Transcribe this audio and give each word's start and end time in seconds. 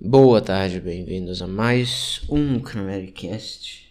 Boa 0.00 0.40
tarde, 0.40 0.80
bem-vindos 0.80 1.42
a 1.42 1.48
mais 1.48 2.22
um 2.28 2.60
Cast. 2.60 3.90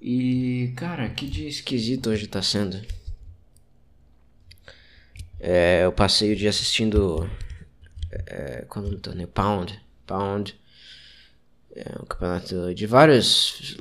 E, 0.00 0.72
cara, 0.74 1.10
que 1.10 1.26
dia 1.26 1.46
esquisito 1.46 2.08
hoje 2.08 2.26
tá 2.26 2.40
sendo. 2.40 2.80
É, 5.38 5.84
eu 5.84 5.92
passei 5.92 6.32
o 6.32 6.36
dia 6.36 6.48
assistindo. 6.48 7.28
É, 8.26 8.64
quando 8.70 8.90
não 8.90 8.98
torneio 8.98 9.28
Pound. 9.28 9.78
Pound. 10.06 10.58
É 11.74 12.02
um 12.02 12.06
campeonato 12.06 12.74
de 12.74 12.86
vários 12.86 13.76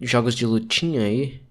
jogos 0.00 0.34
de 0.34 0.46
lutinha 0.46 1.02
aí. 1.02 1.42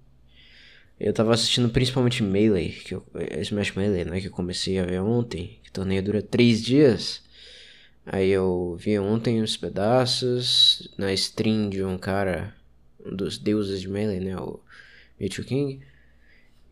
Eu 0.99 1.13
tava 1.13 1.31
assistindo 1.31 1.69
principalmente 1.69 2.23
Melee, 2.23 2.71
que 2.71 2.95
eu, 2.95 3.05
Smash 3.41 3.75
Melee, 3.75 4.03
né? 4.03 4.19
Que 4.19 4.29
eu 4.29 4.31
comecei 4.31 4.79
a 4.79 4.85
ver 4.85 4.99
ontem. 4.99 5.59
Que 5.61 5.69
o 5.69 5.73
torneio 5.73 6.01
dura 6.01 6.23
três 6.23 6.59
dias. 6.63 7.23
Aí 8.05 8.29
eu 8.29 8.75
vi 8.79 8.99
ontem 8.99 9.41
uns 9.41 9.57
pedaços 9.57 10.87
na 10.97 11.11
stream 11.13 11.69
de 11.69 11.83
um 11.83 11.97
cara, 11.97 12.53
um 13.03 13.15
dos 13.15 13.37
deuses 13.37 13.81
de 13.81 13.89
Melee, 13.89 14.19
né? 14.19 14.37
O 14.37 14.59
Mewtwo 15.19 15.43
King. 15.43 15.81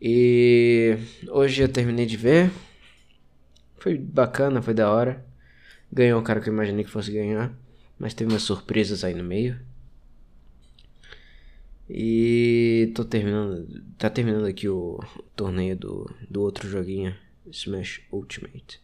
E 0.00 0.96
hoje 1.28 1.62
eu 1.62 1.68
terminei 1.68 2.06
de 2.06 2.16
ver. 2.16 2.52
Foi 3.78 3.98
bacana, 3.98 4.62
foi 4.62 4.74
da 4.74 4.90
hora. 4.90 5.24
Ganhou 5.92 6.20
o 6.20 6.24
cara 6.24 6.40
que 6.40 6.48
eu 6.48 6.52
imaginei 6.52 6.84
que 6.84 6.90
fosse 6.90 7.10
ganhar. 7.10 7.52
Mas 7.98 8.14
teve 8.14 8.30
umas 8.30 8.42
surpresas 8.42 9.02
aí 9.02 9.14
no 9.14 9.24
meio. 9.24 9.58
E 11.88 12.92
tô 12.94 13.04
terminando. 13.04 13.82
Tá 13.98 14.08
terminando 14.08 14.46
aqui 14.46 14.68
o 14.68 15.00
torneio 15.34 15.76
do, 15.76 16.10
do 16.30 16.42
outro 16.42 16.68
joguinho, 16.68 17.14
Smash 17.50 18.00
Ultimate. 18.10 18.80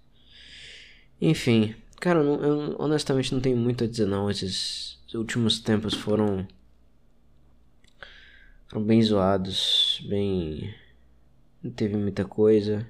Enfim, 1.21 1.75
Cara, 2.01 2.21
eu, 2.21 2.43
eu, 2.43 2.77
honestamente 2.79 3.33
não 3.35 3.43
tenho 3.43 3.59
muito 3.59 3.85
a 3.85 3.87
dizer 3.87 4.07
não. 4.07 4.31
Esses 4.31 4.99
últimos 5.15 5.61
tempos 5.61 5.93
foram. 5.93 6.49
Foram 8.69 8.85
bem 8.85 9.03
zoados, 9.03 10.03
bem. 10.09 10.75
Não 11.63 11.71
teve 11.71 11.97
muita 11.97 12.25
coisa. 12.25 12.89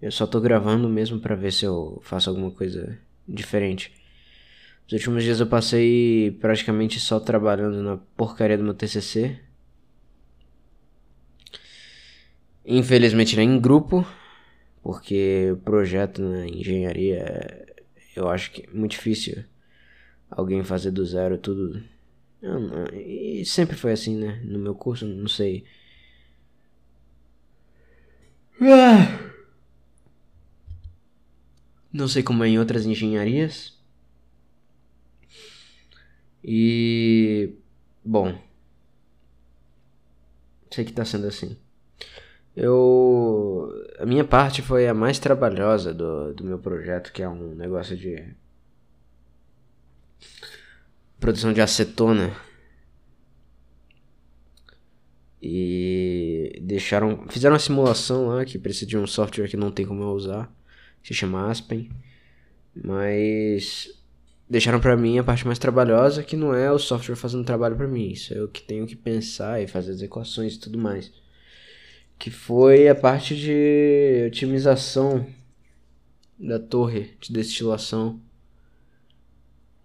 Eu 0.00 0.10
só 0.10 0.26
tô 0.26 0.40
gravando 0.40 0.88
mesmo 0.88 1.20
para 1.20 1.34
ver 1.34 1.52
se 1.52 1.66
eu 1.66 2.00
faço 2.02 2.30
alguma 2.30 2.50
coisa 2.50 2.98
diferente. 3.28 3.92
Os 4.86 4.92
últimos 4.94 5.22
dias 5.22 5.40
eu 5.40 5.46
passei 5.46 6.30
praticamente 6.40 6.98
só 6.98 7.20
trabalhando 7.20 7.82
na 7.82 7.98
porcaria 8.16 8.56
do 8.56 8.64
meu 8.64 8.72
TCC. 8.72 9.38
Infelizmente 12.64 13.36
não 13.36 13.42
em 13.42 13.60
grupo, 13.60 14.06
porque 14.82 15.50
o 15.52 15.56
projeto 15.58 16.22
na 16.22 16.46
engenharia 16.46 17.18
é 17.18 17.67
eu 18.18 18.28
acho 18.28 18.50
que 18.52 18.62
é 18.62 18.70
muito 18.72 18.92
difícil 18.92 19.44
alguém 20.30 20.62
fazer 20.64 20.90
do 20.90 21.04
zero 21.06 21.38
tudo. 21.38 21.82
Não, 22.42 22.86
e 22.94 23.44
sempre 23.44 23.76
foi 23.76 23.92
assim, 23.92 24.16
né? 24.16 24.40
No 24.44 24.58
meu 24.58 24.74
curso, 24.74 25.06
não 25.06 25.28
sei. 25.28 25.64
Não 31.92 32.08
sei 32.08 32.22
como 32.22 32.44
é 32.44 32.48
em 32.48 32.58
outras 32.58 32.86
engenharias. 32.86 33.76
E. 36.44 37.54
Bom. 38.04 38.38
Sei 40.70 40.84
que 40.84 40.92
tá 40.92 41.04
sendo 41.04 41.26
assim. 41.26 41.56
Eu. 42.58 43.72
A 44.00 44.04
minha 44.04 44.24
parte 44.24 44.62
foi 44.62 44.88
a 44.88 44.94
mais 44.94 45.20
trabalhosa 45.20 45.94
do, 45.94 46.34
do 46.34 46.42
meu 46.42 46.58
projeto, 46.58 47.12
que 47.12 47.22
é 47.22 47.28
um 47.28 47.54
negócio 47.54 47.96
de. 47.96 48.34
Produção 51.20 51.52
de 51.52 51.60
acetona. 51.60 52.34
E 55.40 56.58
deixaram. 56.60 57.28
Fizeram 57.28 57.54
uma 57.54 57.60
simulação 57.60 58.26
lá 58.26 58.44
que 58.44 58.58
precisa 58.58 58.86
de 58.86 58.98
um 58.98 59.06
software 59.06 59.46
que 59.46 59.56
não 59.56 59.70
tem 59.70 59.86
como 59.86 60.02
eu 60.02 60.08
usar. 60.08 60.52
Que 61.00 61.08
se 61.08 61.14
chama 61.14 61.48
Aspen. 61.48 61.88
Mas. 62.74 63.88
Deixaram 64.50 64.80
para 64.80 64.96
mim 64.96 65.16
a 65.18 65.22
parte 65.22 65.46
mais 65.46 65.60
trabalhosa, 65.60 66.24
que 66.24 66.34
não 66.34 66.52
é 66.52 66.72
o 66.72 66.78
software 66.78 67.14
fazendo 67.14 67.44
trabalho 67.44 67.76
para 67.76 67.86
mim. 67.86 68.08
Isso 68.10 68.34
é 68.34 68.38
eu 68.38 68.48
que 68.48 68.62
tenho 68.62 68.84
que 68.84 68.96
pensar 68.96 69.62
e 69.62 69.68
fazer 69.68 69.92
as 69.92 70.02
equações 70.02 70.54
e 70.54 70.58
tudo 70.58 70.76
mais 70.76 71.12
que 72.18 72.30
foi 72.30 72.88
a 72.88 72.94
parte 72.94 73.36
de 73.36 74.24
otimização 74.26 75.26
da 76.38 76.58
torre 76.58 77.16
de 77.20 77.32
destilação. 77.32 78.20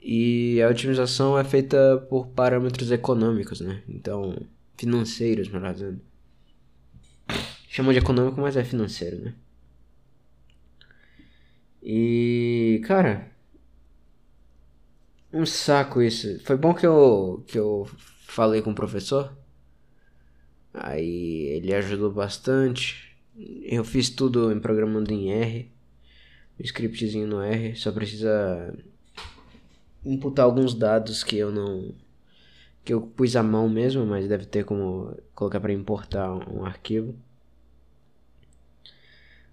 E 0.01 0.61
a 0.61 0.67
otimização 0.69 1.37
é 1.37 1.43
feita 1.43 1.97
por 2.09 2.27
parâmetros 2.27 2.91
econômicos, 2.91 3.61
né? 3.61 3.83
Então, 3.87 4.35
financeiros, 4.77 5.47
melhor 5.47 5.73
dizendo. 5.73 6.01
Chamam 7.69 7.93
de 7.93 7.99
econômico, 7.99 8.41
mas 8.41 8.57
é 8.57 8.63
financeiro, 8.63 9.19
né? 9.23 9.33
E, 11.81 12.81
cara, 12.85 13.31
um 15.31 15.45
saco 15.45 16.01
isso. 16.01 16.39
Foi 16.43 16.57
bom 16.57 16.73
que 16.73 16.85
eu 16.85 17.43
que 17.47 17.57
eu 17.57 17.87
falei 18.27 18.61
com 18.61 18.71
o 18.71 18.75
professor 18.75 19.35
Aí 20.73 21.47
ele 21.47 21.73
ajudou 21.73 22.11
bastante. 22.11 23.15
Eu 23.63 23.83
fiz 23.83 24.09
tudo 24.09 24.51
em 24.51 24.59
programando 24.59 25.11
em 25.13 25.31
R. 25.31 25.71
Um 26.59 26.63
scriptzinho 26.63 27.27
no 27.27 27.41
R. 27.41 27.75
Só 27.75 27.91
precisa 27.91 28.73
imputar 30.05 30.45
alguns 30.45 30.73
dados 30.73 31.23
que 31.23 31.37
eu 31.37 31.51
não. 31.51 31.93
que 32.83 32.93
eu 32.93 33.01
pus 33.01 33.35
à 33.35 33.43
mão 33.43 33.69
mesmo, 33.69 34.05
mas 34.05 34.27
deve 34.27 34.45
ter 34.45 34.65
como 34.65 35.15
colocar 35.35 35.59
para 35.59 35.73
importar 35.73 36.33
um 36.49 36.65
arquivo. 36.65 37.15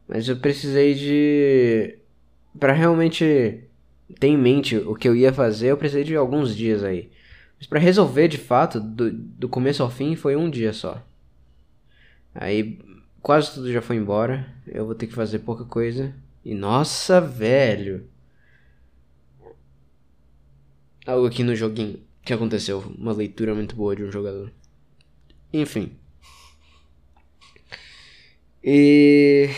Mas 0.09 0.29
eu 0.29 0.37
precisei 0.39 0.95
de. 0.95 1.99
para 2.59 2.73
realmente 2.73 3.65
ter 4.19 4.27
em 4.27 4.37
mente 4.37 4.77
o 4.77 4.95
que 4.95 5.09
eu 5.09 5.15
ia 5.15 5.33
fazer, 5.33 5.69
eu 5.69 5.77
precisei 5.77 6.03
de 6.03 6.17
alguns 6.17 6.57
dias 6.57 6.83
aí. 6.83 7.11
Mas 7.59 7.67
para 7.67 7.79
resolver 7.79 8.27
de 8.27 8.39
fato, 8.39 8.81
do, 8.81 9.13
do 9.13 9.49
começo 9.49 9.83
ao 9.83 9.91
fim, 9.91 10.17
foi 10.17 10.35
um 10.35 10.51
dia 10.51 10.73
só. 10.73 11.01
Aí 12.35 12.79
quase 13.23 13.53
tudo 13.55 13.73
já 13.73 13.83
foi 13.83 13.97
embora. 13.97 14.47
Eu 14.67 14.87
vou 14.87 14.95
ter 14.95 15.07
que 15.07 15.15
fazer 15.15 15.41
pouca 15.41 15.65
coisa. 15.65 16.15
E 16.45 16.55
nossa, 16.55 17.21
velho. 17.21 18.07
Algo 21.07 21.27
aqui 21.27 21.43
no 21.43 21.57
joguinho 21.57 22.01
que 22.25 22.33
aconteceu. 22.33 22.81
Uma 22.99 23.13
leitura 23.13 23.55
muito 23.55 23.75
boa 23.75 23.97
de 23.97 24.05
um 24.05 24.13
jogador. 24.13 24.53
Enfim. 25.53 25.93
E 28.63 29.49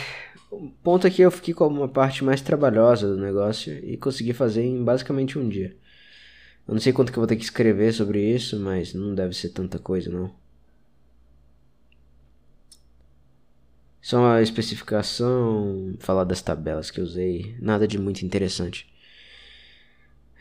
o 0.51 0.71
ponto 0.83 1.07
aqui 1.07 1.23
eu 1.23 1.31
fiquei 1.31 1.53
com 1.53 1.67
uma 1.67 1.89
parte 1.89 2.25
mais 2.25 2.41
trabalhosa 2.41 3.09
do 3.09 3.21
negócio 3.21 3.73
e 3.85 3.97
consegui 3.97 4.33
fazer 4.33 4.63
em 4.63 4.83
basicamente 4.83 5.39
um 5.39 5.49
dia. 5.49 5.77
Eu 6.67 6.75
não 6.75 6.81
sei 6.81 6.93
quanto 6.93 7.11
que 7.11 7.19
eu 7.19 7.21
vou 7.21 7.27
ter 7.27 7.37
que 7.37 7.45
escrever 7.45 7.93
sobre 7.93 8.21
isso, 8.21 8.59
mas 8.61 8.95
não 8.95 9.15
deve 9.15 9.35
ser 9.35 9.49
tanta 9.51 9.79
coisa 9.79 10.11
não. 10.11 10.42
Só 14.03 14.19
uma 14.19 14.43
especificação, 14.43 15.95
falar 16.01 16.25
das 16.25 16.43
tabelas 16.43 16.91
que 16.91 17.01
eu 17.01 17.05
usei, 17.05 17.57
nada 17.61 17.87
de 17.87 17.99
muito 17.99 18.23
interessante. 18.27 18.93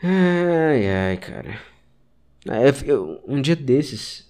Ai, 0.02 0.88
ai, 0.88 1.16
cara. 1.18 1.60
um 3.26 3.40
dia 3.40 3.54
desses, 3.56 4.20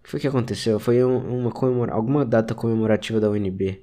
o 0.00 0.02
que 0.04 0.10
foi 0.10 0.20
que 0.20 0.26
aconteceu? 0.28 0.80
Foi 0.80 1.02
uma 1.04 1.52
comemora 1.52 1.92
alguma 1.94 2.24
data 2.24 2.54
comemorativa 2.54 3.20
da 3.20 3.30
UNB. 3.30 3.80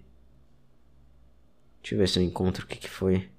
Deixa 1.81 1.95
eu 1.95 1.99
ver 1.99 2.07
se 2.09 2.19
eu 2.19 2.23
encontro 2.23 2.65
o 2.65 2.67
que, 2.67 2.77
que 2.77 2.89
foi. 2.89 3.29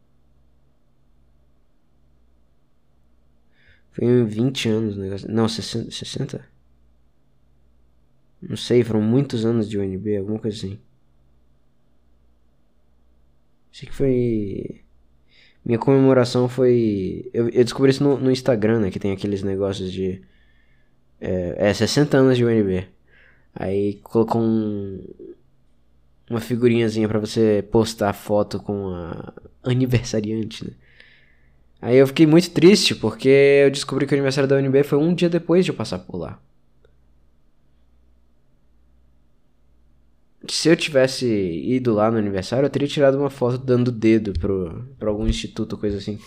Foi 3.92 4.04
em 4.06 4.24
20 4.24 4.68
anos 4.68 4.97
o 4.97 5.00
negócio. 5.00 5.30
Não, 5.30 5.48
60, 5.48 5.91
60? 5.91 6.48
Não 8.41 8.56
sei, 8.56 8.82
foram 8.82 9.03
muitos 9.03 9.44
anos 9.44 9.68
de 9.68 9.78
UNB, 9.78 10.16
alguma 10.16 10.38
coisa 10.38 10.56
assim. 10.56 10.80
Sei 13.72 13.89
que 13.89 13.95
foi. 13.95 14.83
Minha 15.65 15.78
comemoração 15.78 16.48
foi. 16.48 17.30
Eu, 17.33 17.48
eu 17.48 17.65
descobri 17.65 17.91
isso 17.91 18.04
no, 18.04 18.19
no, 18.19 18.30
Instagram, 18.30 18.80
né? 18.80 18.91
Que 18.91 19.01
tem 19.01 19.13
aqueles 19.13 19.42
negócios 19.42 19.91
de. 19.91 20.22
É, 21.21 21.71
é 21.71 21.74
60 21.74 22.16
anos 22.16 22.36
de 22.36 22.45
UNB. 22.45 22.86
Aí 23.54 23.95
colocou 24.03 24.42
um. 24.42 25.03
Uma 26.30 26.41
figurinhazinha 26.41 27.09
para 27.09 27.19
você 27.19 27.65
postar 27.71 28.13
foto 28.13 28.59
com 28.60 28.89
a 28.89 29.33
aniversariante, 29.65 30.65
né? 30.65 30.72
Aí 31.80 31.97
eu 31.97 32.07
fiquei 32.07 32.27
muito 32.27 32.51
triste 32.51 32.95
porque 32.95 33.28
eu 33.65 33.71
descobri 33.71 34.07
que 34.07 34.15
o 34.15 34.16
aniversário 34.16 34.48
da 34.48 34.57
UNB 34.57 34.84
foi 34.84 34.98
um 34.98 35.13
dia 35.13 35.28
depois 35.28 35.65
de 35.65 35.72
eu 35.72 35.75
passar 35.75 35.98
por 35.98 36.16
lá. 36.16 36.41
Se 40.48 40.68
eu 40.68 40.77
tivesse 40.77 41.27
ido 41.27 41.94
lá 41.94 42.10
no 42.10 42.18
aniversário, 42.18 42.66
eu 42.66 42.71
teria 42.71 42.89
tirado 42.89 43.18
uma 43.18 43.30
foto 43.30 43.59
dando 43.59 43.92
dedo 43.92 44.33
pro, 44.33 44.89
pra 44.98 45.09
algum 45.09 45.27
instituto, 45.27 45.78
coisa 45.78 45.98
assim. 45.98 46.18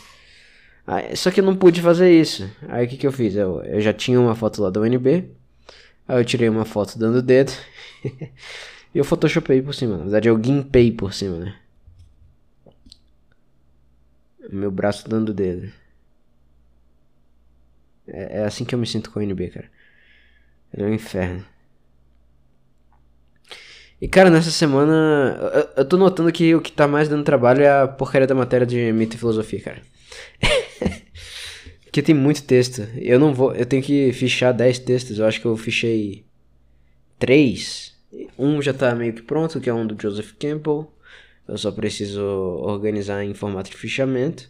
Só 1.15 1.31
que 1.31 1.39
eu 1.39 1.43
não 1.43 1.55
pude 1.55 1.81
fazer 1.81 2.11
isso. 2.11 2.49
Aí 2.69 2.85
o 2.85 2.89
que, 2.89 2.97
que 2.97 3.07
eu 3.07 3.11
fiz? 3.11 3.35
Eu, 3.35 3.61
eu 3.63 3.81
já 3.81 3.91
tinha 3.91 4.19
uma 4.19 4.35
foto 4.35 4.61
lá 4.61 4.69
da 4.69 4.79
UNB. 4.79 5.29
Aí 6.07 6.19
eu 6.19 6.25
tirei 6.25 6.47
uma 6.47 6.65
foto 6.65 6.97
dando 6.99 7.21
dedo. 7.21 7.51
e 8.93 8.97
eu 8.97 9.03
photoshopei 9.03 9.61
por 9.61 9.73
cima. 9.73 9.97
Na 9.97 10.03
verdade, 10.03 10.29
eu 10.29 10.41
gimpei 10.41 10.91
por 10.91 11.13
cima, 11.13 11.37
né? 11.39 11.55
Meu 14.51 14.69
braço 14.69 15.09
dando 15.09 15.33
dedo. 15.33 15.71
É, 18.07 18.41
é, 18.41 18.45
assim 18.45 18.63
que 18.63 18.75
eu 18.75 18.79
me 18.79 18.85
sinto 18.85 19.09
com 19.09 19.19
a 19.19 19.23
UNB, 19.23 19.49
cara. 19.49 19.69
É 20.71 20.83
um 20.83 20.93
inferno. 20.93 21.43
E 24.01 24.07
cara, 24.07 24.29
nessa 24.29 24.51
semana 24.51 25.37
eu, 25.53 25.69
eu 25.77 25.85
tô 25.85 25.97
notando 25.97 26.31
que 26.31 26.53
o 26.53 26.61
que 26.61 26.71
tá 26.71 26.87
mais 26.87 27.07
dando 27.07 27.23
trabalho 27.23 27.61
é 27.61 27.81
a 27.81 27.87
porcaria 27.87 28.27
da 28.27 28.35
matéria 28.35 28.67
de 28.67 28.91
mito 28.91 29.15
e 29.15 29.19
filosofia, 29.19 29.61
cara. 29.61 29.81
Porque 31.95 32.01
tem 32.01 32.13
muito 32.13 32.43
texto. 32.43 32.85
Eu 32.97 33.17
não 33.17 33.33
vou. 33.33 33.55
Eu 33.55 33.65
tenho 33.65 33.81
que 33.81 34.11
fichar 34.11 34.53
10 34.53 34.79
textos. 34.79 35.17
Eu 35.17 35.25
acho 35.25 35.39
que 35.39 35.45
eu 35.45 35.55
fichei 35.55 36.25
3. 37.17 37.95
Um 38.37 38.61
já 38.61 38.73
tá 38.73 38.93
meio 38.93 39.13
que 39.13 39.21
pronto, 39.21 39.61
que 39.61 39.69
é 39.69 39.73
um 39.73 39.87
do 39.87 39.99
Joseph 40.01 40.33
Campbell. 40.37 40.91
Eu 41.47 41.57
só 41.57 41.71
preciso 41.71 42.21
organizar 42.21 43.23
em 43.23 43.33
formato 43.33 43.69
de 43.69 43.77
fichamento. 43.77 44.49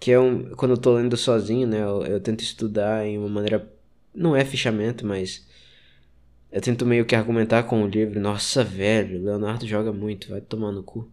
Que 0.00 0.12
é 0.12 0.18
um. 0.18 0.54
Quando 0.54 0.70
eu 0.70 0.78
tô 0.78 0.94
lendo 0.94 1.18
sozinho, 1.18 1.66
né? 1.66 1.82
Eu, 1.82 2.02
eu 2.06 2.18
tento 2.18 2.40
estudar 2.40 3.06
em 3.06 3.18
uma 3.18 3.28
maneira. 3.28 3.70
Não 4.14 4.34
é 4.34 4.42
fichamento, 4.42 5.06
mas. 5.06 5.46
Eu 6.56 6.62
tento 6.62 6.86
meio 6.86 7.04
que 7.04 7.14
argumentar 7.14 7.64
com 7.64 7.82
o 7.82 7.86
livro. 7.86 8.18
Nossa, 8.18 8.64
velho, 8.64 9.22
Leonardo 9.22 9.66
joga 9.66 9.92
muito, 9.92 10.30
vai 10.30 10.40
tomar 10.40 10.72
no 10.72 10.82
cu. 10.82 11.06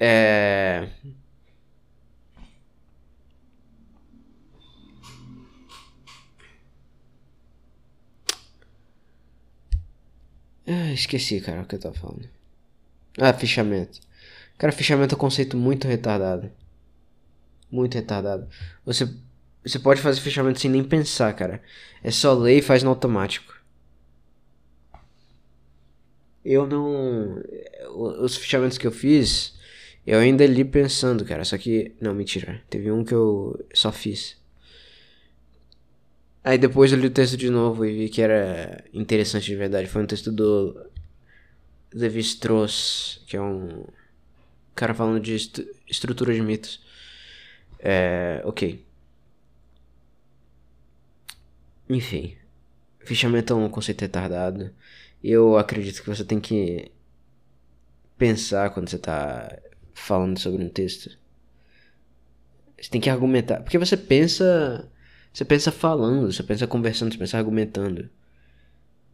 É. 0.00 0.88
Ah, 10.66 10.92
esqueci, 10.92 11.40
cara, 11.40 11.62
o 11.62 11.66
que 11.66 11.76
eu 11.76 11.80
tava 11.80 11.94
falando. 11.94 12.28
Ah, 13.18 13.32
fichamento. 13.34 14.00
Cara, 14.58 14.72
fichamento 14.72 15.14
é 15.14 15.18
um 15.18 15.20
conceito 15.20 15.56
muito 15.56 15.88
retardado. 15.88 16.50
Muito 17.70 17.94
retardado. 17.94 18.48
Você, 18.84 19.08
você 19.64 19.78
pode 19.78 20.00
fazer 20.00 20.20
fichamento 20.20 20.60
sem 20.60 20.70
nem 20.70 20.84
pensar, 20.84 21.32
cara. 21.34 21.62
É 22.02 22.10
só 22.10 22.34
ler 22.34 22.58
e 22.58 22.62
faz 22.62 22.82
no 22.82 22.90
automático. 22.90 23.54
Eu 26.44 26.66
não. 26.66 27.42
Os 28.20 28.36
fichamentos 28.36 28.76
que 28.76 28.86
eu 28.86 28.92
fiz, 28.92 29.58
eu 30.06 30.18
ainda 30.18 30.44
li 30.46 30.64
pensando, 30.64 31.24
cara. 31.24 31.44
Só 31.44 31.56
que. 31.56 31.94
Não, 32.00 32.14
mentira. 32.14 32.62
Teve 32.68 32.92
um 32.92 33.04
que 33.04 33.14
eu 33.14 33.58
só 33.72 33.90
fiz. 33.90 34.36
Aí 36.42 36.58
depois 36.58 36.92
eu 36.92 36.98
li 36.98 37.06
o 37.06 37.10
texto 37.10 37.38
de 37.38 37.48
novo 37.48 37.86
e 37.86 37.96
vi 37.96 38.08
que 38.10 38.20
era 38.20 38.84
interessante 38.92 39.46
de 39.46 39.56
verdade. 39.56 39.88
Foi 39.88 40.02
um 40.02 40.06
texto 40.06 40.30
do 40.30 40.78
Levi 41.92 42.20
Strauss, 42.20 43.22
que 43.26 43.36
é 43.36 43.40
um 43.40 43.84
cara 44.74 44.92
falando 44.92 45.20
de 45.20 45.34
est 45.36 45.66
estrutura 45.88 46.34
de 46.34 46.42
mitos. 46.42 46.82
É, 47.78 48.42
ok. 48.44 48.84
Enfim. 51.88 52.36
Fichamento 53.00 53.52
é 53.52 53.56
um 53.56 53.68
conceito 53.68 54.02
retardado. 54.02 54.70
Eu 55.22 55.56
acredito 55.56 56.02
que 56.02 56.08
você 56.08 56.24
tem 56.24 56.40
que 56.40 56.90
pensar 58.16 58.70
quando 58.70 58.88
você 58.88 58.98
tá 58.98 59.58
falando 59.92 60.38
sobre 60.38 60.64
um 60.64 60.68
texto. 60.68 61.10
Você 62.80 62.90
tem 62.90 63.00
que 63.00 63.10
argumentar. 63.10 63.62
Porque 63.62 63.78
você 63.78 63.96
pensa 63.96 64.90
você 65.34 65.44
pensa 65.44 65.72
falando, 65.72 66.32
você 66.32 66.44
pensa 66.44 66.64
conversando, 66.64 67.12
você 67.12 67.18
pensa 67.18 67.36
argumentando. 67.36 68.08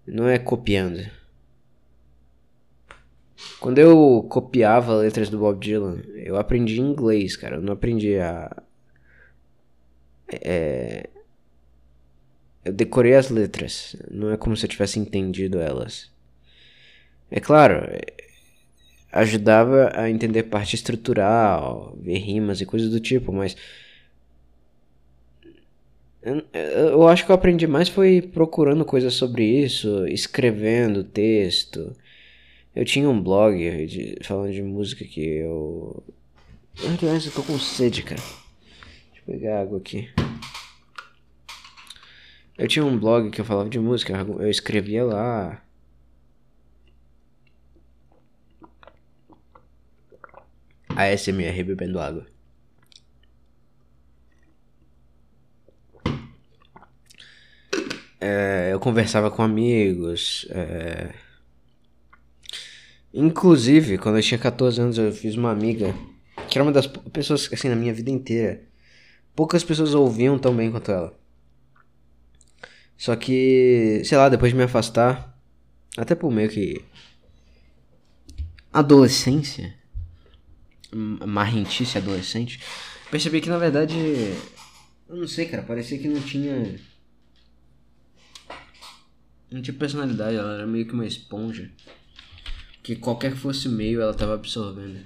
Não 0.06 0.28
é 0.28 0.38
copiando. 0.38 1.11
Quando 3.58 3.78
eu 3.78 4.26
copiava 4.28 4.96
letras 4.96 5.31
do 5.31 5.38
Bob 5.38 5.58
Dylan, 5.58 6.02
eu 6.14 6.37
aprendi 6.37 6.78
inglês, 6.78 7.37
cara. 7.37 7.56
Eu 7.56 7.62
não 7.62 7.72
aprendi 7.72 8.19
a. 8.19 8.55
É... 10.31 11.08
Eu 12.64 12.72
decorei 12.72 13.14
as 13.14 13.30
letras. 13.30 13.96
Não 14.10 14.30
é 14.30 14.36
como 14.36 14.56
se 14.56 14.64
eu 14.66 14.70
tivesse 14.70 14.98
entendido 14.98 15.58
elas. 15.60 16.10
É 17.30 17.40
claro, 17.40 17.86
ajudava 19.12 19.92
a 19.94 20.10
entender 20.10 20.44
parte 20.44 20.74
estrutural, 20.74 21.96
ver 22.00 22.18
rimas 22.18 22.60
e 22.60 22.66
coisas 22.66 22.90
do 22.90 23.00
tipo, 23.00 23.32
mas 23.32 23.56
eu, 26.52 27.08
acho 27.08 27.24
que 27.24 27.30
eu 27.30 27.34
aprendi 27.34 27.66
mais 27.66 27.88
foi 27.88 28.20
procurando 28.20 28.84
coisas 28.84 29.14
sobre 29.14 29.44
isso, 29.44 30.06
escrevendo 30.06 31.02
texto. 31.02 31.96
Eu 32.76 32.84
tinha 32.84 33.08
um 33.08 33.20
blog 33.20 33.86
de, 33.86 34.16
falando 34.22 34.52
de 34.52 34.62
música 34.62 35.04
que 35.04 35.20
eu. 35.20 36.02
Aliás, 36.84 37.26
eu 37.26 37.32
tô 37.32 37.42
com 37.42 37.58
sede, 37.58 38.02
cara. 38.02 38.20
Deixa 38.20 39.22
eu 39.26 39.34
pegar 39.34 39.62
água 39.62 39.78
aqui. 39.78 40.08
Eu 42.60 42.68
tinha 42.68 42.84
um 42.84 42.98
blog 42.98 43.30
que 43.30 43.40
eu 43.40 43.44
falava 43.44 43.70
de 43.70 43.78
música, 43.78 44.12
eu 44.38 44.50
escrevia 44.50 45.02
lá. 45.02 45.62
ASMR 50.90 51.64
bebendo 51.64 51.98
água. 51.98 52.26
É, 58.20 58.68
eu 58.70 58.78
conversava 58.78 59.30
com 59.30 59.42
amigos. 59.42 60.46
É... 60.50 61.14
Inclusive, 63.14 63.96
quando 63.96 64.16
eu 64.18 64.22
tinha 64.22 64.38
14 64.38 64.82
anos, 64.82 64.98
eu 64.98 65.10
fiz 65.12 65.34
uma 65.34 65.50
amiga 65.50 65.94
que 66.46 66.58
era 66.58 66.62
uma 66.62 66.72
das 66.72 66.86
pessoas, 66.86 67.48
assim, 67.50 67.70
na 67.70 67.76
minha 67.76 67.94
vida 67.94 68.10
inteira. 68.10 68.60
Poucas 69.34 69.64
pessoas 69.64 69.94
ouviam 69.94 70.38
tão 70.38 70.54
bem 70.54 70.70
quanto 70.70 70.92
ela. 70.92 71.19
Só 73.00 73.17
que, 73.17 74.02
sei 74.05 74.19
lá, 74.19 74.29
depois 74.29 74.52
de 74.52 74.58
me 74.58 74.64
afastar, 74.64 75.35
até 75.97 76.14
por 76.14 76.31
meio 76.31 76.50
que. 76.50 76.85
Adolescência, 78.70 79.75
marrentice 80.93 81.97
adolescente, 81.97 82.61
percebi 83.11 83.41
que 83.41 83.49
na 83.49 83.56
verdade. 83.56 83.96
Eu 85.08 85.17
não 85.17 85.27
sei, 85.27 85.46
cara, 85.46 85.63
parecia 85.63 85.98
que 85.98 86.08
não 86.08 86.20
tinha 86.20 86.79
não 89.51 89.63
tinha 89.63 89.74
personalidade, 89.74 90.36
ela 90.36 90.56
era 90.56 90.67
meio 90.67 90.86
que 90.86 90.93
uma 90.93 91.06
esponja. 91.06 91.70
Que 92.82 92.96
qualquer 92.96 93.32
que 93.32 93.39
fosse 93.39 93.67
meio 93.67 94.03
ela 94.03 94.13
tava 94.13 94.34
absorvendo. 94.34 95.01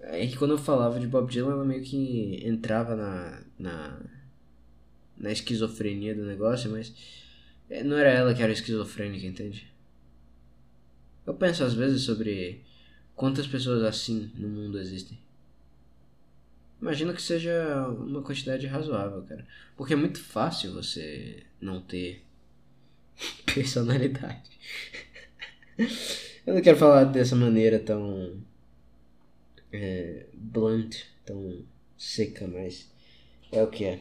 É 0.00 0.26
que 0.26 0.36
quando 0.36 0.50
eu 0.50 0.58
falava 0.58 1.00
de 1.00 1.06
Bob 1.06 1.30
Dylan, 1.30 1.52
ela 1.52 1.64
meio 1.64 1.82
que 1.82 2.46
entrava 2.46 2.94
na, 2.94 3.42
na, 3.58 3.98
na 5.16 5.32
esquizofrenia 5.32 6.14
do 6.14 6.24
negócio, 6.24 6.70
mas 6.70 6.92
é, 7.70 7.82
não 7.82 7.96
era 7.96 8.10
ela 8.10 8.34
que 8.34 8.42
era 8.42 8.52
esquizofrênica, 8.52 9.26
entende? 9.26 9.72
Eu 11.26 11.34
penso 11.34 11.64
às 11.64 11.74
vezes 11.74 12.02
sobre 12.02 12.62
quantas 13.14 13.46
pessoas 13.46 13.82
assim 13.82 14.30
no 14.34 14.48
mundo 14.48 14.78
existem. 14.78 15.18
Imagino 16.80 17.14
que 17.14 17.22
seja 17.22 17.88
uma 17.88 18.20
quantidade 18.20 18.66
razoável, 18.66 19.22
cara. 19.22 19.46
Porque 19.76 19.94
é 19.94 19.96
muito 19.96 20.20
fácil 20.20 20.74
você 20.74 21.42
não 21.60 21.80
ter 21.80 22.22
personalidade. 23.54 24.50
Eu 26.46 26.52
não 26.52 26.60
quero 26.60 26.76
falar 26.76 27.04
dessa 27.04 27.34
maneira 27.34 27.78
tão 27.78 28.38
é, 29.72 30.26
blunt, 30.34 31.04
tão 31.24 31.64
seca, 31.96 32.46
mas 32.46 32.90
é 33.50 33.62
o 33.62 33.68
que 33.68 33.86
é. 33.86 34.00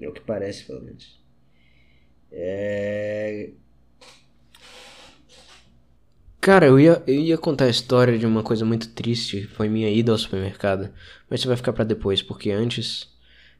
É 0.00 0.08
o 0.08 0.12
que 0.12 0.20
parece, 0.20 0.64
pelo 0.64 0.82
menos. 0.82 1.20
É... 2.32 3.50
Cara, 6.40 6.66
eu 6.66 6.80
ia, 6.80 7.02
eu 7.06 7.14
ia 7.20 7.36
contar 7.36 7.66
a 7.66 7.70
história 7.70 8.18
de 8.18 8.24
uma 8.24 8.42
coisa 8.42 8.64
muito 8.64 8.88
triste, 8.88 9.46
foi 9.48 9.68
minha 9.68 9.90
ida 9.90 10.10
ao 10.10 10.16
supermercado, 10.16 10.90
mas 11.28 11.40
isso 11.40 11.48
vai 11.48 11.56
ficar 11.56 11.74
para 11.74 11.84
depois, 11.84 12.22
porque 12.22 12.50
antes 12.50 13.14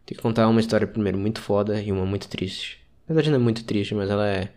tem 0.07 0.17
que 0.17 0.23
contar 0.23 0.49
uma 0.49 0.61
história 0.61 0.87
primeiro 0.87 1.19
muito 1.19 1.41
foda 1.43 1.81
e 1.83 1.93
uma 1.93 2.07
muito 2.07 2.27
triste. 2.29 2.81
Na 3.07 3.15
verdade 3.15 3.31
não 3.31 3.37
é 3.39 3.43
muito 3.43 3.65
triste, 3.65 3.95
mas 3.95 4.09
ela 4.09 4.27
é 4.27 4.55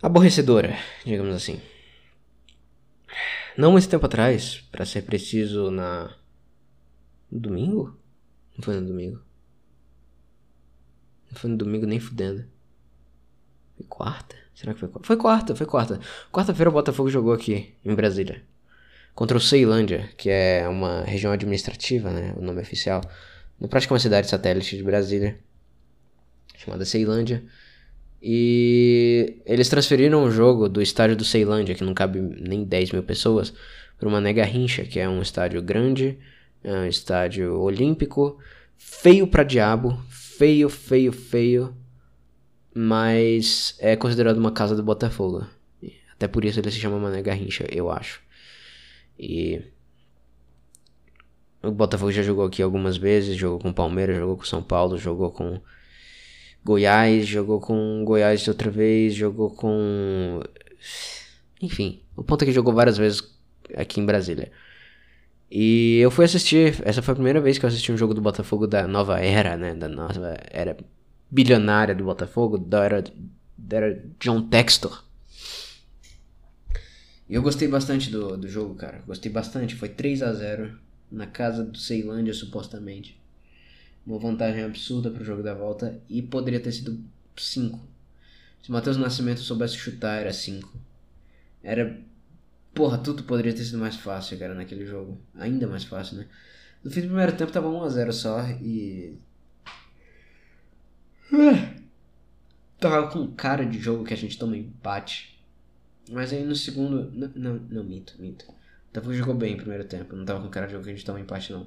aborrecedora, 0.00 0.76
digamos 1.04 1.34
assim. 1.34 1.60
Não 3.56 3.72
muito 3.72 3.88
tempo 3.88 4.06
atrás, 4.06 4.60
para 4.70 4.86
ser 4.86 5.02
preciso, 5.02 5.70
na 5.70 6.16
no 7.30 7.40
domingo? 7.40 7.98
Não 8.56 8.62
foi 8.62 8.76
no 8.78 8.86
domingo. 8.86 9.20
Não 11.32 11.38
foi 11.38 11.50
no 11.50 11.56
domingo 11.56 11.86
nem 11.86 11.98
fudendo. 11.98 12.44
Foi 13.76 13.86
quarta? 13.88 14.36
Será 14.54 14.74
que 14.74 14.80
foi 14.80 14.88
quarta? 14.88 15.06
Foi 15.06 15.16
quarta, 15.16 15.56
foi 15.56 15.66
quarta. 15.66 16.00
Quarta-feira 16.30 16.68
o 16.68 16.72
Botafogo 16.72 17.08
jogou 17.08 17.32
aqui, 17.32 17.74
em 17.84 17.94
Brasília. 17.94 18.42
contra 19.14 19.36
o 19.36 19.40
Ceilândia, 19.40 20.08
que 20.16 20.30
é 20.30 20.66
uma 20.68 21.02
região 21.02 21.32
administrativa, 21.32 22.10
né, 22.10 22.34
o 22.36 22.42
nome 22.42 22.60
oficial, 22.60 23.02
na 23.60 23.68
prática 23.68 23.92
uma 23.92 24.00
cidade 24.00 24.28
satélite 24.28 24.76
de 24.76 24.82
Brasília, 24.82 25.38
chamada 26.56 26.84
Ceilândia. 26.84 27.42
E 28.22 29.42
eles 29.44 29.68
transferiram 29.68 30.24
o 30.24 30.30
jogo 30.30 30.68
do 30.68 30.80
estádio 30.80 31.16
do 31.16 31.24
Ceilândia, 31.24 31.74
que 31.74 31.84
não 31.84 31.92
cabe 31.92 32.20
nem 32.20 32.64
10 32.64 32.92
mil 32.92 33.02
pessoas, 33.02 33.52
para 33.98 34.08
uma 34.08 34.20
Nega 34.20 34.44
Rincha, 34.44 34.84
que 34.84 34.98
é 34.98 35.08
um 35.08 35.20
estádio 35.20 35.60
grande, 35.60 36.18
é 36.62 36.72
um 36.72 36.86
estádio 36.86 37.60
olímpico, 37.60 38.38
feio 38.78 39.26
pra 39.26 39.42
diabo, 39.42 40.00
feio, 40.42 40.68
feio, 40.68 41.12
feio, 41.12 41.76
mas 42.74 43.76
é 43.78 43.94
considerado 43.94 44.38
uma 44.38 44.50
casa 44.50 44.74
do 44.74 44.82
Botafogo. 44.82 45.46
Até 46.12 46.26
por 46.26 46.44
isso 46.44 46.58
ele 46.58 46.68
se 46.68 46.80
chama 46.80 46.98
Mané 46.98 47.22
Garrincha, 47.22 47.64
eu 47.70 47.88
acho. 47.88 48.20
E 49.16 49.62
o 51.62 51.70
Botafogo 51.70 52.10
já 52.10 52.24
jogou 52.24 52.44
aqui 52.44 52.60
algumas 52.60 52.96
vezes, 52.96 53.36
jogou 53.36 53.60
com 53.60 53.72
Palmeiras, 53.72 54.16
jogou 54.16 54.36
com 54.36 54.42
São 54.44 54.60
Paulo, 54.60 54.98
jogou 54.98 55.30
com 55.30 55.60
Goiás, 56.64 57.24
jogou 57.24 57.60
com 57.60 58.04
Goiás 58.04 58.48
outra 58.48 58.68
vez, 58.68 59.14
jogou 59.14 59.48
com. 59.48 60.40
Enfim, 61.60 62.02
o 62.16 62.24
ponto 62.24 62.42
é 62.42 62.46
que 62.46 62.52
jogou 62.52 62.74
várias 62.74 62.98
vezes 62.98 63.22
aqui 63.76 64.00
em 64.00 64.04
Brasília. 64.04 64.50
E 65.54 65.98
eu 65.98 66.10
fui 66.10 66.24
assistir, 66.24 66.80
essa 66.82 67.02
foi 67.02 67.12
a 67.12 67.16
primeira 67.16 67.38
vez 67.38 67.58
que 67.58 67.64
eu 67.66 67.68
assisti 67.68 67.92
um 67.92 67.96
jogo 67.96 68.14
do 68.14 68.22
Botafogo 68.22 68.66
da 68.66 68.88
nova 68.88 69.20
era, 69.20 69.54
né? 69.54 69.74
Da 69.74 69.86
nova 69.86 70.34
era 70.50 70.76
bilionária 71.30 71.94
do 71.94 72.04
Botafogo, 72.04 72.56
da 72.56 72.84
era, 72.84 73.04
da 73.58 73.76
era 73.76 74.04
John 74.18 74.48
Textor. 74.48 75.04
E 77.28 77.34
eu 77.34 77.42
gostei 77.42 77.68
bastante 77.68 78.10
do, 78.10 78.36
do 78.36 78.48
jogo, 78.48 78.74
cara. 78.76 79.02
Gostei 79.06 79.30
bastante. 79.30 79.74
Foi 79.74 79.90
3 79.90 80.22
a 80.22 80.32
0 80.32 80.78
na 81.10 81.26
casa 81.26 81.62
do 81.62 81.76
Ceilândia, 81.76 82.32
supostamente 82.32 83.20
uma 84.06 84.18
vantagem 84.18 84.64
absurda 84.64 85.10
para 85.10 85.22
o 85.22 85.24
jogo 85.24 85.42
da 85.42 85.54
volta 85.54 86.00
e 86.08 86.20
poderia 86.20 86.60
ter 86.60 86.72
sido 86.72 86.98
5. 87.36 87.78
Se 88.62 88.70
Matheus 88.70 88.96
Nascimento 88.96 89.40
soubesse 89.40 89.76
chutar, 89.76 90.20
era 90.20 90.32
5. 90.32 90.72
Era. 91.62 91.98
Porra, 92.74 92.98
tudo 92.98 93.24
poderia 93.24 93.52
ter 93.52 93.64
sido 93.64 93.78
mais 93.78 93.96
fácil, 93.96 94.38
cara, 94.38 94.54
naquele 94.54 94.86
jogo. 94.86 95.20
Ainda 95.34 95.66
mais 95.66 95.84
fácil, 95.84 96.16
né? 96.16 96.26
No 96.82 96.90
fim 96.90 97.02
do 97.02 97.08
primeiro 97.08 97.36
tempo 97.36 97.52
tava 97.52 97.68
1x0 97.68 98.12
só 98.12 98.40
e. 98.60 99.18
Tava 102.80 103.08
com 103.10 103.30
cara 103.32 103.64
de 103.64 103.78
jogo 103.78 104.04
que 104.04 104.14
a 104.14 104.16
gente 104.16 104.38
toma 104.38 104.56
empate. 104.56 105.40
Mas 106.10 106.32
aí 106.32 106.44
no 106.44 106.56
segundo. 106.56 107.10
Não, 107.12 107.30
não, 107.34 107.54
não 107.70 107.84
minto, 107.84 108.14
minto. 108.18 108.46
Tava 108.92 109.12
jogou 109.14 109.34
bem 109.34 109.52
no 109.52 109.58
primeiro 109.58 109.84
tempo. 109.84 110.16
Não 110.16 110.24
tava 110.24 110.42
com 110.42 110.48
cara 110.48 110.66
de 110.66 110.72
jogo 110.72 110.84
que 110.84 110.90
a 110.90 110.94
gente 110.94 111.04
toma 111.04 111.20
empate, 111.20 111.52
não. 111.52 111.66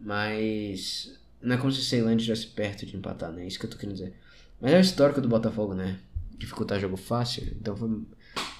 Mas 0.00 1.18
não 1.40 1.54
é 1.54 1.58
como 1.58 1.70
se 1.70 1.80
o 1.80 1.82
Ceilândia 1.82 2.22
estivesse 2.32 2.46
perto 2.54 2.86
de 2.86 2.96
empatar, 2.96 3.30
né? 3.30 3.44
É 3.44 3.46
isso 3.46 3.58
que 3.58 3.66
eu 3.66 3.70
tô 3.70 3.76
querendo 3.76 3.96
dizer. 3.96 4.14
Mas 4.60 4.72
é 4.72 4.78
o 4.78 4.80
histórico 4.80 5.20
do 5.20 5.28
Botafogo, 5.28 5.74
né? 5.74 5.98
Dificultar 6.38 6.80
jogo 6.80 6.96
fácil. 6.96 7.46
Então 7.60 7.76
foi... 7.76 8.02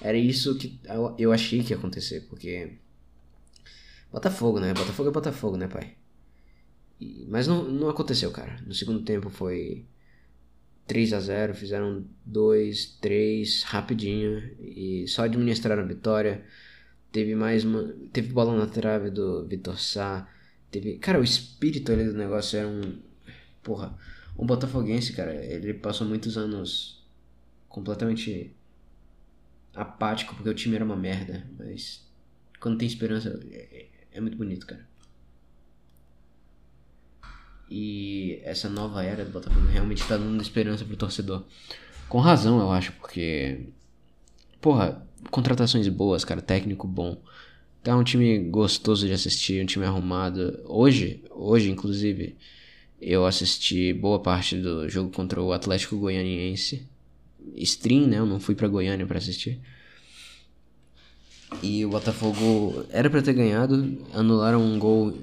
era 0.01 0.17
isso 0.17 0.57
que 0.57 0.79
eu 1.17 1.31
achei 1.31 1.63
que 1.63 1.71
ia 1.73 1.77
acontecer, 1.77 2.21
porque. 2.29 2.73
Botafogo, 4.11 4.59
né? 4.59 4.73
Botafogo 4.73 5.09
é 5.09 5.11
Botafogo, 5.11 5.57
né, 5.57 5.67
pai? 5.67 5.95
E... 6.99 7.25
Mas 7.29 7.47
não, 7.47 7.63
não 7.63 7.89
aconteceu, 7.89 8.31
cara. 8.31 8.61
No 8.65 8.73
segundo 8.73 9.03
tempo 9.03 9.29
foi 9.29 9.85
3 10.87 11.13
a 11.13 11.19
0 11.19 11.55
fizeram 11.55 12.05
2, 12.25 12.97
3 13.01 13.63
rapidinho 13.63 14.51
e 14.59 15.05
só 15.07 15.23
administraram 15.23 15.83
a 15.83 15.85
vitória. 15.85 16.45
Teve 17.11 17.35
mais 17.35 17.63
uma. 17.63 17.93
Teve 18.11 18.33
bola 18.33 18.55
na 18.57 18.67
trave 18.67 19.09
do 19.09 19.45
Vitor 19.47 19.79
Sá. 19.79 20.27
Teve, 20.69 20.97
cara, 20.97 21.19
o 21.19 21.23
espírito 21.23 21.91
ali 21.91 22.05
do 22.05 22.13
negócio 22.13 22.59
era 22.59 22.67
um. 22.67 22.99
Porra, 23.63 23.97
um 24.37 24.45
botafoguense, 24.45 25.13
cara, 25.13 25.33
ele 25.33 25.73
passou 25.73 26.07
muitos 26.07 26.37
anos 26.37 27.03
completamente 27.69 28.54
apático 29.75 30.35
porque 30.35 30.49
o 30.49 30.53
time 30.53 30.75
era 30.75 30.85
uma 30.85 30.95
merda, 30.95 31.45
mas 31.57 32.05
quando 32.59 32.77
tem 32.77 32.87
esperança 32.87 33.39
é, 33.51 33.85
é 34.11 34.21
muito 34.21 34.37
bonito, 34.37 34.65
cara. 34.65 34.85
E 37.69 38.39
essa 38.43 38.69
nova 38.69 39.03
era 39.03 39.25
do 39.25 39.31
Botafogo 39.31 39.65
realmente 39.67 40.07
tá 40.07 40.17
dando 40.17 40.41
esperança 40.41 40.85
pro 40.85 40.95
torcedor. 40.95 41.43
Com 42.07 42.19
razão, 42.19 42.59
eu 42.59 42.71
acho, 42.71 42.91
porque. 42.93 43.67
Porra, 44.61 45.05
contratações 45.31 45.87
boas, 45.87 46.23
cara, 46.23 46.41
técnico 46.41 46.87
bom. 46.87 47.17
Tá 47.83 47.95
um 47.95 48.03
time 48.03 48.39
gostoso 48.39 49.05
de 49.07 49.13
assistir, 49.13 49.61
um 49.61 49.65
time 49.65 49.85
arrumado. 49.85 50.59
Hoje, 50.65 51.23
hoje 51.29 51.69
inclusive, 51.69 52.35
eu 53.01 53.25
assisti 53.25 53.93
boa 53.93 54.19
parte 54.19 54.55
do 54.57 54.87
jogo 54.89 55.11
contra 55.11 55.41
o 55.41 55.51
Atlético 55.51 55.97
Goianiense. 55.97 56.87
Stream, 57.55 58.07
né? 58.07 58.19
Eu 58.19 58.25
não 58.25 58.39
fui 58.39 58.55
para 58.55 58.67
Goiânia 58.67 59.05
para 59.05 59.17
assistir. 59.17 59.59
E 61.61 61.85
o 61.85 61.89
Botafogo 61.89 62.85
era 62.89 63.09
para 63.09 63.21
ter 63.21 63.33
ganhado, 63.33 63.97
anularam 64.13 64.61
um 64.61 64.77
gol, 64.77 65.17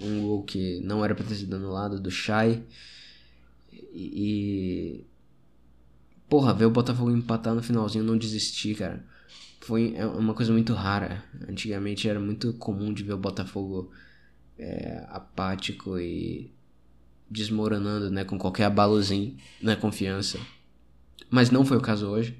um 0.00 0.22
gol 0.22 0.42
que 0.42 0.80
não 0.80 1.04
era 1.04 1.14
para 1.14 1.24
ter 1.24 1.34
sido 1.34 1.56
anulado 1.56 2.00
do 2.00 2.10
Chay. 2.10 2.62
E 3.92 5.04
porra, 6.28 6.54
ver 6.54 6.66
o 6.66 6.70
Botafogo 6.70 7.10
empatar 7.10 7.54
no 7.54 7.62
finalzinho, 7.62 8.04
não 8.04 8.16
desistir, 8.16 8.74
cara 8.74 9.04
foi 9.66 9.94
é 9.96 10.06
uma 10.06 10.32
coisa 10.32 10.52
muito 10.52 10.72
rara. 10.72 11.24
Antigamente 11.48 12.08
era 12.08 12.20
muito 12.20 12.52
comum 12.54 12.92
de 12.92 13.02
ver 13.02 13.14
o 13.14 13.18
Botafogo 13.18 13.90
é, 14.56 15.04
apático 15.10 15.98
e 15.98 16.52
desmoronando, 17.28 18.08
né, 18.08 18.24
com 18.24 18.38
qualquer 18.38 18.64
abalozinho 18.64 19.36
na 19.60 19.74
confiança. 19.74 20.38
Mas 21.30 21.50
não 21.50 21.64
foi 21.64 21.76
o 21.76 21.80
caso 21.80 22.06
hoje. 22.08 22.36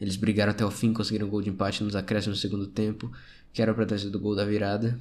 Eles 0.00 0.16
brigaram 0.16 0.50
até 0.50 0.64
o 0.64 0.70
fim, 0.70 0.92
conseguiram 0.92 1.26
um 1.26 1.30
gol 1.30 1.42
de 1.42 1.50
empate 1.50 1.84
nos 1.84 1.94
acréscimos 1.94 2.38
no 2.38 2.40
segundo 2.40 2.66
tempo, 2.66 3.12
que 3.52 3.62
era 3.62 3.72
para 3.72 3.86
ter 3.86 3.98
sido 4.00 4.16
o 4.16 4.20
gol 4.20 4.34
da 4.34 4.44
virada. 4.44 4.98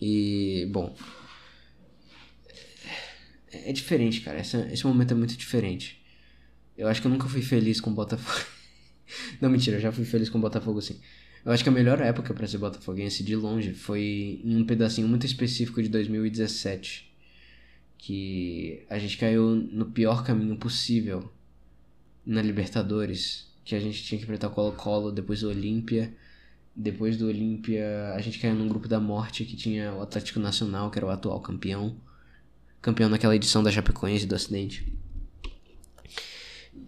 E, 0.00 0.66
bom, 0.70 0.96
é, 3.52 3.70
é 3.70 3.72
diferente, 3.72 4.20
cara. 4.20 4.38
Essa, 4.38 4.66
esse 4.72 4.86
momento 4.86 5.12
é 5.12 5.14
muito 5.14 5.36
diferente. 5.36 6.00
Eu 6.76 6.88
acho 6.88 7.00
que 7.00 7.06
eu 7.06 7.10
nunca 7.10 7.28
fui 7.28 7.42
feliz 7.42 7.80
com 7.80 7.90
o 7.90 7.94
Botafogo. 7.94 8.46
Não, 9.40 9.50
mentira, 9.50 9.76
eu 9.76 9.80
já 9.80 9.92
fui 9.92 10.04
feliz 10.04 10.28
com 10.28 10.38
o 10.38 10.40
Botafogo 10.40 10.80
sim. 10.80 11.00
Eu 11.44 11.52
acho 11.52 11.62
que 11.62 11.68
a 11.68 11.72
melhor 11.72 12.00
época 12.00 12.34
para 12.34 12.46
ser 12.46 12.58
botafoguense 12.58 13.22
de 13.22 13.34
longe 13.34 13.72
foi 13.72 14.40
em 14.44 14.56
um 14.56 14.64
pedacinho 14.64 15.08
muito 15.08 15.24
específico 15.24 15.82
de 15.82 15.88
2017. 15.88 17.07
Que 17.98 18.86
a 18.88 18.98
gente 18.98 19.18
caiu 19.18 19.54
no 19.54 19.86
pior 19.86 20.24
caminho 20.24 20.56
possível 20.56 21.30
na 22.24 22.40
Libertadores. 22.40 23.46
Que 23.64 23.74
a 23.74 23.80
gente 23.80 24.02
tinha 24.02 24.18
que 24.18 24.24
enfrentar 24.24 24.48
o 24.48 24.52
Colo-Colo, 24.52 25.12
depois 25.12 25.42
o 25.42 25.48
Olímpia. 25.48 26.14
Depois 26.74 27.16
do 27.16 27.26
Olímpia, 27.26 28.12
a 28.14 28.20
gente 28.20 28.38
caiu 28.38 28.54
num 28.54 28.68
grupo 28.68 28.86
da 28.86 29.00
morte 29.00 29.44
que 29.44 29.56
tinha 29.56 29.92
o 29.92 30.00
Atlético 30.00 30.38
Nacional, 30.38 30.90
que 30.90 30.98
era 30.98 31.06
o 31.06 31.10
atual 31.10 31.40
campeão. 31.40 31.96
Campeão 32.80 33.08
naquela 33.08 33.34
edição 33.34 33.62
da 33.62 33.72
Chapecoense 33.72 34.26
do 34.26 34.36
Acidente. 34.36 34.86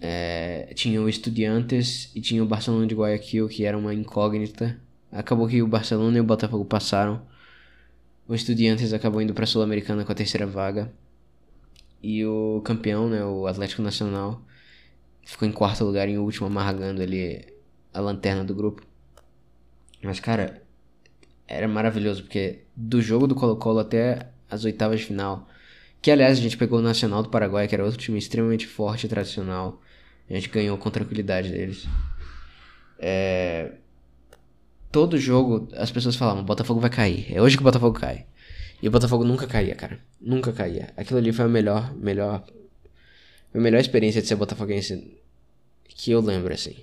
É, 0.00 0.72
tinha 0.74 1.02
o 1.02 1.08
Estudiantes 1.08 2.10
e 2.14 2.20
tinha 2.20 2.42
o 2.42 2.46
Barcelona 2.46 2.86
de 2.86 2.94
Guayaquil, 2.94 3.48
que 3.48 3.64
era 3.64 3.76
uma 3.76 3.92
incógnita. 3.92 4.80
Acabou 5.10 5.48
que 5.48 5.60
o 5.60 5.66
Barcelona 5.66 6.16
e 6.16 6.20
o 6.20 6.24
Botafogo 6.24 6.64
passaram. 6.64 7.22
O 8.30 8.34
Estudiantes 8.36 8.92
acabou 8.92 9.20
indo 9.20 9.34
para 9.34 9.42
a 9.42 9.46
Sul-Americana 9.46 10.04
com 10.04 10.12
a 10.12 10.14
terceira 10.14 10.46
vaga. 10.46 10.92
E 12.00 12.24
o 12.24 12.62
campeão, 12.64 13.08
né, 13.08 13.24
o 13.24 13.44
Atlético 13.44 13.82
Nacional, 13.82 14.40
ficou 15.24 15.48
em 15.48 15.50
quarto 15.50 15.84
lugar, 15.84 16.08
em 16.08 16.16
último, 16.16 16.46
amarragando 16.46 17.02
ali 17.02 17.44
a 17.92 17.98
lanterna 17.98 18.44
do 18.44 18.54
grupo. 18.54 18.86
Mas, 20.00 20.20
cara, 20.20 20.62
era 21.44 21.66
maravilhoso, 21.66 22.22
porque 22.22 22.60
do 22.76 23.02
jogo 23.02 23.26
do 23.26 23.34
Colo-Colo 23.34 23.80
até 23.80 24.28
as 24.48 24.64
oitavas 24.64 25.00
de 25.00 25.06
final, 25.06 25.48
que 26.00 26.08
aliás 26.08 26.38
a 26.38 26.40
gente 26.40 26.56
pegou 26.56 26.78
o 26.78 26.82
Nacional 26.82 27.24
do 27.24 27.30
Paraguai, 27.30 27.66
que 27.66 27.74
era 27.74 27.84
outro 27.84 27.98
time 27.98 28.16
extremamente 28.16 28.64
forte 28.64 29.06
e 29.06 29.08
tradicional. 29.08 29.82
A 30.30 30.34
gente 30.34 30.48
ganhou 30.50 30.78
com 30.78 30.88
tranquilidade 30.88 31.50
deles. 31.50 31.84
É... 32.96 33.72
Todo 34.90 35.18
jogo 35.18 35.68
as 35.76 35.90
pessoas 35.90 36.16
falavam: 36.16 36.44
Botafogo 36.44 36.80
vai 36.80 36.90
cair. 36.90 37.32
É 37.32 37.40
hoje 37.40 37.56
que 37.56 37.62
o 37.62 37.64
Botafogo 37.64 37.98
cai. 37.98 38.26
E 38.82 38.88
o 38.88 38.90
Botafogo 38.90 39.24
nunca 39.24 39.46
caía, 39.46 39.74
cara. 39.74 40.00
Nunca 40.20 40.52
caía. 40.52 40.92
Aquilo 40.96 41.18
ali 41.18 41.32
foi 41.32 41.44
a 41.44 41.48
melhor, 41.48 41.94
melhor, 41.94 42.44
a 43.54 43.58
melhor 43.58 43.78
experiência 43.78 44.22
de 44.22 44.28
ser 44.28 44.36
botafoguense 44.36 45.20
que 45.84 46.10
eu 46.10 46.20
lembro, 46.20 46.52
assim. 46.52 46.76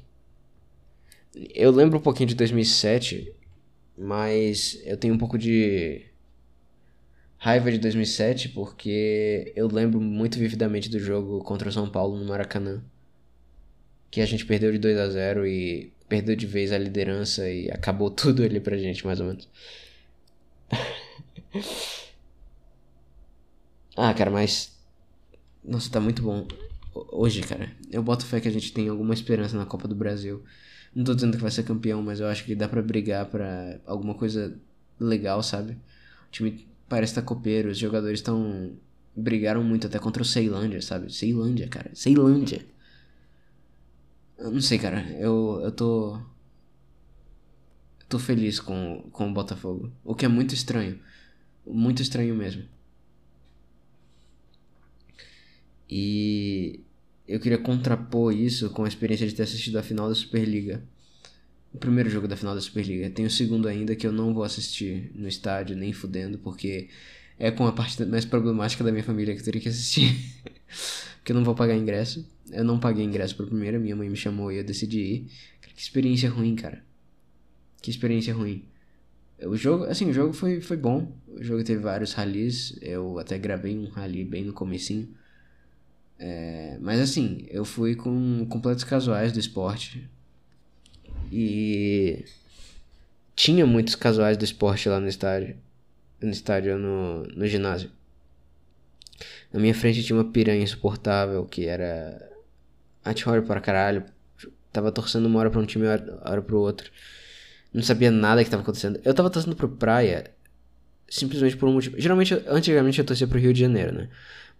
Eu 1.53 1.71
lembro 1.71 1.97
um 1.97 2.01
pouquinho 2.01 2.29
de 2.29 2.35
2007, 2.35 3.33
mas 3.97 4.79
eu 4.85 4.95
tenho 4.97 5.13
um 5.13 5.17
pouco 5.17 5.37
de 5.37 6.05
raiva 7.37 7.71
de 7.71 7.77
2007 7.77 8.49
porque 8.49 9.53
eu 9.55 9.67
lembro 9.67 10.01
muito 10.01 10.39
vividamente 10.39 10.89
do 10.89 10.99
jogo 10.99 11.43
contra 11.43 11.69
o 11.69 11.71
São 11.71 11.89
Paulo 11.89 12.17
no 12.17 12.25
Maracanã. 12.25 12.83
Que 14.09 14.21
a 14.21 14.25
gente 14.25 14.45
perdeu 14.45 14.71
de 14.71 14.77
2 14.77 14.97
a 14.97 15.09
0 15.09 15.45
e 15.47 15.91
perdeu 16.07 16.35
de 16.35 16.45
vez 16.45 16.71
a 16.71 16.77
liderança 16.77 17.49
e 17.49 17.69
acabou 17.71 18.09
tudo 18.11 18.43
ali 18.43 18.59
pra 18.59 18.77
gente, 18.77 19.05
mais 19.05 19.19
ou 19.19 19.27
menos. 19.27 19.47
ah, 23.95 24.13
cara, 24.13 24.31
mas. 24.31 24.75
Nossa, 25.63 25.89
tá 25.89 25.99
muito 25.99 26.21
bom. 26.21 26.47
Hoje, 27.11 27.41
cara, 27.41 27.71
eu 27.91 28.01
boto 28.01 28.25
fé 28.25 28.39
que 28.39 28.47
a 28.47 28.51
gente 28.51 28.73
tem 28.73 28.87
alguma 28.89 29.13
esperança 29.13 29.57
na 29.57 29.65
Copa 29.65 29.87
do 29.87 29.95
Brasil. 29.95 30.43
Não 30.95 31.03
tô 31.03 31.13
dizendo 31.13 31.35
que 31.37 31.43
vai 31.43 31.51
ser 31.51 31.63
campeão, 31.63 32.01
mas 32.01 32.19
eu 32.19 32.27
acho 32.27 32.43
que 32.43 32.55
dá 32.55 32.67
para 32.67 32.81
brigar 32.81 33.25
para 33.27 33.79
alguma 33.85 34.15
coisa 34.15 34.57
legal, 34.99 35.43
sabe? 35.43 35.73
O 35.73 36.31
time 36.31 36.65
parece 36.89 37.11
estar 37.11 37.21
tá 37.21 37.27
copeiro, 37.27 37.69
os 37.69 37.77
jogadores 37.77 38.19
estão. 38.19 38.71
brigaram 39.15 39.63
muito 39.63 39.87
até 39.87 39.99
contra 39.99 40.23
o 40.23 40.25
Ceilândia, 40.25 40.81
sabe? 40.81 41.13
Ceilândia, 41.13 41.67
cara. 41.67 41.91
Ceilândia. 41.93 42.65
Eu 44.37 44.51
não 44.51 44.61
sei, 44.61 44.77
cara. 44.77 45.01
Eu, 45.19 45.59
eu 45.63 45.71
tô. 45.71 46.19
Tô 48.09 48.17
feliz 48.19 48.59
com, 48.59 49.09
com 49.11 49.29
o 49.29 49.33
Botafogo. 49.33 49.91
O 50.03 50.15
que 50.15 50.25
é 50.25 50.27
muito 50.27 50.53
estranho. 50.53 50.99
Muito 51.65 52.01
estranho 52.01 52.35
mesmo. 52.35 52.63
E 55.89 56.81
eu 57.27 57.39
queria 57.39 57.57
contrapor 57.57 58.33
isso 58.33 58.69
com 58.69 58.85
a 58.85 58.87
experiência 58.87 59.27
de 59.27 59.35
ter 59.35 59.43
assistido 59.43 59.77
a 59.77 59.83
final 59.83 60.07
da 60.09 60.15
Superliga. 60.15 60.83
O 61.73 61.77
primeiro 61.77 62.09
jogo 62.09 62.27
da 62.27 62.37
final 62.37 62.55
da 62.55 62.61
Superliga. 62.61 63.09
Tem 63.09 63.25
o 63.25 63.31
segundo 63.31 63.67
ainda 63.67 63.95
que 63.95 64.07
eu 64.07 64.11
não 64.11 64.33
vou 64.33 64.43
assistir 64.43 65.11
no 65.15 65.27
estádio, 65.27 65.75
nem 65.75 65.91
fudendo, 65.91 66.37
porque 66.39 66.89
é 67.37 67.51
com 67.51 67.67
a 67.67 67.71
parte 67.71 68.03
mais 68.05 68.25
problemática 68.25 68.83
da 68.83 68.91
minha 68.91 69.03
família 69.03 69.33
que 69.33 69.41
eu 69.41 69.45
teria 69.45 69.61
que 69.61 69.69
assistir. 69.69 70.15
porque 71.27 71.33
eu 71.33 71.35
não 71.35 71.43
vou 71.43 71.55
pagar 71.55 71.75
ingresso. 71.75 72.25
Eu 72.49 72.63
não 72.63 72.79
paguei 72.79 73.03
ingresso 73.03 73.35
pro 73.35 73.47
primeiro, 73.47 73.81
minha 73.81 73.97
mãe 73.97 74.09
me 74.09 74.15
chamou 74.15 74.49
e 74.49 74.59
eu 74.59 74.63
decidi 74.63 75.01
ir. 75.01 75.31
que 75.59 75.81
experiência 75.81 76.29
ruim, 76.29 76.55
cara. 76.55 76.81
Que 77.81 77.91
experiência 77.91 78.33
ruim. 78.33 78.63
O 79.41 79.57
jogo, 79.57 79.83
assim, 79.83 80.09
o 80.09 80.13
jogo 80.13 80.31
foi, 80.31 80.61
foi 80.61 80.77
bom. 80.77 81.11
O 81.27 81.43
jogo 81.43 81.61
teve 81.65 81.81
vários 81.81 82.13
rallies. 82.13 82.79
Eu 82.81 83.19
até 83.19 83.37
gravei 83.37 83.77
um 83.77 83.89
rally 83.89 84.23
bem 84.23 84.45
no 84.45 84.53
comecinho. 84.53 85.09
É, 86.17 86.77
mas 86.79 87.01
assim, 87.01 87.45
eu 87.49 87.65
fui 87.65 87.93
com 87.93 88.47
completos 88.49 88.85
casuais 88.85 89.33
do 89.33 89.39
esporte. 89.39 90.09
E 91.29 92.23
tinha 93.35 93.65
muitos 93.65 93.95
casuais 93.95 94.37
do 94.37 94.45
esporte 94.45 94.87
lá 94.87 94.97
no 94.97 95.09
estádio. 95.09 95.57
No 96.21 96.29
estádio, 96.29 96.79
no, 96.79 97.23
no 97.23 97.45
ginásio. 97.45 97.91
Na 99.51 99.59
minha 99.59 99.73
frente 99.73 100.03
tinha 100.03 100.17
uma 100.17 100.31
piranha 100.31 100.63
insuportável 100.63 101.45
que 101.45 101.65
era 101.65 102.31
anti-horror 103.05 103.43
para 103.43 103.61
caralho. 103.61 104.05
Tava 104.71 104.91
torcendo 104.91 105.25
uma 105.25 105.39
hora 105.39 105.49
pra 105.49 105.59
um 105.59 105.65
time 105.65 105.85
e 105.85 105.89
outra 105.89 106.21
hora 106.23 106.41
pro 106.41 106.59
outro. 106.59 106.91
Não 107.73 107.81
sabia 107.81 108.11
nada 108.11 108.43
que 108.43 108.49
tava 108.49 108.63
acontecendo. 108.63 108.99
Eu 109.03 109.13
tava 109.13 109.29
torcendo 109.29 109.55
pro 109.55 109.69
Praia 109.69 110.31
simplesmente 111.09 111.57
por 111.57 111.69
um 111.69 111.73
motivo. 111.73 111.99
Geralmente, 111.99 112.33
antigamente 112.47 112.99
eu 112.99 113.05
torcia 113.05 113.27
pro 113.27 113.39
Rio 113.39 113.53
de 113.53 113.61
Janeiro, 113.61 113.93
né? 113.93 114.09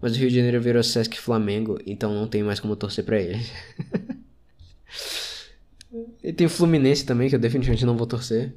Mas 0.02 0.14
o 0.14 0.20
Rio 0.20 0.30
de 0.30 0.36
Janeiro 0.36 0.62
virou 0.62 0.84
Sesc 0.84 1.20
Flamengo, 1.20 1.80
então 1.86 2.14
não 2.14 2.28
tem 2.28 2.44
mais 2.44 2.60
como 2.60 2.76
torcer 2.76 3.04
pra 3.04 3.20
ele. 3.20 3.44
e 6.24 6.32
tem 6.32 6.46
o 6.46 6.50
Fluminense 6.50 7.06
também, 7.06 7.30
que 7.30 7.36
eu 7.36 7.40
definitivamente 7.40 7.86
não 7.86 7.98
vou 7.98 8.06
torcer. 8.08 8.54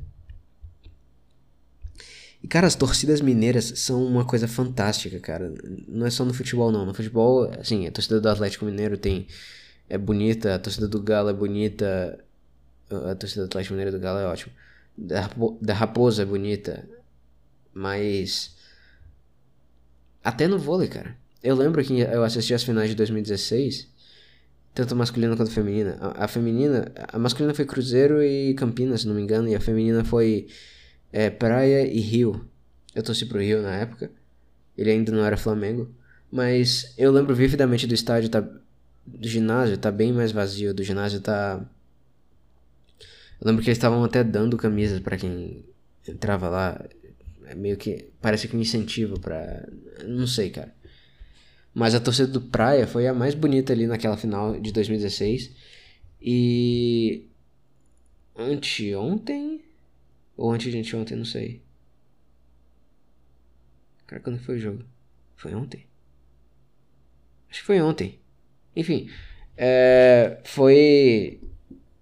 E, 2.43 2.49
cara, 2.49 2.67
as 2.67 2.75
torcidas 2.75 3.21
mineiras 3.21 3.73
são 3.77 4.05
uma 4.05 4.25
coisa 4.25 4.49
fantástica, 4.49 5.21
cara. 5.21 5.53
Não 5.87 6.07
é 6.07 6.11
só 6.11 6.25
no 6.25 6.33
futebol, 6.33 6.73
não. 6.73 6.87
No 6.87 6.95
futebol, 6.95 7.51
assim, 7.59 7.87
a 7.87 7.93
torcida 7.93 8.21
do 8.21 8.29
Atlético 8.29 8.65
Mineiro 8.65 8.97
tem. 8.97 9.27
É 9.89 9.99
bonita, 9.99 10.55
a 10.55 10.59
torcida 10.59 10.89
do 10.89 11.03
Galo 11.03 11.29
é 11.29 11.33
bonita. 11.33 12.19
A 12.91 13.15
torcida 13.15 13.43
do 13.43 13.47
Atlético 13.47 13.75
Mineiro 13.75 13.93
do 13.93 14.01
Galo 14.01 14.21
é 14.21 14.27
ótima. 14.27 14.53
Da 14.97 15.75
Raposa 15.75 16.23
é 16.23 16.25
bonita. 16.25 16.89
Mas. 17.75 18.57
Até 20.25 20.49
no 20.49 20.59
vôlei, 20.59 20.89
cara. 20.89 21.17
Eu 21.43 21.57
lembro 21.57 21.83
que 21.83 21.99
eu 22.01 22.23
assisti 22.23 22.53
as 22.53 22.63
finais 22.63 22.91
de 22.91 22.95
2016, 22.95 23.89
tanto 24.75 24.95
masculina 24.95 25.37
quanto 25.37 25.51
feminina. 25.51 25.97
A, 26.01 26.25
a, 26.25 26.29
feminina, 26.29 26.93
a 27.09 27.19
masculina 27.19 27.55
foi 27.55 27.65
Cruzeiro 27.65 28.23
e 28.23 28.53
Campinas, 28.55 29.03
se 29.03 29.09
não 29.09 29.15
me 29.15 29.23
engano, 29.23 29.49
e 29.49 29.55
a 29.55 29.61
feminina 29.61 30.05
foi 30.05 30.49
é, 31.13 31.31
Praia 31.31 31.87
e 31.87 32.01
Rio. 32.01 32.49
Eu 32.95 33.03
torci 33.03 33.27
pro 33.27 33.41
Rio 33.41 33.63
na 33.63 33.75
época. 33.77 34.11
Ele 34.77 34.91
ainda 34.91 35.13
não 35.13 35.25
era 35.25 35.37
Flamengo. 35.37 35.91
Mas 36.31 36.95
eu 36.97 37.11
lembro 37.11 37.35
vividamente 37.35 37.87
do 37.87 37.95
estádio, 37.95 38.29
tá, 38.29 38.41
do 38.41 39.29
ginásio, 39.29 39.77
tá 39.79 39.91
bem 39.91 40.13
mais 40.13 40.33
vazio. 40.33 40.73
Do 40.73 40.83
ginásio 40.83 41.21
tá. 41.21 41.65
Eu 43.41 43.47
lembro 43.47 43.63
que 43.63 43.69
eles 43.69 43.79
estavam 43.79 44.05
até 44.05 44.23
dando 44.23 44.57
camisas 44.57 45.01
para 45.01 45.17
quem 45.17 45.65
entrava 46.07 46.49
lá. 46.49 46.85
É 47.47 47.55
meio 47.55 47.77
que. 47.77 48.11
Parece 48.21 48.47
que 48.47 48.57
um 48.57 48.61
incentivo 48.61 49.19
pra. 49.19 49.69
Não 50.07 50.27
sei, 50.27 50.51
cara. 50.51 50.73
Mas 51.75 51.95
a 51.95 52.01
torcida 52.01 52.29
do 52.29 52.41
Praia 52.41 52.87
foi 52.87 53.07
a 53.07 53.15
mais 53.15 53.35
bonita 53.35 53.73
ali 53.73 53.87
naquela 53.87 54.17
final 54.17 54.59
de 54.61 54.73
2016. 54.73 55.51
E. 56.21 57.27
Anteontem? 58.37 59.63
Ou 60.41 60.51
antes 60.51 60.73
de 60.73 60.79
anteontem, 60.79 61.19
não 61.19 61.25
sei. 61.27 61.63
Cara, 64.07 64.23
quando 64.23 64.39
foi 64.39 64.57
o 64.57 64.59
jogo? 64.59 64.85
Foi 65.37 65.55
ontem? 65.55 65.87
Acho 67.51 67.61
que 67.61 67.67
foi 67.67 67.79
ontem. 67.83 68.19
Enfim. 68.75 69.11
É, 69.55 70.41
foi. 70.45 71.43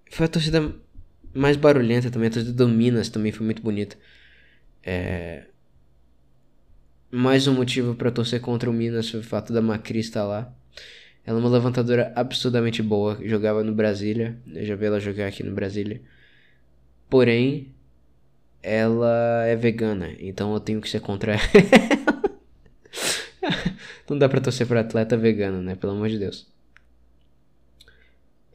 Foi 0.09 0.27
a 0.27 0.29
torcida 0.29 0.73
mais 1.35 1.57
barulhenta 1.57 2.13
também. 2.13 2.29
A 2.29 2.33
torcida 2.33 2.55
do 2.55 2.69
Minas 2.69 3.09
também 3.09 3.33
foi 3.33 3.45
muito 3.45 3.61
bonita. 3.61 3.97
É, 4.85 5.49
mais 7.11 7.49
um 7.49 7.55
motivo 7.55 7.97
para 7.97 8.13
torcer 8.13 8.41
contra 8.41 8.71
o 8.71 8.73
Minas 8.73 9.11
foi 9.11 9.19
o 9.19 9.25
fato 9.25 9.53
da 9.53 9.61
Macri 9.61 9.99
estar 9.99 10.25
lá. 10.25 10.55
Ela 11.27 11.39
é 11.39 11.41
uma 11.41 11.51
levantadora 11.51 12.13
absurdamente 12.15 12.85
boa, 12.85 13.19
jogava 13.25 13.65
no 13.65 13.75
Brasília, 13.75 14.39
eu 14.47 14.65
já 14.65 14.77
vi 14.77 14.87
ela 14.87 15.01
jogar 15.01 15.27
aqui 15.27 15.43
no 15.43 15.53
Brasília. 15.53 16.01
Porém, 17.11 17.75
ela 18.63 19.45
é 19.47 19.57
vegana, 19.57 20.11
então 20.19 20.53
eu 20.55 20.61
tenho 20.61 20.81
que 20.81 20.89
ser 20.89 21.01
contra 21.01 21.33
ela. 21.35 21.43
Não 24.09 24.19
dá 24.19 24.29
pra 24.29 24.41
torcer 24.41 24.67
pra 24.67 24.81
atleta 24.81 25.17
vegano, 25.17 25.63
né? 25.63 25.75
Pelo 25.75 25.93
amor 25.93 26.09
de 26.09 26.19
Deus. 26.19 26.47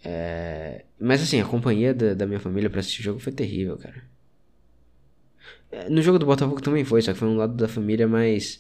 É... 0.04 0.84
Mas 1.00 1.22
assim, 1.22 1.40
a 1.40 1.46
companhia 1.46 1.94
da, 1.94 2.14
da 2.14 2.26
minha 2.28 2.40
família 2.40 2.70
pra 2.70 2.80
assistir 2.80 3.02
o 3.02 3.04
jogo 3.04 3.20
foi 3.20 3.32
terrível, 3.32 3.78
cara. 3.78 4.04
No 5.90 6.02
jogo 6.02 6.20
do 6.20 6.26
Botafogo 6.26 6.62
também 6.62 6.84
foi, 6.86 7.02
só 7.02 7.14
que 7.14 7.20
foi 7.20 7.28
um 7.28 7.36
lado 7.38 7.56
da 7.56 7.68
família 7.68 8.08
mais. 8.08 8.60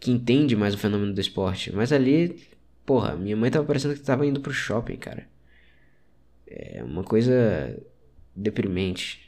que 0.00 0.10
entende 0.10 0.54
mais 0.56 0.74
o 0.74 0.78
fenômeno 0.78 1.12
do 1.12 1.20
esporte. 1.20 1.74
Mas 1.74 1.92
ali, 1.92 2.48
porra, 2.86 3.16
minha 3.16 3.36
mãe 3.36 3.50
tava 3.50 3.66
parecendo 3.66 3.94
que 3.94 4.00
tava 4.00 4.26
indo 4.26 4.40
pro 4.40 4.52
shopping, 4.52 4.96
cara. 4.96 5.26
É 6.46 6.82
uma 6.84 7.04
coisa 7.04 7.76
deprimente. 8.34 9.27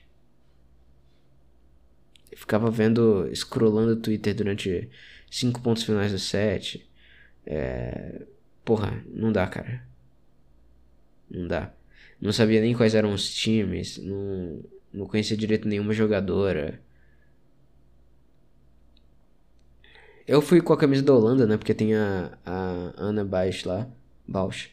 Ficava 2.51 2.69
vendo, 2.69 3.31
scrollando 3.33 3.93
o 3.93 3.97
Twitter 3.97 4.35
durante 4.35 4.91
cinco 5.31 5.61
pontos 5.61 5.85
finais 5.85 6.11
do 6.11 6.19
set. 6.19 6.85
É... 7.47 8.23
Porra, 8.65 9.05
não 9.07 9.31
dá, 9.31 9.47
cara. 9.47 9.87
Não 11.31 11.47
dá. 11.47 11.73
Não 12.21 12.33
sabia 12.33 12.61
nem 12.61 12.75
quais 12.75 12.97
eram 12.97 13.15
os 13.15 13.33
times. 13.33 13.99
Não, 13.99 14.65
não 14.93 15.07
conhecia 15.07 15.37
direito 15.37 15.69
nenhuma 15.69 15.93
jogadora. 15.93 16.81
Eu 20.27 20.43
fui 20.43 20.61
com 20.61 20.73
a 20.73 20.77
camisa 20.77 21.05
da 21.05 21.15
Holanda, 21.15 21.47
né? 21.47 21.57
Porque 21.57 21.73
tem 21.73 21.95
a, 21.95 22.37
a 22.45 22.93
Ana 22.97 23.25
Bausch 23.25 23.65
lá. 23.65 23.89
Bausch. 24.27 24.71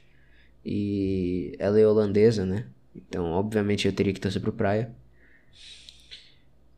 E 0.66 1.56
ela 1.60 1.80
é 1.80 1.86
holandesa, 1.86 2.44
né? 2.44 2.66
Então, 2.96 3.26
obviamente, 3.34 3.88
eu 3.88 3.94
teria 3.94 4.13
que 4.13 4.20
torcer 4.20 4.42
pro 4.42 4.52
Praia. 4.52 4.92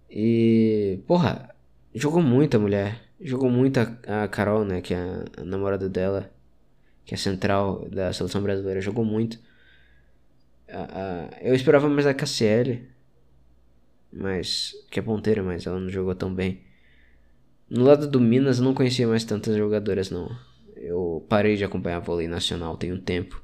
E. 0.10 1.00
Porra, 1.06 1.54
jogou 1.94 2.22
muito 2.22 2.58
a 2.58 2.60
mulher. 2.60 3.02
Jogou 3.22 3.50
muito 3.50 3.80
a, 3.80 4.24
a 4.24 4.28
Carol, 4.28 4.66
né? 4.66 4.82
Que 4.82 4.94
é 4.94 5.24
a, 5.38 5.44
namorada 5.44 5.88
dela. 5.90 6.32
Que 7.06 7.14
é 7.14 7.18
central 7.18 7.88
da 7.90 8.12
seleção 8.14 8.42
brasileira. 8.42 8.82
Jogou 8.82 9.06
muito. 9.06 9.40
A, 10.68 11.30
eu 11.42 11.54
esperava 11.54 11.88
mais 11.90 12.08
a 12.08 12.14
KCL. 12.14 12.82
Mas. 14.12 14.74
Que 14.90 15.00
é 15.00 15.04
ponteira, 15.04 15.44
mas 15.44 15.66
ela 15.68 15.80
não 15.80 15.90
jogou 15.90 16.16
tão 16.16 16.34
bem. 16.34 16.62
No 17.70 17.84
lado 17.84 18.08
do 18.08 18.20
Minas 18.20 18.58
eu 18.58 18.66
não 18.66 18.74
conhecia 18.74 19.08
mais 19.08 19.24
tantas 19.24 19.56
jogadoras 19.56 20.10
não. 20.10 20.36
Eu 20.76 21.24
parei 21.30 21.56
de 21.56 21.64
acompanhar 21.64 22.00
vôlei 22.00 22.28
nacional 22.28 22.76
tem 22.78 22.92
um 22.92 23.00
tempo. 23.00 23.44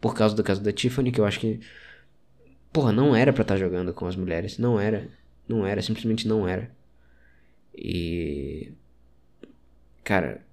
Por 0.00 0.14
causa 0.14 0.34
do 0.34 0.42
caso 0.42 0.62
da 0.62 0.72
Tiffany, 0.72 1.12
que 1.12 1.20
eu 1.20 1.24
acho 1.24 1.38
que. 1.38 1.60
Porra, 2.72 2.92
não 2.92 3.14
era 3.14 3.32
pra 3.32 3.42
estar 3.42 3.54
tá 3.54 3.60
jogando 3.60 3.92
com 3.92 4.06
as 4.06 4.16
mulheres. 4.16 4.58
Não 4.58 4.80
era. 4.80 5.08
Não 5.48 5.66
era, 5.66 5.82
simplesmente 5.82 6.28
não 6.28 6.46
era. 6.46 6.70
E. 7.74 8.72
Cara, 10.04 10.44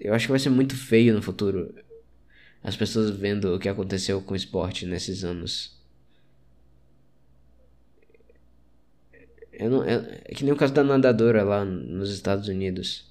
eu 0.00 0.14
acho 0.14 0.26
que 0.26 0.32
vai 0.32 0.38
ser 0.38 0.50
muito 0.50 0.76
feio 0.76 1.14
no 1.14 1.22
futuro 1.22 1.74
as 2.64 2.76
pessoas 2.76 3.10
vendo 3.10 3.54
o 3.54 3.58
que 3.58 3.68
aconteceu 3.68 4.22
com 4.22 4.32
o 4.32 4.36
esporte 4.36 4.86
nesses 4.86 5.22
anos. 5.22 5.78
Eu 9.52 9.70
não, 9.70 9.84
eu, 9.84 10.00
é 10.24 10.34
que 10.34 10.42
nem 10.42 10.52
o 10.52 10.56
caso 10.56 10.72
da 10.72 10.82
nadadora 10.82 11.44
lá 11.44 11.62
nos 11.64 12.10
Estados 12.10 12.48
Unidos. 12.48 13.04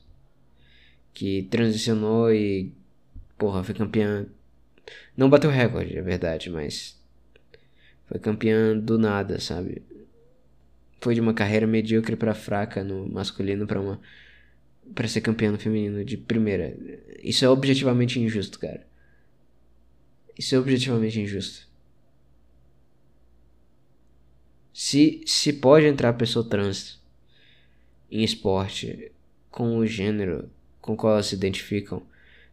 Que 1.13 1.43
transicionou 1.43 2.33
e. 2.33 2.71
Porra, 3.37 3.63
foi 3.63 3.75
campeã. 3.75 4.25
Não 5.15 5.29
bateu 5.29 5.51
recorde, 5.51 5.97
é 5.97 6.01
verdade, 6.01 6.49
mas. 6.49 6.99
Foi 8.07 8.19
campeã 8.19 8.77
do 8.77 8.97
nada, 8.97 9.39
sabe? 9.39 9.83
Foi 11.03 11.13
de 11.13 11.19
uma 11.19 11.33
carreira 11.33 11.67
medíocre 11.67 12.15
para 12.15 12.33
fraca 12.33 12.81
no 12.81 13.05
masculino 13.09 13.67
para 13.67 13.81
uma. 13.81 13.99
para 14.95 15.05
ser 15.05 15.19
campeã 15.19 15.51
no 15.51 15.59
feminino 15.59 16.05
de 16.05 16.15
primeira. 16.15 16.77
Isso 17.21 17.43
é 17.43 17.49
objetivamente 17.49 18.21
injusto, 18.21 18.57
cara. 18.57 18.87
Isso 20.39 20.55
é 20.55 20.57
objetivamente 20.57 21.19
injusto. 21.19 21.67
Se, 24.73 25.21
se 25.25 25.51
pode 25.51 25.85
entrar 25.87 26.13
pessoa 26.13 26.47
trans 26.47 27.01
em 28.09 28.23
esporte 28.23 29.11
com 29.51 29.75
o 29.75 29.85
gênero 29.85 30.49
com 30.79 30.95
qual 30.95 31.15
elas 31.15 31.25
se 31.25 31.35
identificam, 31.35 32.01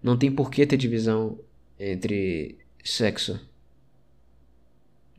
não 0.02 0.18
tem 0.18 0.30
por 0.32 0.50
que 0.50 0.66
ter 0.66 0.76
divisão 0.76 1.38
entre 1.78 2.58
sexo 2.82 3.40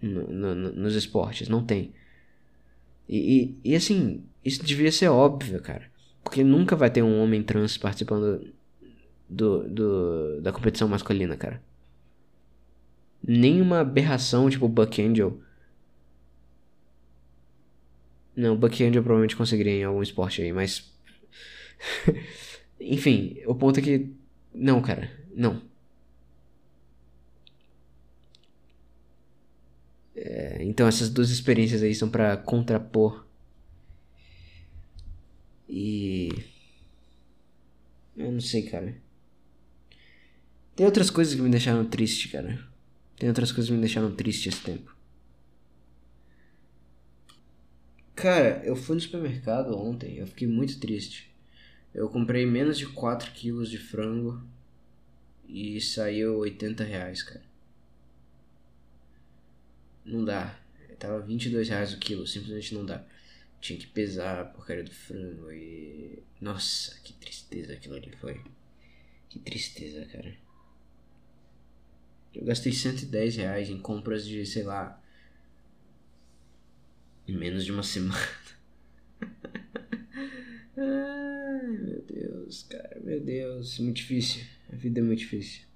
no, 0.01 0.27
no, 0.27 0.73
nos 0.73 0.95
esportes. 0.95 1.47
Não 1.47 1.65
tem. 1.65 1.93
E, 3.11 3.55
e, 3.63 3.71
e, 3.71 3.75
assim, 3.75 4.23
isso 4.43 4.63
devia 4.63 4.91
ser 4.91 5.09
óbvio, 5.09 5.61
cara. 5.61 5.91
Porque 6.23 6.43
nunca 6.43 6.75
vai 6.75 6.89
ter 6.89 7.03
um 7.03 7.21
homem 7.21 7.43
trans 7.43 7.77
participando 7.77 8.53
do, 9.29 9.67
do, 9.67 10.41
da 10.41 10.53
competição 10.53 10.87
masculina, 10.87 11.35
cara. 11.35 11.61
Nenhuma 13.27 13.81
aberração 13.81 14.49
tipo 14.49 14.67
Buck 14.67 15.01
Angel 15.01 15.39
não, 18.35 18.55
Bucky 18.55 18.83
Angel 18.83 19.03
provavelmente 19.03 19.35
conseguiria 19.35 19.73
em 19.73 19.83
algum 19.83 20.01
esporte 20.01 20.41
aí, 20.41 20.53
mas. 20.53 20.91
Enfim, 22.79 23.37
o 23.45 23.53
ponto 23.55 23.79
é 23.79 23.83
que. 23.83 24.09
Não, 24.53 24.81
cara, 24.81 25.11
não. 25.35 25.61
É, 30.15 30.63
então 30.63 30.87
essas 30.87 31.09
duas 31.09 31.29
experiências 31.29 31.81
aí 31.81 31.93
são 31.95 32.09
para 32.09 32.37
contrapor. 32.37 33.25
E. 35.69 36.29
Eu 38.15 38.31
não 38.31 38.41
sei, 38.41 38.63
cara. 38.63 38.95
Tem 40.75 40.85
outras 40.85 41.09
coisas 41.09 41.33
que 41.33 41.41
me 41.41 41.49
deixaram 41.49 41.85
triste, 41.85 42.29
cara. 42.29 42.59
Tem 43.17 43.29
outras 43.29 43.51
coisas 43.51 43.69
que 43.69 43.75
me 43.75 43.81
deixaram 43.81 44.13
triste 44.15 44.49
esse 44.49 44.61
tempo. 44.61 44.95
Cara, 48.15 48.61
eu 48.65 48.75
fui 48.75 48.95
no 48.95 49.01
supermercado 49.01 49.75
ontem, 49.77 50.17
eu 50.17 50.27
fiquei 50.27 50.47
muito 50.47 50.79
triste. 50.79 51.33
Eu 51.93 52.09
comprei 52.09 52.45
menos 52.45 52.77
de 52.77 52.85
4 52.87 53.31
quilos 53.31 53.69
de 53.69 53.77
frango 53.77 54.41
e 55.47 55.79
saiu 55.81 56.37
80 56.37 56.83
reais, 56.83 57.23
cara. 57.23 57.50
Não 60.05 60.23
dá. 60.25 60.57
Tava 60.99 61.19
22 61.21 61.69
reais 61.69 61.93
o 61.93 61.99
quilo, 61.99 62.27
simplesmente 62.27 62.73
não 62.75 62.85
dá. 62.85 63.03
Tinha 63.59 63.77
que 63.79 63.87
pesar 63.87 64.39
a 64.39 64.45
porcaria 64.45 64.83
do 64.83 64.91
frango 64.91 65.51
e. 65.51 66.21
Nossa, 66.39 66.99
que 67.01 67.13
tristeza 67.13 67.73
aquilo 67.73 67.95
ali 67.95 68.11
foi. 68.19 68.41
Que 69.29 69.39
tristeza, 69.39 70.05
cara. 70.05 70.35
Eu 72.33 72.45
gastei 72.45 72.71
110 72.71 73.35
reais 73.37 73.69
em 73.69 73.79
compras 73.79 74.25
de, 74.25 74.45
sei 74.45 74.63
lá, 74.63 75.01
em 77.27 77.37
menos 77.37 77.65
de 77.65 77.71
uma 77.71 77.83
semana. 77.83 78.27
Ai, 80.77 81.67
meu 81.67 82.01
Deus, 82.01 82.63
cara, 82.63 82.99
meu 83.03 83.19
Deus, 83.19 83.79
muito 83.79 83.97
difícil. 83.97 84.43
A 84.71 84.75
vida 84.75 84.99
é 84.99 85.03
muito 85.03 85.19
difícil. 85.19 85.70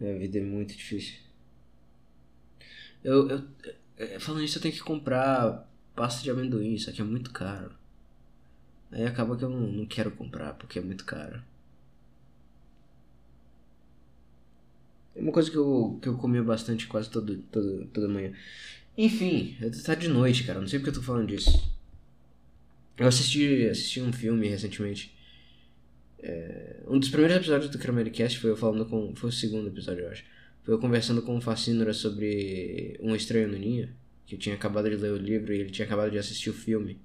A 0.00 0.18
vida 0.18 0.38
é 0.38 0.42
muito 0.42 0.76
difícil. 0.76 1.16
Eu, 3.02 3.28
eu, 3.28 3.44
é, 3.96 4.18
falando 4.20 4.44
isso, 4.44 4.58
eu 4.58 4.62
tenho 4.62 4.74
que 4.74 4.80
comprar 4.80 5.68
pasta 5.94 6.22
de 6.22 6.30
amendoim, 6.30 6.74
isso 6.74 6.90
aqui 6.90 7.00
é 7.00 7.04
muito 7.04 7.30
caro. 7.32 7.72
Aí 8.92 9.04
acaba 9.04 9.36
que 9.36 9.44
eu 9.44 9.50
não, 9.50 9.60
não 9.60 9.86
quero 9.86 10.10
comprar 10.10 10.54
porque 10.54 10.78
é 10.78 10.82
muito 10.82 11.04
caro. 11.04 11.42
É 15.14 15.20
uma 15.20 15.32
coisa 15.32 15.50
que 15.50 15.56
eu, 15.56 15.98
que 16.00 16.08
eu 16.08 16.16
comia 16.16 16.42
bastante 16.42 16.86
quase 16.86 17.10
todo, 17.10 17.36
todo, 17.50 17.86
toda 17.92 18.08
manhã. 18.08 18.32
Enfim, 18.96 19.56
tá 19.84 19.94
de 19.94 20.08
noite, 20.08 20.44
cara. 20.44 20.60
Não 20.60 20.68
sei 20.68 20.78
porque 20.78 20.90
eu 20.90 20.94
tô 20.94 21.02
falando 21.02 21.28
disso. 21.28 21.72
Eu 22.96 23.06
assisti, 23.06 23.66
assisti 23.68 24.00
um 24.00 24.12
filme 24.12 24.48
recentemente. 24.48 25.14
É, 26.20 26.82
um 26.86 26.98
dos 26.98 27.08
primeiros 27.08 27.36
episódios 27.36 27.70
do 27.70 27.78
Cramericast 27.78 28.38
foi 28.38 28.50
eu 28.50 28.56
falando 28.56 28.86
com. 28.86 29.14
Foi 29.14 29.30
o 29.30 29.32
segundo 29.32 29.68
episódio, 29.68 30.04
eu 30.04 30.10
acho. 30.10 30.24
Foi 30.62 30.74
eu 30.74 30.78
conversando 30.78 31.22
com 31.22 31.36
o 31.36 31.40
Facínora 31.40 31.92
sobre 31.92 32.98
Um 33.00 33.14
Estranho 33.14 33.48
no 33.48 33.58
Ninho. 33.58 33.88
Que 34.26 34.34
eu 34.34 34.38
tinha 34.38 34.54
acabado 34.54 34.90
de 34.90 34.96
ler 34.96 35.12
o 35.12 35.16
livro 35.16 35.54
e 35.54 35.60
ele 35.60 35.70
tinha 35.70 35.86
acabado 35.86 36.10
de 36.10 36.18
assistir 36.18 36.50
o 36.50 36.54
filme. 36.54 36.98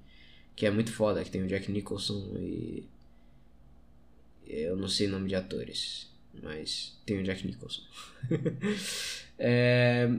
Que 0.54 0.66
é 0.66 0.70
muito 0.70 0.92
foda, 0.92 1.24
que 1.24 1.30
tem 1.30 1.42
o 1.42 1.46
Jack 1.46 1.70
Nicholson 1.70 2.36
e. 2.38 2.88
Eu 4.46 4.76
não 4.76 4.88
sei 4.88 5.06
o 5.06 5.10
nome 5.10 5.28
de 5.28 5.34
atores 5.34 6.14
mas 6.42 6.96
tem 7.06 7.18
o 7.18 7.22
Jack 7.22 7.46
Nicholson. 7.46 7.82
é, 9.38 10.10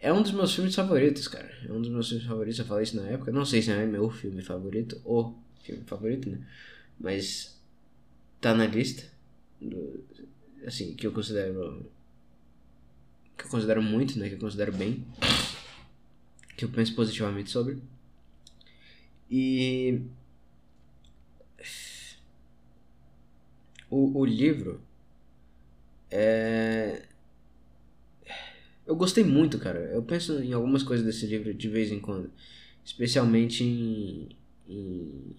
é 0.00 0.12
um 0.12 0.22
dos 0.22 0.32
meus 0.32 0.54
filmes 0.54 0.74
favoritos, 0.74 1.28
cara. 1.28 1.50
É 1.66 1.72
um 1.72 1.80
dos 1.80 1.90
meus 1.90 2.08
filmes 2.08 2.26
favoritos. 2.26 2.58
Eu 2.58 2.64
falei 2.64 2.84
isso 2.84 2.96
na 2.96 3.08
época. 3.08 3.32
Não 3.32 3.44
sei 3.44 3.62
se 3.62 3.70
é 3.70 3.86
meu 3.86 4.10
filme 4.10 4.42
favorito 4.42 5.00
ou 5.04 5.36
filme 5.62 5.82
favorito, 5.86 6.30
né? 6.30 6.38
Mas 6.98 7.55
tá 8.46 8.54
na 8.54 8.66
lista. 8.66 9.04
Assim, 10.64 10.94
que 10.94 11.06
eu 11.06 11.12
considero. 11.12 11.90
Que 13.36 13.44
eu 13.44 13.48
considero 13.48 13.82
muito, 13.82 14.18
né? 14.18 14.28
Que 14.28 14.34
eu 14.34 14.38
considero 14.38 14.72
bem. 14.72 15.04
Que 16.56 16.64
eu 16.64 16.68
penso 16.68 16.94
positivamente 16.94 17.50
sobre. 17.50 17.78
E. 19.30 20.00
O, 23.90 24.18
o 24.18 24.24
livro 24.24 24.80
é... 26.10 27.02
Eu 28.84 28.96
gostei 28.96 29.24
muito, 29.24 29.58
cara. 29.58 29.78
Eu 29.78 30.02
penso 30.02 30.40
em 30.42 30.52
algumas 30.52 30.82
coisas 30.82 31.04
desse 31.04 31.26
livro 31.26 31.52
de 31.52 31.68
vez 31.68 31.90
em 31.90 32.00
quando. 32.00 32.30
Especialmente 32.84 33.64
em. 33.64 34.28
em... 34.68 35.36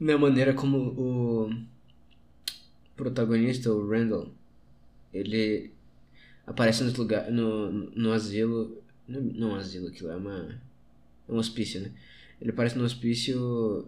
Na 0.00 0.18
maneira 0.18 0.54
como 0.54 0.78
o 0.78 1.50
protagonista, 2.96 3.70
o 3.70 3.88
Randall, 3.88 4.32
ele 5.12 5.70
aparece 6.46 6.82
no 6.82 6.92
lugar, 6.96 7.30
no, 7.30 7.70
no 7.70 8.12
asilo. 8.12 8.82
Não, 9.06 9.20
não 9.20 9.54
asilo, 9.54 9.88
aquilo 9.88 10.10
é 10.10 10.16
uma. 10.16 10.60
É 11.28 11.32
um 11.32 11.36
hospício, 11.36 11.80
né? 11.80 11.92
Ele 12.40 12.50
aparece 12.50 12.78
no 12.78 12.84
hospício 12.84 13.86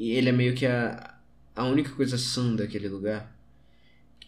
E 0.00 0.12
ele 0.12 0.30
é 0.30 0.32
meio 0.32 0.54
que 0.54 0.64
a, 0.64 1.14
a 1.54 1.64
única 1.66 1.90
coisa 1.90 2.16
sã 2.16 2.56
daquele 2.56 2.88
lugar. 2.88 3.36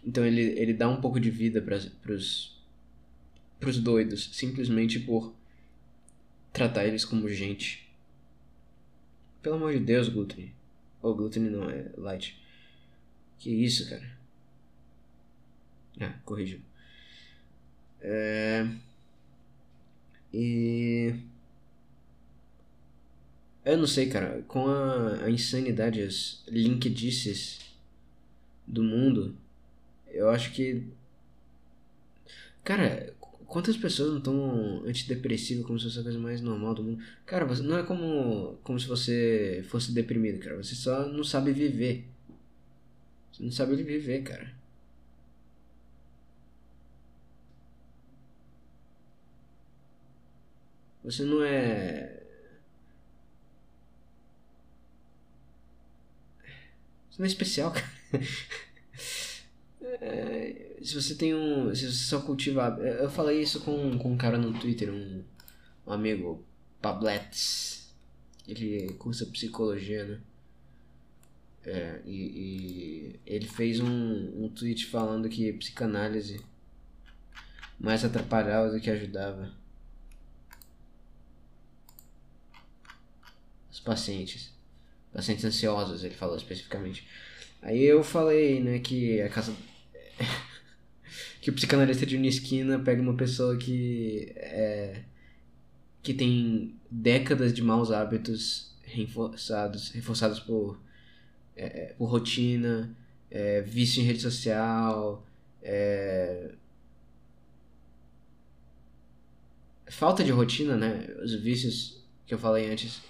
Então 0.05 0.23
ele, 0.23 0.43
ele 0.43 0.75
dá 0.75 0.87
um 0.87 1.01
pouco 1.01 1.19
de 1.19 1.31
vida 1.31 1.63
para 1.63 1.81
pros, 2.03 2.63
pros 3.59 3.79
doidos, 3.79 4.29
simplesmente 4.35 5.01
por 5.01 5.35
tratar 6.53 6.85
eles 6.85 7.07
como 7.07 7.27
gente. 7.27 7.82
Pelo 9.43 9.57
amor 9.57 9.73
de 9.73 9.81
Deus, 9.81 10.09
Glutton. 10.09 10.49
Ou 11.03 11.13
oh, 11.13 11.15
Glutton 11.15 11.41
não, 11.41 11.69
é 11.69 11.91
Light. 11.97 12.41
Que 13.39 13.51
isso, 13.51 13.89
cara. 13.91 14.09
Ah, 16.01 16.15
corrigiu. 16.25 16.61
É... 18.01 18.67
E... 20.33 21.15
Eu 23.65 23.79
não 23.79 23.87
sei, 23.87 24.09
cara. 24.09 24.43
Com 24.47 24.67
a, 24.67 25.25
a 25.25 25.31
insanidade, 25.31 26.03
as 26.03 26.43
linkedices 26.47 27.61
do 28.67 28.83
mundo, 28.83 29.37
eu 30.09 30.31
acho 30.31 30.53
que. 30.53 30.85
Cara, 32.65 33.13
quantas 33.53 33.77
pessoas 33.77 34.11
não 34.11 34.19
estão 34.19 34.83
antidepressivas 34.87 35.67
como 35.67 35.79
se 35.79 35.85
fosse 35.85 36.01
a 36.01 36.03
coisa 36.03 36.19
mais 36.19 36.41
normal 36.41 36.75
do 36.75 36.83
mundo? 36.83 37.05
Cara, 37.27 37.45
você, 37.45 37.63
não 37.63 37.77
é 37.79 37.83
como, 37.83 38.59
como 38.65 38.81
se 38.81 38.87
você 38.87 39.63
fosse 39.69 39.93
deprimido, 39.93 40.39
cara. 40.41 40.57
Você 40.57 40.75
só 40.75 41.07
não 41.07 41.23
sabe 41.23 41.53
viver. 41.53 42.09
Você 43.33 43.43
não 43.45 43.53
sabe 43.53 43.77
viver, 43.77 44.23
cara. 44.23 44.55
Você 51.05 51.23
não 51.25 51.43
é 51.43 52.23
Isso 57.11 57.21
não 57.21 57.27
é 57.27 57.29
especial, 57.29 57.71
cara. 57.73 57.87
É, 60.03 60.81
se 60.83 60.95
você 61.01 61.15
tem 61.15 61.33
um. 61.33 61.73
Se 61.73 61.87
você 61.87 61.93
só 61.93 62.21
cultiva. 62.21 62.77
Eu 62.81 63.09
falei 63.09 63.41
isso 63.41 63.61
com, 63.61 63.97
com 63.99 64.13
um 64.13 64.17
cara 64.17 64.37
no 64.37 64.59
Twitter, 64.59 64.93
um, 64.93 65.23
um 65.87 65.93
amigo, 65.93 66.45
Pablets. 66.81 67.95
Ele 68.49 68.93
cursa 68.95 69.25
psicologia, 69.27 70.05
né? 70.05 70.21
É, 71.65 72.01
e, 72.05 72.17
e, 72.17 73.21
ele 73.25 73.47
fez 73.47 73.79
um, 73.79 74.45
um 74.45 74.49
tweet 74.49 74.87
falando 74.87 75.29
que 75.29 75.53
psicanálise 75.53 76.45
mais 77.79 78.05
atrapalhava 78.05 78.69
do 78.69 78.81
que 78.81 78.91
ajudava 78.91 79.53
os 83.71 83.79
pacientes. 83.79 84.53
Pacientes 85.13 85.45
ansiosos, 85.45 86.03
ele 86.03 86.15
falou 86.17 86.37
especificamente. 86.37 87.07
Aí 87.61 87.85
eu 87.85 88.03
falei, 88.03 88.61
né, 88.61 88.81
que 88.81 89.21
a 89.21 89.29
casa. 89.29 89.55
Que 91.43 91.51
o 91.51 91.53
psicanalista 91.53 92.07
de 92.07 92.17
uma 92.17 92.27
esquina 92.27 92.79
pega 92.79 93.03
uma 93.03 93.17
pessoa 93.17 93.57
que 93.57 94.33
é. 94.37 95.03
que 96.03 96.15
tem 96.15 96.77
décadas 96.91 97.53
de 97.53 97.63
maus 97.63 97.91
hábitos 97.91 98.73
reforçados, 98.83 99.91
reforçados 99.91 100.39
por 100.41 100.81
é, 101.57 101.95
por 101.99 102.07
rotina, 102.07 102.97
é, 103.31 103.61
vício 103.63 104.01
em 104.01 104.07
rede 104.07 104.23
social, 104.23 105.27
é, 105.63 106.53
falta 109.89 110.23
de 110.23 110.31
rotina, 110.31 110.77
né? 110.77 111.09
Os 111.25 111.35
vícios 111.35 112.05
que 112.25 112.35
eu 112.35 112.39
falei 112.39 112.71
antes, 112.71 113.01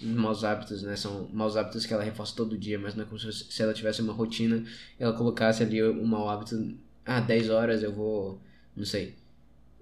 maus 0.00 0.44
hábitos, 0.44 0.82
né? 0.82 0.94
São 0.94 1.28
maus 1.32 1.56
hábitos 1.56 1.84
que 1.84 1.92
ela 1.92 2.04
reforça 2.04 2.36
todo 2.36 2.56
dia, 2.56 2.78
mas 2.78 2.94
não 2.94 3.02
é 3.02 3.06
como 3.06 3.18
se 3.18 3.60
ela 3.62 3.74
tivesse 3.74 4.00
uma 4.02 4.12
rotina 4.12 4.64
ela 5.00 5.12
colocasse 5.12 5.64
ali 5.64 5.82
um 5.82 6.06
mau 6.06 6.28
hábito. 6.28 6.76
Ah, 7.04 7.20
10 7.20 7.50
horas 7.50 7.82
eu 7.82 7.92
vou. 7.92 8.40
Não 8.76 8.84
sei. 8.84 9.16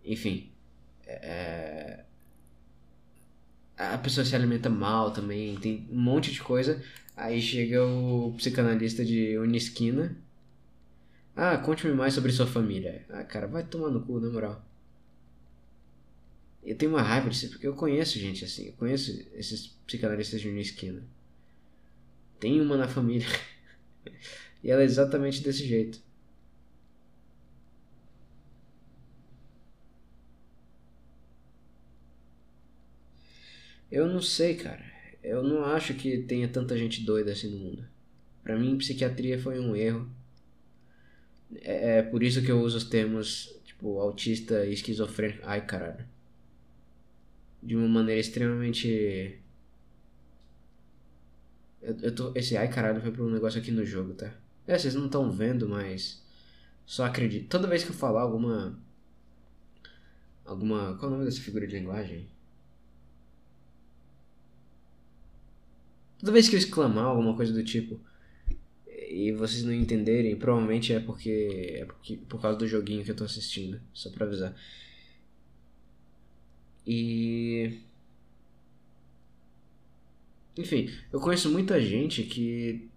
Enfim. 0.05 0.51
É, 1.07 2.05
a 3.81 3.99
pessoa 3.99 4.25
se 4.25 4.37
alimenta 4.37 4.69
mal 4.69 5.11
também, 5.11 5.57
tem 5.57 5.89
um 5.91 5.99
monte 6.01 6.31
de 6.33 6.43
coisa. 6.43 6.83
Aí 7.17 7.41
chega 7.41 7.85
o 7.85 8.33
psicanalista 8.37 9.05
de 9.05 9.39
Unisquina. 9.39 10.17
Ah, 11.35 11.57
conte-me 11.59 11.95
mais 11.95 12.15
sobre 12.15 12.33
sua 12.33 12.47
família. 12.47 13.05
Ah, 13.09 13.25
cara, 13.25 13.47
vai 13.47 13.65
tomar 13.65 13.91
no 13.91 14.03
cu, 14.03 14.21
na 14.21 14.29
moral. 14.31 14.65
Eu 16.63 16.77
tenho 16.77 16.93
uma 16.93 17.03
raiva 17.03 17.31
disso, 17.31 17.49
porque 17.49 17.67
eu 17.67 17.75
conheço 17.75 18.19
gente 18.19 18.45
assim. 18.45 18.67
Eu 18.67 18.73
conheço 18.75 19.27
esses 19.35 19.69
psicanalistas 19.87 20.41
de 20.41 20.49
Unisquina. 20.49 21.03
Tem 22.39 22.61
uma 22.61 22.77
na 22.77 22.89
família. 22.89 23.27
e 24.63 24.71
ela 24.71 24.83
é 24.83 24.85
exatamente 24.85 25.43
desse 25.43 25.67
jeito. 25.67 26.01
Eu 33.91 34.07
não 34.07 34.23
sei, 34.23 34.55
cara 34.55 34.91
eu 35.23 35.43
não 35.43 35.65
acho 35.65 35.95
que 35.95 36.19
tenha 36.19 36.49
tanta 36.49 36.77
gente 36.77 37.03
doida 37.03 37.33
assim 37.33 37.49
no 37.49 37.59
mundo. 37.59 37.85
Para 38.43 38.59
mim, 38.59 38.79
psiquiatria 38.79 39.39
foi 39.39 39.61
um 39.61 39.77
erro. 39.77 40.09
É, 41.63 41.99
é, 41.99 42.03
por 42.03 42.23
isso 42.23 42.43
que 42.43 42.51
eu 42.51 42.61
uso 42.61 42.79
os 42.79 42.85
termos 42.85 43.55
tipo 43.65 44.01
autista 44.01 44.65
e 44.65 44.73
esquizofrênico. 44.73 45.43
Ai, 45.45 45.65
caralho. 45.67 46.05
De 47.63 47.77
uma 47.77 47.89
maneira 47.89 48.21
extremamente. 48.21 49.39
Eu, 51.83 51.97
eu 52.03 52.15
tô, 52.15 52.33
esse 52.35 52.57
ai 52.57 52.69
caralho 52.69 53.01
foi 53.01 53.11
pra 53.11 53.23
um 53.23 53.31
negócio 53.31 53.61
aqui 53.61 53.71
no 53.71 53.85
jogo, 53.85 54.15
tá? 54.15 54.33
É, 54.67 54.79
vocês 54.79 54.95
não 54.95 55.07
estão 55.07 55.31
vendo, 55.31 55.69
mas. 55.69 56.23
Só 56.87 57.05
acredito. 57.05 57.49
Toda 57.49 57.69
vez 57.69 57.85
que 57.85 57.91
eu 57.91 57.95
falar 57.95 58.23
alguma. 58.23 58.79
Alguma. 60.45 60.97
Qual 60.99 61.05
é 61.05 61.15
o 61.15 61.19
nome 61.19 61.25
dessa 61.27 61.41
figura 61.41 61.67
de 61.67 61.79
linguagem? 61.79 62.27
Toda 66.21 66.33
vez 66.33 66.49
que 66.49 66.55
eu 66.55 66.59
exclamar 66.59 67.07
alguma 67.07 67.35
coisa 67.35 67.53
do 67.53 67.65
tipo 67.65 67.99
e 69.09 69.33
vocês 69.33 69.65
não 69.65 69.73
entenderem, 69.73 70.37
provavelmente 70.37 70.93
é 70.93 71.01
porque 71.01 71.79
é 71.81 71.85
porque, 71.87 72.17
por 72.29 72.41
causa 72.41 72.59
do 72.59 72.69
joguinho 72.69 73.03
que 73.05 73.11
eu 73.11 73.17
tô 73.17 73.25
assistindo, 73.25 73.81
só 73.93 74.11
pra 74.11 74.27
avisar. 74.27 74.55
E 76.87 77.79
enfim, 80.57 80.91
eu 81.13 81.21
conheço 81.21 81.51
muita 81.51 81.81
gente 81.81 82.23
que 82.25 82.89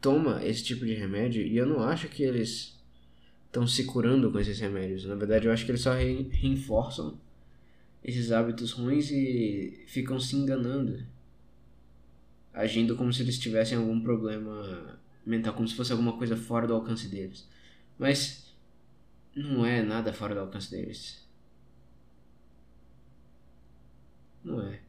toma 0.00 0.44
esse 0.44 0.64
tipo 0.64 0.84
de 0.84 0.94
remédio 0.94 1.42
e 1.46 1.56
eu 1.56 1.66
não 1.66 1.82
acho 1.82 2.08
que 2.08 2.22
eles 2.22 2.76
estão 3.46 3.66
se 3.66 3.84
curando 3.84 4.30
com 4.32 4.38
esses 4.38 4.58
remédios. 4.58 5.04
Na 5.04 5.14
verdade, 5.14 5.46
eu 5.46 5.52
acho 5.52 5.64
que 5.64 5.70
eles 5.70 5.82
só 5.82 5.92
re 5.94 6.28
reforçam 6.32 7.18
esses 8.04 8.32
hábitos 8.32 8.72
ruins 8.72 9.10
e 9.10 9.84
ficam 9.86 10.18
se 10.20 10.36
enganando, 10.36 11.04
agindo 12.52 12.96
como 12.96 13.12
se 13.12 13.22
eles 13.22 13.38
tivessem 13.38 13.78
algum 13.78 14.00
problema 14.00 14.98
mental, 15.24 15.54
como 15.54 15.68
se 15.68 15.74
fosse 15.74 15.92
alguma 15.92 16.16
coisa 16.18 16.36
fora 16.36 16.66
do 16.66 16.74
alcance 16.74 17.08
deles. 17.08 17.48
Mas 17.98 18.54
não 19.34 19.64
é 19.66 19.82
nada 19.82 20.12
fora 20.12 20.34
do 20.34 20.40
alcance 20.40 20.70
deles. 20.70 21.26
Não 24.44 24.60
é. 24.62 24.80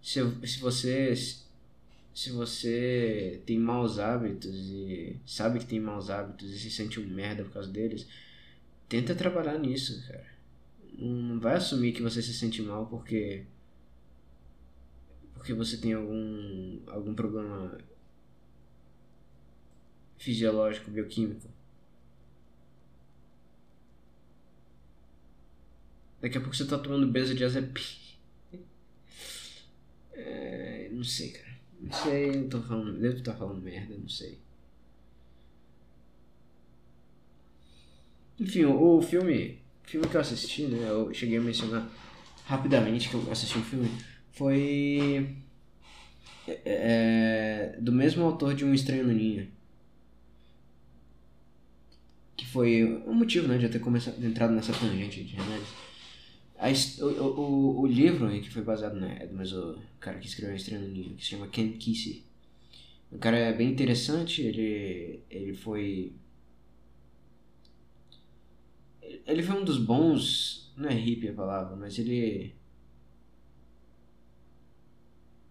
Se, 0.00 0.20
se 0.46 0.58
você 0.60 1.12
se 2.16 2.30
você 2.30 3.42
tem 3.44 3.58
maus 3.58 3.98
hábitos 3.98 4.54
e 4.70 5.20
sabe 5.26 5.58
que 5.58 5.66
tem 5.66 5.78
maus 5.78 6.08
hábitos 6.08 6.50
e 6.50 6.58
se 6.58 6.70
sente 6.70 6.98
um 6.98 7.06
merda 7.06 7.44
por 7.44 7.52
causa 7.52 7.70
deles, 7.70 8.08
tenta 8.88 9.14
trabalhar 9.14 9.58
nisso, 9.58 10.02
cara. 10.08 10.26
Não 10.98 11.38
vai 11.38 11.56
assumir 11.56 11.92
que 11.92 12.00
você 12.00 12.22
se 12.22 12.32
sente 12.32 12.62
mal 12.62 12.86
porque 12.86 13.44
porque 15.34 15.52
você 15.52 15.76
tem 15.76 15.92
algum 15.92 16.80
algum 16.86 17.14
problema 17.14 17.76
fisiológico, 20.16 20.90
bioquímico. 20.90 21.46
Daqui 26.22 26.38
a 26.38 26.40
pouco 26.40 26.56
você 26.56 26.64
tá 26.66 26.78
tomando 26.78 27.06
benzodiazepina. 27.06 28.06
É, 30.18 30.88
não 30.92 31.04
sei, 31.04 31.28
cara. 31.30 31.45
Não 31.86 31.92
sei, 31.92 32.32
não 32.32 32.48
tô 32.48 32.60
falando. 32.60 32.98
Devo 32.98 33.16
estar 33.16 33.34
falando 33.34 33.62
merda, 33.62 33.94
não 33.96 34.08
sei. 34.08 34.38
Enfim, 38.40 38.64
o, 38.64 39.00
filme. 39.00 39.58
Filme 39.84 40.08
que 40.08 40.16
eu 40.16 40.20
assisti, 40.20 40.62
né? 40.66 40.88
Eu 40.88 41.14
cheguei 41.14 41.38
a 41.38 41.40
mencionar 41.40 41.88
rapidamente 42.44 43.08
que 43.08 43.14
eu 43.14 43.30
assisti 43.30 43.56
um 43.58 43.62
filme. 43.62 43.88
Foi. 44.32 45.36
É, 46.48 46.60
é, 46.64 47.80
do 47.80 47.92
mesmo 47.92 48.24
autor 48.24 48.54
de 48.54 48.64
Um 48.64 48.74
Estranho 48.74 49.06
no 49.06 49.12
Ninho. 49.12 49.48
Que 52.36 52.46
foi 52.46 52.84
o 52.84 53.14
motivo, 53.14 53.48
né, 53.48 53.58
de 53.58 53.64
eu 53.64 53.70
ter 53.70 53.78
começado, 53.78 54.22
entrado 54.24 54.52
nessa 54.52 54.72
tangente 54.72 55.24
de 55.24 55.36
remédios. 55.36 55.68
A, 56.58 56.68
o, 57.02 57.40
o, 57.40 57.80
o 57.82 57.86
livro 57.86 58.28
que 58.40 58.50
foi 58.50 58.62
baseado 58.62 58.94
né, 58.98 59.18
é 59.20 59.26
do 59.26 59.34
mesmo 59.34 59.76
cara 60.00 60.18
que 60.18 60.26
escreveu 60.26 60.54
a 60.54 60.56
Estrela 60.56 60.84
no 60.84 60.92
Ninho, 60.92 61.14
que 61.14 61.22
se 61.22 61.30
chama 61.30 61.48
Ken 61.48 61.72
Kesey. 61.72 62.24
O 63.10 63.18
cara 63.18 63.36
é 63.36 63.52
bem 63.52 63.70
interessante, 63.70 64.42
ele, 64.42 65.22
ele 65.30 65.54
foi. 65.54 66.12
Ele 69.26 69.42
foi 69.42 69.60
um 69.60 69.64
dos 69.64 69.78
bons. 69.78 70.72
Não 70.76 70.88
é 70.88 70.94
hippie 70.94 71.28
a 71.28 71.34
palavra, 71.34 71.76
mas 71.76 71.98
ele. 71.98 72.54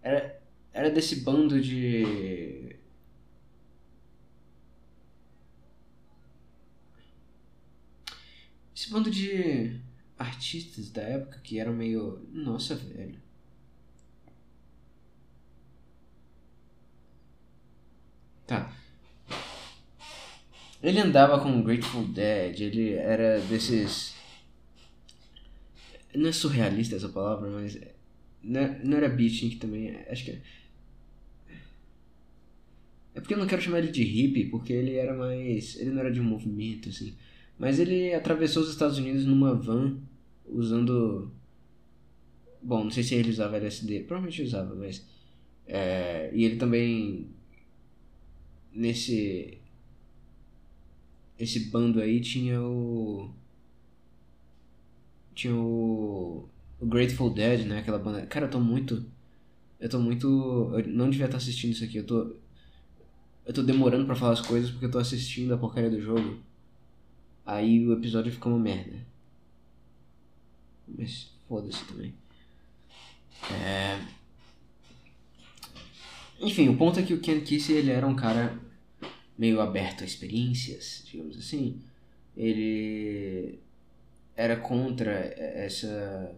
Era, 0.02 0.42
era 0.74 0.90
desse 0.90 1.18
bando 1.22 1.60
de. 1.60 2.76
Esse 8.76 8.92
bando 8.92 9.10
de 9.10 9.82
artistas 10.18 10.90
da 10.92 11.02
época 11.02 11.40
que 11.44 11.60
eram 11.60 11.74
meio. 11.74 12.20
Nossa, 12.32 12.76
velho. 12.76 13.20
Tá. 18.48 18.72
Ele 20.82 21.00
andava 21.00 21.40
com 21.42 21.64
Grateful 21.64 22.04
Dead, 22.08 22.60
ele 22.62 22.94
era 22.94 23.40
desses. 23.42 24.14
Não 26.14 26.30
é 26.30 26.32
surrealista 26.32 26.96
essa 26.96 27.10
palavra, 27.10 27.50
mas. 27.50 27.78
Não, 28.44 28.98
era 28.98 29.10
beatnik 29.10 29.58
também, 29.58 29.98
acho 30.08 30.26
que 30.26 30.32
é. 30.32 30.42
É 33.16 33.20
porque 33.20 33.34
eu 33.34 33.38
não 33.38 33.48
quero 33.48 33.62
chamar 33.62 33.80
ele 33.80 33.92
de 33.92 34.04
hippie, 34.04 34.46
porque 34.46 34.74
ele 34.74 34.96
era 34.96 35.16
mais. 35.16 35.76
Ele 35.78 35.90
não 35.90 36.02
era 36.02 36.12
de 36.12 36.20
um 36.22 36.24
movimento, 36.24 36.90
assim. 36.90 37.16
Mas 37.58 37.80
ele 37.80 38.14
atravessou 38.14 38.64
os 38.64 38.70
Estados 38.70 38.98
Unidos 38.98 39.26
numa 39.26 39.54
van 39.54 39.98
usando. 40.46 41.32
Bom, 42.62 42.84
não 42.84 42.92
sei 42.92 43.04
se 43.04 43.16
ele 43.16 43.30
usava 43.30 43.58
LSD, 43.58 44.02
provavelmente 44.02 44.42
usava, 44.42 44.76
mas. 44.76 45.06
É, 45.68 46.30
e 46.34 46.44
ele 46.44 46.58
também. 46.58 47.30
Nesse. 48.74 49.58
Esse 51.40 51.72
bando 51.72 52.02
aí 52.02 52.20
tinha 52.20 52.62
o. 52.62 53.30
Tinha 55.34 55.56
o. 55.56 56.50
O 56.80 56.86
Grateful 56.86 57.30
Dead, 57.30 57.66
né? 57.66 57.80
Aquela 57.80 58.00
banda. 58.00 58.26
Cara, 58.26 58.48
eu 58.48 58.52
tô 58.52 58.60
muito. 58.60 59.06
Eu 59.80 59.90
tô 59.90 60.00
muito. 60.00 60.28
Eu 60.74 60.88
não 60.88 61.10
devia 61.10 61.26
estar 61.26 61.38
assistindo 61.38 61.72
isso 61.72 61.84
aqui. 61.84 61.98
Eu 61.98 62.06
tô. 62.06 62.36
Eu 63.46 63.54
tô 63.54 63.64
demorando 63.64 64.06
para 64.06 64.16
falar 64.16 64.34
as 64.34 64.42
coisas 64.42 64.72
porque 64.72 64.86
eu 64.86 64.92
tô 64.92 64.98
assistindo 64.98 65.54
a 65.54 65.58
porcaria 65.58 65.90
do 65.90 66.02
jogo. 66.02 66.40
Aí 67.46 67.86
o 67.86 67.94
episódio 67.94 68.32
fica 68.32 68.50
uma 68.50 68.60
merda. 68.60 68.98
Mas 70.88 71.30
foda-se 71.48 71.84
também. 71.86 72.14
É... 73.52 74.00
Enfim, 76.40 76.70
o 76.70 76.78
ponto 76.78 77.00
é 77.00 77.04
que 77.04 77.14
o 77.14 77.20
Ken 77.20 77.40
Kesey 77.42 77.78
ele 77.78 77.92
era 77.92 78.06
um 78.06 78.16
cara 78.16 78.58
meio 79.38 79.62
aberto 79.62 80.04
a 80.04 80.06
experiências, 80.06 81.04
digamos 81.06 81.38
assim. 81.38 81.82
Ele 82.36 83.60
era 84.36 84.58
contra 84.58 85.12
essa. 85.12 86.36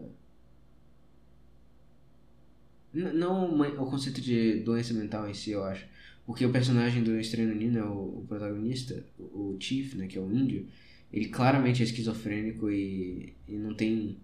Não 2.93 3.59
o 3.59 3.89
conceito 3.89 4.21
de 4.21 4.59
doença 4.59 4.93
mental 4.93 5.29
em 5.29 5.33
si, 5.33 5.51
eu 5.51 5.63
acho. 5.63 5.85
Porque 6.25 6.45
o 6.45 6.51
personagem 6.51 7.03
do 7.03 7.17
Estranho 7.19 7.55
Nino, 7.55 7.85
o, 7.85 8.25
protagonista, 8.27 9.03
o 9.17 9.55
Chief, 9.59 9.93
né, 9.95 10.07
que 10.07 10.17
é 10.17 10.21
o 10.21 10.31
índio, 10.31 10.67
ele 11.11 11.29
claramente 11.29 11.81
é 11.81 11.85
esquizofrênico 11.85 12.69
e, 12.69 13.33
e 13.47 13.53
não 13.53 13.73
tem. 13.73 14.17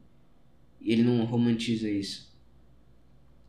Ele 0.81 1.03
não 1.03 1.23
romantiza 1.25 1.89
isso. 1.89 2.31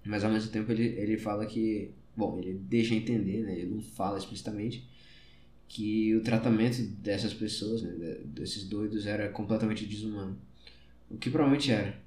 Mas 0.05 0.23
ao 0.23 0.31
mesmo 0.31 0.51
tempo 0.51 0.70
ele, 0.70 0.85
ele 0.85 1.16
fala 1.16 1.47
que. 1.47 1.90
Bom, 2.16 2.38
ele 2.38 2.55
deixa 2.55 2.94
entender, 2.94 3.42
né? 3.42 3.59
Ele 3.59 3.75
não 3.75 3.83
fala 3.83 4.18
explicitamente 4.18 4.88
que 5.66 6.14
o 6.14 6.23
tratamento 6.23 6.81
dessas 6.83 7.35
pessoas, 7.35 7.83
né, 7.83 8.18
desses 8.25 8.68
doidos, 8.68 9.07
era 9.07 9.29
completamente 9.31 9.85
desumano. 9.87 10.38
O 11.11 11.16
que 11.16 11.31
provavelmente 11.31 11.73
era. 11.73 11.99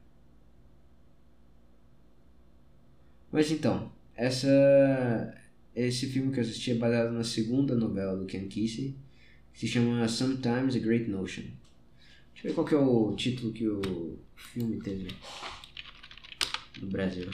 Mas 3.32 3.52
então, 3.52 3.92
essa 4.16 4.48
esse 5.76 6.08
filme 6.08 6.32
que 6.32 6.40
eu 6.40 6.44
assisti 6.44 6.72
é 6.72 6.76
baseado 6.76 7.12
na 7.12 7.24
segunda 7.24 7.76
novela 7.76 8.18
do 8.18 8.26
Ken 8.26 8.48
Kesey, 8.48 8.96
se 9.58 9.67
chama 9.67 10.08
Sometimes 10.08 10.76
a 10.76 10.80
Great 10.80 11.10
Notion. 11.10 11.46
Deixa 12.32 12.48
eu 12.48 12.50
ver 12.50 12.54
qual 12.54 12.67
que 12.67 12.76
é 12.76 12.78
o 12.78 13.15
título 13.15 13.52
que 13.52 13.67
o 13.67 14.20
filme 14.36 14.80
teve 14.80 15.08
no 16.80 16.88
Brasil. 16.88 17.28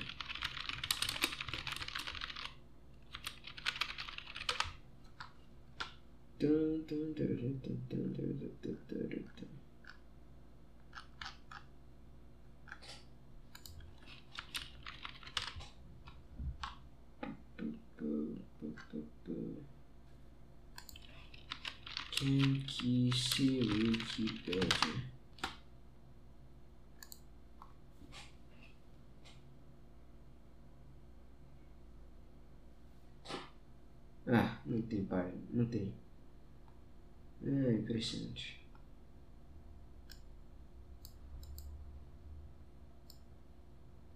Quem 22.23 22.61
que 22.61 23.11
se 23.13 23.59
Wikipedia? 23.59 25.03
Ah, 34.25 34.61
não 34.65 34.81
tem 34.83 35.03
pai, 35.03 35.33
não 35.51 35.65
tem. 35.65 35.93
É 37.45 37.73
impressionante. 37.73 38.65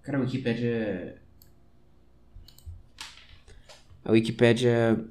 Cara, 0.02 0.20
a 0.20 0.22
Wikipédia 0.22 0.70
é 0.70 1.17
a 4.06 4.12
Wikipédia 4.13 5.06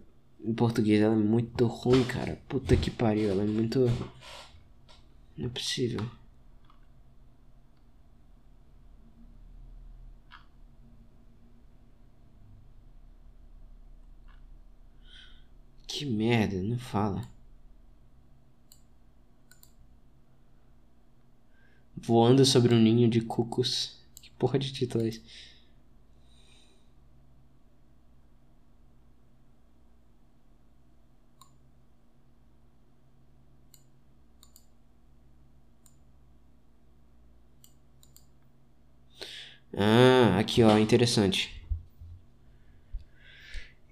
em 0.46 0.54
português 0.54 1.00
ela 1.02 1.14
é 1.14 1.18
muito 1.18 1.66
ruim, 1.66 2.04
cara. 2.04 2.37
Puta 2.48 2.76
que 2.76 2.90
pariu, 2.90 3.30
ela 3.30 3.42
é 3.42 3.46
muito. 3.46 3.80
Não 5.37 5.46
é 5.46 5.48
possível. 5.48 6.00
Que 15.87 16.04
merda, 16.04 16.62
não 16.62 16.78
fala. 16.78 17.22
Voando 21.96 22.44
sobre 22.44 22.74
um 22.74 22.78
ninho 22.78 23.09
de 23.09 23.20
cucos. 23.20 23.98
Que 24.22 24.30
porra 24.32 24.59
de 24.59 24.72
título 24.72 25.04
é? 25.06 25.11
Ah, 39.76 40.38
aqui 40.38 40.62
ó, 40.62 40.78
interessante. 40.78 41.54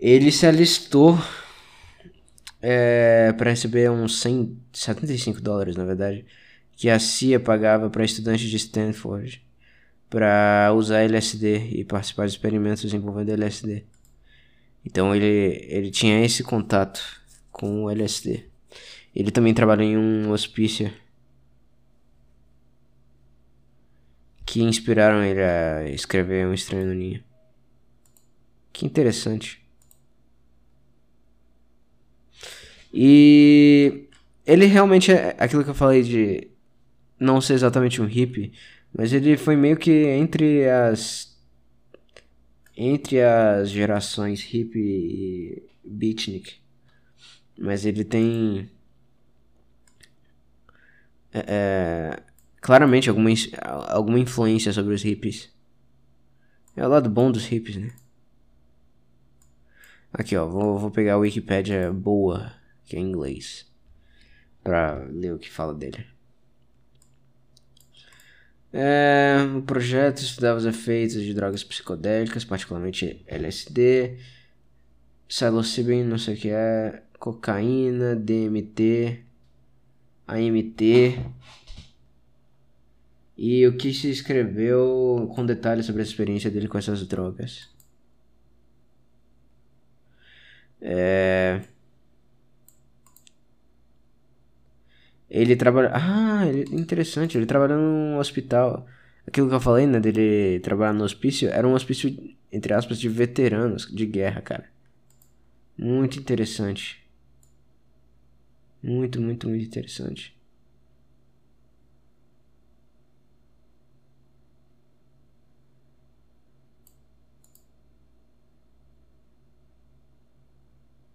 Ele 0.00 0.32
se 0.32 0.46
alistou 0.46 1.18
é, 2.62 3.32
para 3.34 3.50
receber 3.50 3.90
uns 3.90 4.20
175 4.20 5.40
dólares, 5.42 5.76
na 5.76 5.84
verdade, 5.84 6.24
que 6.74 6.88
a 6.88 6.98
CIA 6.98 7.38
pagava 7.38 7.90
para 7.90 8.04
estudantes 8.04 8.48
de 8.48 8.56
Stanford 8.56 9.44
para 10.08 10.72
usar 10.74 11.02
LSD 11.02 11.68
e 11.72 11.84
participar 11.84 12.26
de 12.26 12.32
experimentos 12.32 12.94
envolvendo 12.94 13.30
LSD. 13.30 13.84
Então 14.84 15.14
ele, 15.14 15.66
ele 15.68 15.90
tinha 15.90 16.24
esse 16.24 16.42
contato 16.42 17.02
com 17.52 17.84
o 17.84 17.90
LSD. 17.90 18.44
Ele 19.14 19.30
também 19.30 19.52
trabalhou 19.52 19.86
em 19.86 19.96
um 19.96 20.30
hospício 20.30 20.90
que 24.54 24.62
inspiraram 24.62 25.24
ele 25.24 25.42
a 25.42 25.90
escrever 25.90 26.46
Um 26.46 26.54
Estranho 26.54 26.86
no 26.86 26.94
Ninho. 26.94 27.20
Que 28.72 28.86
interessante. 28.86 29.60
E 32.92 34.06
ele 34.46 34.66
realmente 34.66 35.10
é 35.10 35.34
aquilo 35.40 35.64
que 35.64 35.70
eu 35.70 35.74
falei 35.74 36.04
de 36.04 36.46
não 37.18 37.40
ser 37.40 37.54
exatamente 37.54 38.00
um 38.00 38.06
hippie, 38.06 38.52
mas 38.96 39.12
ele 39.12 39.36
foi 39.36 39.56
meio 39.56 39.76
que 39.76 39.90
entre 39.90 40.68
as 40.70 41.36
entre 42.76 43.20
as 43.22 43.70
gerações 43.70 44.40
hippie 44.40 44.78
e 44.78 45.62
beatnik. 45.84 46.60
Mas 47.58 47.84
ele 47.84 48.04
tem 48.04 48.70
é, 51.32 51.44
é 51.48 52.33
claramente 52.64 53.10
alguma, 53.10 53.28
alguma 53.90 54.18
influência 54.18 54.72
sobre 54.72 54.94
os 54.94 55.02
hippies. 55.02 55.52
É 56.74 56.84
o 56.84 56.88
lado 56.88 57.10
bom 57.10 57.30
dos 57.30 57.44
hippies, 57.44 57.76
né? 57.76 57.92
Aqui, 60.10 60.34
ó, 60.34 60.46
vou, 60.46 60.78
vou 60.78 60.90
pegar 60.90 61.12
a 61.12 61.18
Wikipédia 61.18 61.92
boa, 61.92 62.54
que 62.86 62.96
é 62.96 62.98
em 62.98 63.10
inglês, 63.10 63.70
pra 64.62 64.94
ler 65.10 65.34
o 65.34 65.38
que 65.38 65.50
fala 65.50 65.74
dele. 65.74 66.06
É, 68.72 69.36
o 69.58 69.60
projeto 69.60 70.22
estudava 70.22 70.58
os 70.58 70.64
efeitos 70.64 71.22
de 71.22 71.34
drogas 71.34 71.62
psicodélicas, 71.62 72.46
particularmente 72.46 73.22
LSD, 73.26 74.16
psilocibin, 75.28 76.02
não 76.04 76.16
sei 76.16 76.34
o 76.34 76.38
que 76.38 76.48
é, 76.48 77.02
cocaína, 77.18 78.16
DMT, 78.16 79.22
AMT, 80.26 81.34
e 83.36 83.66
o 83.66 83.76
que 83.76 83.92
se 83.92 84.10
escreveu 84.10 85.30
com 85.34 85.44
detalhes 85.44 85.86
sobre 85.86 86.02
a 86.02 86.04
experiência 86.04 86.50
dele 86.50 86.68
com 86.68 86.78
essas 86.78 87.06
drogas. 87.06 87.70
É... 90.80 91.62
Ele 95.28 95.56
trabalha. 95.56 95.90
Ah, 95.92 96.46
interessante. 96.70 97.36
Ele 97.36 97.46
trabalha 97.46 97.76
num 97.76 98.18
hospital. 98.18 98.86
Aquilo 99.26 99.48
que 99.48 99.54
eu 99.54 99.60
falei, 99.60 99.86
né? 99.86 99.98
Dele 100.00 100.60
trabalhar 100.60 100.92
no 100.92 101.04
hospício. 101.04 101.48
Era 101.48 101.66
um 101.66 101.74
hospício, 101.74 102.14
entre 102.52 102.74
aspas, 102.74 102.98
de 103.00 103.08
veteranos 103.08 103.86
de 103.92 104.06
guerra, 104.06 104.40
cara. 104.42 104.66
Muito 105.78 106.18
interessante. 106.18 107.04
Muito, 108.82 109.20
muito, 109.20 109.48
muito 109.48 109.64
interessante. 109.64 110.36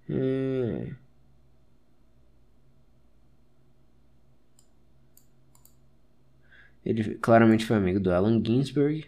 Hum. 0.09 0.97
Ele 6.85 7.15
claramente 7.15 7.65
foi 7.65 7.77
amigo 7.77 7.99
do 8.01 8.11
Allen 8.11 8.43
Ginsberg. 8.45 9.05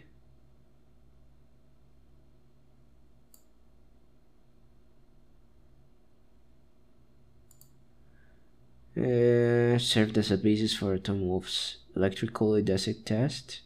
É, 8.96 9.74
uh, 9.76 9.80
served 9.80 10.18
as 10.18 10.30
a 10.30 10.36
basis 10.36 10.74
for 10.74 10.98
Tom 10.98 11.20
Wolfe's 11.22 11.78
electrical 11.96 12.52
desic 12.62 13.04
test. 13.04 13.62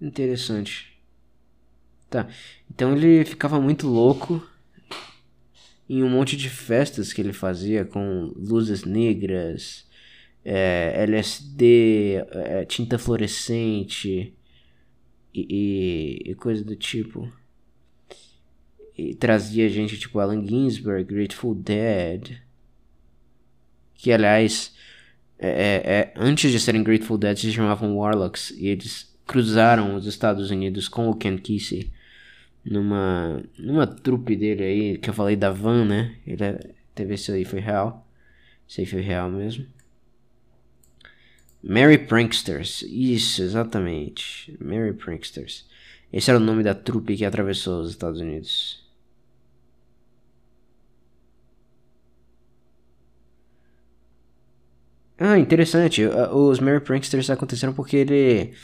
Interessante. 0.00 0.95
Tá. 2.08 2.28
Então 2.70 2.96
ele 2.96 3.24
ficava 3.24 3.60
muito 3.60 3.86
louco 3.88 4.42
em 5.88 6.02
um 6.02 6.08
monte 6.08 6.36
de 6.36 6.48
festas 6.48 7.12
que 7.12 7.20
ele 7.20 7.32
fazia 7.32 7.84
com 7.84 8.32
luzes 8.36 8.84
negras, 8.84 9.86
é, 10.44 11.02
LSD, 11.02 12.24
é, 12.30 12.64
tinta 12.64 12.98
fluorescente 12.98 14.34
e, 15.34 15.46
e, 15.48 16.30
e, 16.30 16.34
coisa 16.34 16.64
do 16.64 16.76
tipo. 16.76 17.30
E 18.96 19.14
trazia 19.14 19.68
gente 19.68 19.98
tipo 19.98 20.18
Allen 20.18 20.46
Ginsberg, 20.46 21.04
Grateful 21.04 21.54
Dead. 21.54 22.40
Que 23.94 24.12
aliás, 24.12 24.74
é, 25.38 25.48
é, 25.48 25.90
é 26.00 26.14
antes 26.16 26.50
de 26.50 26.58
serem 26.58 26.82
Grateful 26.82 27.18
Dead 27.18 27.36
se 27.36 27.52
chamavam 27.52 27.96
Warlocks 27.96 28.50
e 28.50 28.68
eles 28.68 29.15
cruzaram 29.26 29.94
os 29.96 30.06
Estados 30.06 30.50
Unidos 30.50 30.88
com 30.88 31.08
o 31.08 31.14
Ken 31.14 31.36
Kesey 31.36 31.90
numa 32.64 33.42
numa 33.58 33.86
trupe 33.86 34.36
dele 34.36 34.64
aí 34.64 34.98
que 34.98 35.10
eu 35.10 35.14
falei 35.14 35.36
da 35.36 35.50
van, 35.50 35.84
né? 35.84 36.16
Ele 36.26 36.44
é, 36.44 36.74
teve 36.94 37.14
isso 37.14 37.32
aí 37.32 37.44
foi 37.44 37.60
real. 37.60 38.06
Aí 38.78 38.86
foi 38.86 39.00
real 39.00 39.30
mesmo. 39.30 39.66
Mary 41.62 41.98
Pranksters. 41.98 42.82
Isso, 42.82 43.42
exatamente. 43.42 44.56
Mary 44.60 44.92
Pranksters. 44.92 45.66
Esse 46.12 46.30
era 46.30 46.38
o 46.38 46.42
nome 46.42 46.62
da 46.62 46.74
trupe 46.74 47.16
que 47.16 47.24
atravessou 47.24 47.80
os 47.80 47.90
Estados 47.90 48.20
Unidos. 48.20 48.84
Ah, 55.18 55.38
interessante. 55.38 56.02
Os 56.04 56.60
Mary 56.60 56.80
Pranksters 56.80 57.30
aconteceram 57.30 57.72
porque 57.72 57.96
ele 57.96 58.54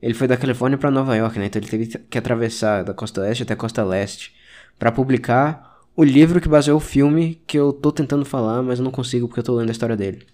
ele 0.00 0.14
foi 0.14 0.26
da 0.28 0.36
Califórnia 0.36 0.78
para 0.78 0.90
Nova 0.90 1.16
York, 1.16 1.38
né? 1.38 1.46
Então 1.46 1.60
ele 1.60 1.68
teve 1.68 1.86
que 1.86 2.18
atravessar 2.18 2.84
da 2.84 2.94
costa 2.94 3.20
oeste 3.22 3.42
até 3.42 3.54
a 3.54 3.56
costa 3.56 3.82
leste 3.84 4.34
para 4.78 4.92
publicar 4.92 5.80
o 5.96 6.04
livro 6.04 6.40
que 6.40 6.48
baseou 6.48 6.76
o 6.76 6.80
filme 6.80 7.42
que 7.46 7.58
eu 7.58 7.72
tô 7.72 7.90
tentando 7.90 8.24
falar, 8.24 8.62
mas 8.62 8.78
não 8.80 8.90
consigo 8.90 9.26
porque 9.26 9.40
eu 9.40 9.44
tô 9.44 9.54
lendo 9.54 9.70
a 9.70 9.72
história 9.72 9.96
dele. 9.96 10.26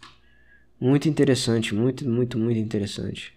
Muito 0.81 1.09
interessante, 1.09 1.75
muito, 1.75 2.09
muito, 2.09 2.39
muito 2.39 2.59
interessante. 2.59 3.33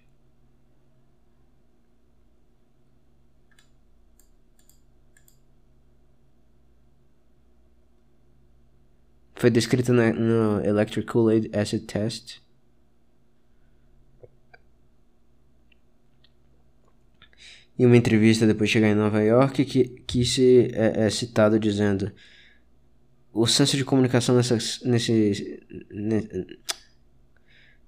Foi 9.36 9.50
descrito 9.52 9.94
no 9.94 10.66
Electric 10.66 11.06
Kool-Aid 11.08 11.52
Acid 11.56 11.86
Test 11.86 12.45
em 17.78 17.86
uma 17.86 17.98
entrevista 17.98 18.48
depois 18.48 18.70
de 18.70 18.74
chegar 18.74 18.90
em 18.90 18.96
Nova 18.96 19.22
York 19.22 19.66
que, 19.66 19.84
que 20.08 20.24
se 20.26 20.72
é, 20.74 21.06
é 21.06 21.10
citado 21.10 21.60
dizendo 21.60 22.12
o 23.34 23.46
senso 23.46 23.76
de 23.76 23.84
comunicação 23.84 24.34
nessa, 24.36 24.58
nesse, 24.86 25.62
nesse, 25.92 26.58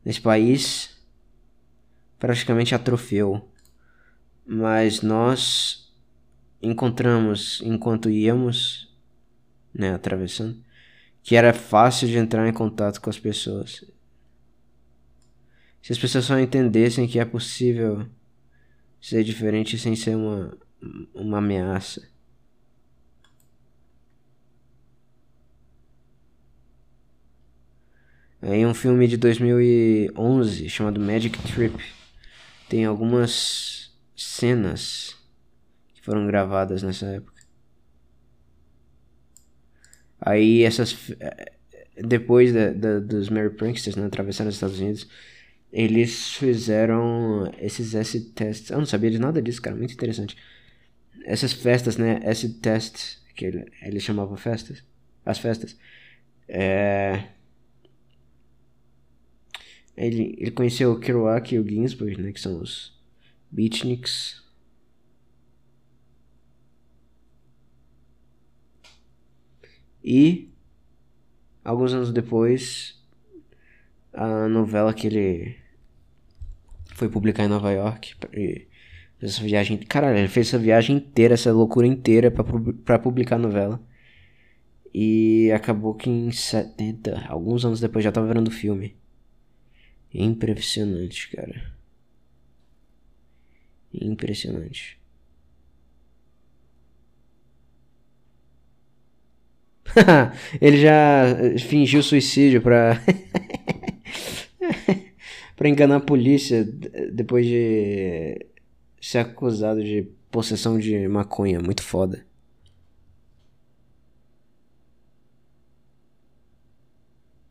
nesse 0.03 0.21
país 0.21 0.97
praticamente 2.19 2.75
atrofiou. 2.75 3.49
Mas 4.45 5.01
nós 5.01 5.93
encontramos, 6.61 7.61
enquanto 7.63 8.09
íamos, 8.09 8.93
né, 9.73 9.93
atravessando, 9.93 10.57
que 11.23 11.35
era 11.35 11.53
fácil 11.53 12.07
de 12.07 12.17
entrar 12.17 12.47
em 12.47 12.53
contato 12.53 12.99
com 12.99 13.09
as 13.09 13.19
pessoas. 13.19 13.85
Se 15.81 15.93
as 15.93 15.97
pessoas 15.97 16.25
só 16.25 16.37
entendessem 16.39 17.07
que 17.07 17.19
é 17.19 17.25
possível 17.25 18.05
ser 19.01 19.23
diferente 19.23 19.77
sem 19.77 19.95
ser 19.95 20.15
uma, 20.15 20.57
uma 21.13 21.37
ameaça. 21.39 22.07
Aí 28.41 28.65
um 28.65 28.73
filme 28.73 29.07
de 29.07 29.17
2011 29.17 30.69
chamado 30.69 30.99
Magic 30.99 31.37
Trip 31.51 31.83
tem 32.69 32.85
algumas 32.85 33.91
cenas 34.15 35.15
que 35.93 36.01
foram 36.01 36.27
gravadas 36.27 36.83
nessa 36.83 37.07
época. 37.07 37.41
Aí 40.19 40.63
essas 40.63 41.11
eh, 41.19 41.53
depois 41.97 42.53
da, 42.53 42.71
da, 42.71 42.99
dos 42.99 43.29
Mary 43.29 43.49
Pranksters 43.49 43.95
né, 43.95 44.05
atravessando 44.05 44.47
os 44.47 44.55
Estados 44.55 44.79
Unidos 44.79 45.07
eles 45.77 46.33
fizeram 46.33 47.51
esses 47.59 47.93
acid 47.93 48.33
tests. 48.33 48.71
Eu 48.71 48.79
não 48.79 48.85
sabia 48.87 49.11
de 49.11 49.19
nada 49.19 49.39
disso, 49.39 49.61
cara, 49.61 49.75
muito 49.75 49.93
interessante. 49.93 50.35
Essas 51.23 51.53
festas, 51.53 51.97
né, 51.97 52.19
acid 52.27 52.59
tests, 52.61 53.23
que 53.35 53.45
ele, 53.45 53.99
chamava 53.99 54.35
festas, 54.37 54.83
as 55.23 55.37
festas. 55.37 55.77
É... 56.47 57.25
Ele, 59.95 60.35
ele 60.39 60.51
conheceu 60.51 60.93
o 60.93 60.99
Kerouac 60.99 61.53
e 61.53 61.59
o 61.59 61.67
Ginsberg, 61.67 62.21
né, 62.23 62.31
que 62.31 62.39
são 62.39 62.59
os 62.59 62.99
beatniks. 63.51 64.43
E 70.03 70.49
alguns 71.63 71.93
anos 71.93 72.11
depois 72.11 72.99
a 74.11 74.47
novela 74.47 74.91
que 74.93 75.05
ele 75.05 75.66
foi 76.97 77.07
publicar 77.09 77.43
em 77.45 77.47
Nova 77.47 77.71
York. 77.71 78.15
E 78.33 78.67
essa 79.21 79.41
viagem. 79.43 79.77
Caralho, 79.77 80.17
ele 80.17 80.27
fez 80.27 80.47
essa 80.47 80.57
viagem 80.57 80.97
inteira, 80.97 81.35
essa 81.35 81.53
loucura 81.53 81.85
inteira 81.87 82.31
pra 82.31 82.99
publicar 82.99 83.35
a 83.35 83.39
novela. 83.39 83.81
E 84.93 85.51
acabou 85.51 85.93
que 85.93 86.09
em 86.09 86.31
70, 86.31 87.25
alguns 87.29 87.63
anos 87.65 87.79
depois, 87.79 88.03
já 88.03 88.11
tava 88.11 88.33
vendo 88.33 88.47
o 88.47 88.51
filme. 88.51 88.95
Impressionante, 90.13 91.29
cara. 91.29 91.71
Impressionante. 93.93 94.97
ele 100.59 100.77
já 100.81 101.25
fingiu 101.59 102.01
suicídio 102.01 102.61
pra. 102.61 102.99
para 105.57 105.67
enganar 105.67 105.97
a 105.97 105.99
polícia 105.99 106.63
depois 107.11 107.45
de 107.45 108.45
ser 109.01 109.17
acusado 109.19 109.83
de 109.83 110.03
possessão 110.31 110.77
de 110.79 111.07
maconha. 111.07 111.59
Muito 111.59 111.81
foda. 111.83 112.25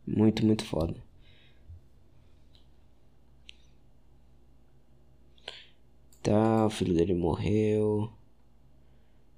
Muito, 0.07 0.45
muito 0.45 0.63
foda. 0.65 0.95
Tá, 6.23 6.65
o 6.65 6.69
filho 6.69 6.93
dele 6.93 7.13
morreu. 7.13 8.09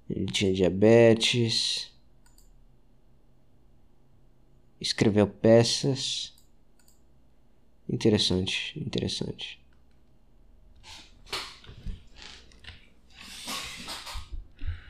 Ele 0.08 0.26
tinha 0.26 0.52
diabetes. 0.52 1.92
Escreveu 4.80 5.26
peças. 5.26 6.39
Interessante, 7.92 8.78
interessante. 8.78 9.60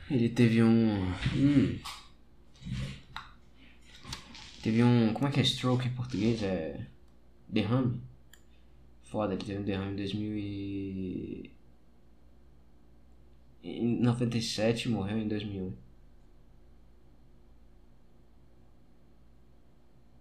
Ele 0.09 0.29
teve 0.29 0.61
um. 0.61 1.11
Hum, 1.35 1.79
teve 4.61 4.83
um. 4.83 5.13
Como 5.13 5.27
é 5.27 5.31
que 5.31 5.39
é 5.39 5.43
stroke 5.43 5.87
em 5.87 5.93
português? 5.93 6.43
É. 6.43 6.85
Derrame? 7.47 7.99
Foda, 9.03 9.33
ele 9.33 9.43
teve 9.43 9.59
um 9.59 9.63
derrame 9.63 9.93
em 9.93 9.95
2000 9.95 10.37
e. 10.37 11.51
Em 13.63 13.99
97 13.99 14.85
e 14.87 14.91
morreu 14.91 15.17
em 15.17 15.27
2001. 15.27 15.73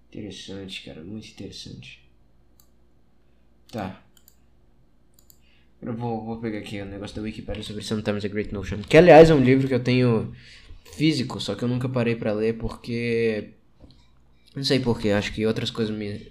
Interessante, 0.08 0.82
cara, 0.82 1.02
muito 1.04 1.28
interessante. 1.28 1.99
Tá. 3.72 4.02
Eu 5.80 5.94
vou, 5.96 6.24
vou 6.24 6.40
pegar 6.40 6.58
aqui 6.58 6.80
o 6.80 6.84
negócio 6.84 7.16
da 7.16 7.22
Wikipedia 7.22 7.62
sobre 7.62 7.82
Sometimes 7.82 8.24
a 8.24 8.28
Great 8.28 8.52
Notion. 8.52 8.82
Que 8.82 8.96
aliás 8.96 9.30
é 9.30 9.34
um 9.34 9.42
livro 9.42 9.66
que 9.66 9.74
eu 9.74 9.82
tenho 9.82 10.32
físico, 10.96 11.40
só 11.40 11.54
que 11.54 11.62
eu 11.62 11.68
nunca 11.68 11.88
parei 11.88 12.16
para 12.16 12.32
ler 12.32 12.58
porque 12.58 13.54
Não 14.54 14.64
sei 14.64 14.80
porquê, 14.80 15.10
acho 15.10 15.32
que 15.32 15.46
outras 15.46 15.70
coisas 15.70 15.96
me, 15.96 16.28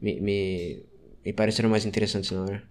me, 0.00 0.20
me, 0.20 0.82
me 1.24 1.32
pareceram 1.32 1.68
mais 1.68 1.84
interessantes 1.84 2.30
na 2.30 2.42
hora. 2.42 2.62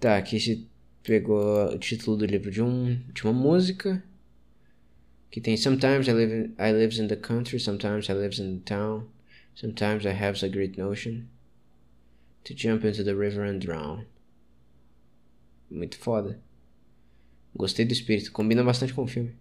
Tá, 0.00 0.16
aqui 0.16 0.38
se 0.40 0.68
pegou 1.02 1.72
o 1.72 1.78
título 1.78 2.16
do 2.16 2.26
livro 2.26 2.50
de, 2.50 2.62
um, 2.62 3.00
de 3.12 3.24
uma 3.24 3.32
música. 3.32 4.02
Que 5.30 5.40
tem 5.40 5.56
Sometimes 5.56 6.08
I 6.08 6.12
live 6.12 6.34
in, 6.34 6.54
I 6.58 6.72
lives 6.72 6.98
in 6.98 7.08
the 7.08 7.16
country, 7.16 7.60
sometimes 7.60 8.08
I 8.08 8.14
lives 8.14 8.38
in 8.38 8.58
the 8.58 8.64
town, 8.64 9.06
sometimes 9.56 10.06
I 10.06 10.12
have 10.12 10.40
a 10.44 10.48
great 10.48 10.78
notion 10.78 11.28
to 12.44 12.54
jump 12.54 12.84
into 12.84 13.02
the 13.02 13.16
river 13.16 13.42
and 13.42 13.58
drown. 13.58 14.06
Muito 15.68 15.98
foda. 15.98 16.38
Gostei 17.56 17.84
do 17.84 17.92
espírito, 17.92 18.30
combina 18.30 18.62
bastante 18.62 18.94
com 18.94 19.02
o 19.02 19.08
filme. 19.08 19.34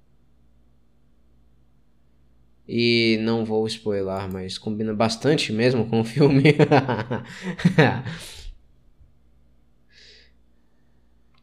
E 2.67 3.19
não 3.21 3.45
vou 3.45 3.67
spoiler, 3.67 4.27
mas 4.31 4.57
combina 4.57 4.91
bastante 4.93 5.53
mesmo 5.53 5.87
com 5.87 5.99
o 5.99 6.03
filme. 6.03 6.41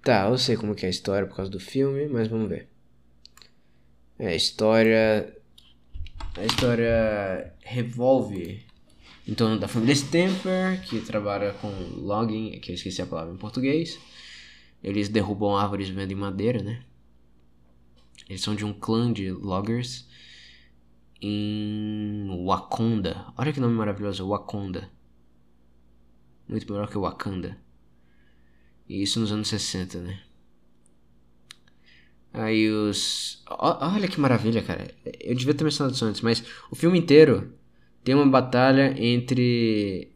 tá, 0.03 0.29
eu 0.29 0.37
sei 0.37 0.57
como 0.57 0.75
que 0.75 0.85
é 0.85 0.89
a 0.89 0.91
história 0.91 1.29
por 1.29 1.37
causa 1.37 1.51
do 1.51 1.61
filme, 1.61 2.09
mas 2.09 2.27
vamos 2.27 2.49
ver. 2.49 2.68
É, 4.18 4.29
a 4.29 4.35
história. 4.35 5.37
A 6.35 6.45
história 6.47 7.55
revolve 7.61 8.64
em 9.28 9.35
torno 9.35 9.59
da 9.59 9.68
família 9.68 9.93
Stamper, 9.93 10.83
que 10.83 11.01
trabalha 11.01 11.53
com 11.53 11.68
logging, 11.97 12.59
que 12.59 12.70
eu 12.70 12.74
esqueci 12.74 13.03
a 13.03 13.07
palavra 13.07 13.35
em 13.35 13.37
português. 13.37 14.01
Eles 14.83 15.11
derrubam 15.11 15.57
árvores 15.57 15.89
e 15.89 15.93
vendem 15.93 16.16
madeira, 16.16 16.62
né? 16.62 16.83
Eles 18.28 18.41
são 18.41 18.55
de 18.55 18.64
um 18.64 18.72
clã 18.72 19.12
de 19.12 19.30
loggers 19.30 20.09
em 21.20 22.28
Wakanda. 22.47 23.26
Olha 23.37 23.53
que 23.53 23.61
nome 23.61 23.74
maravilhoso, 23.74 24.26
Wakanda. 24.26 24.91
Muito 26.49 26.72
melhor 26.72 26.89
que 26.89 26.99
Wakanda. 26.99 27.59
E 28.89 29.03
isso 29.03 29.20
nos 29.20 29.30
anos 29.30 29.49
60, 29.49 30.01
né? 30.01 30.20
Aí 32.33 32.70
os. 32.70 33.43
Olha 33.49 34.09
que 34.09 34.20
maravilha, 34.20 34.62
cara. 34.62 34.95
Eu 35.20 35.35
devia 35.35 35.55
ter 35.55 35.64
mencionado 35.64 35.95
isso 35.95 36.05
antes, 36.05 36.20
mas 36.20 36.43
o 36.70 36.76
filme 36.76 36.99
inteiro 36.99 37.53
tem 38.03 38.14
uma 38.14 38.26
batalha 38.26 38.95
entre 38.99 40.11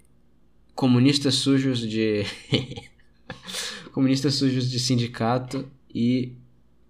comunistas 0.75 1.35
sujos 1.37 1.81
de. 1.81 2.25
comunistas 3.93 4.35
sujos 4.35 4.71
de 4.71 4.79
sindicato 4.79 5.69
e 5.95 6.33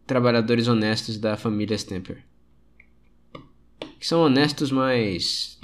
trabalhadores 0.07 0.69
honestos 0.69 1.19
da 1.19 1.37
família 1.37 1.77
Stamper 1.77 2.25
que 3.99 4.07
são 4.07 4.21
honestos, 4.23 4.71
mas 4.71 5.59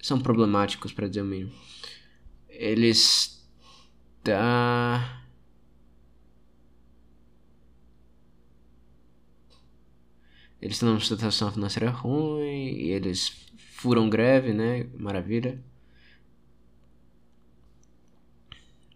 são 0.00 0.20
problemáticos 0.20 0.92
para 0.92 1.08
dizer 1.08 1.22
o 1.22 1.24
mínimo. 1.24 1.52
Eles 2.48 3.44
tá 4.22 5.23
Eles 10.64 10.76
estão 10.76 10.88
numa 10.88 11.00
situação 11.00 11.52
financeira 11.52 11.90
ruim 11.90 12.72
e 12.72 12.90
eles 12.90 13.28
furam 13.74 14.08
greve, 14.08 14.54
né? 14.54 14.84
Maravilha. 14.98 15.62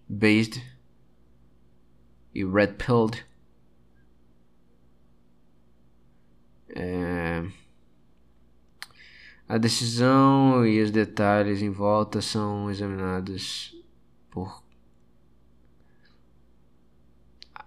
Based 0.08 0.62
e 2.34 2.42
Red 2.42 2.68
Pilled 2.68 3.22
É... 6.70 7.44
A 9.46 9.58
decisão 9.58 10.64
e 10.66 10.80
os 10.80 10.90
detalhes 10.90 11.60
em 11.60 11.70
volta 11.70 12.22
são 12.22 12.70
examinados 12.70 13.76
por 14.30 14.62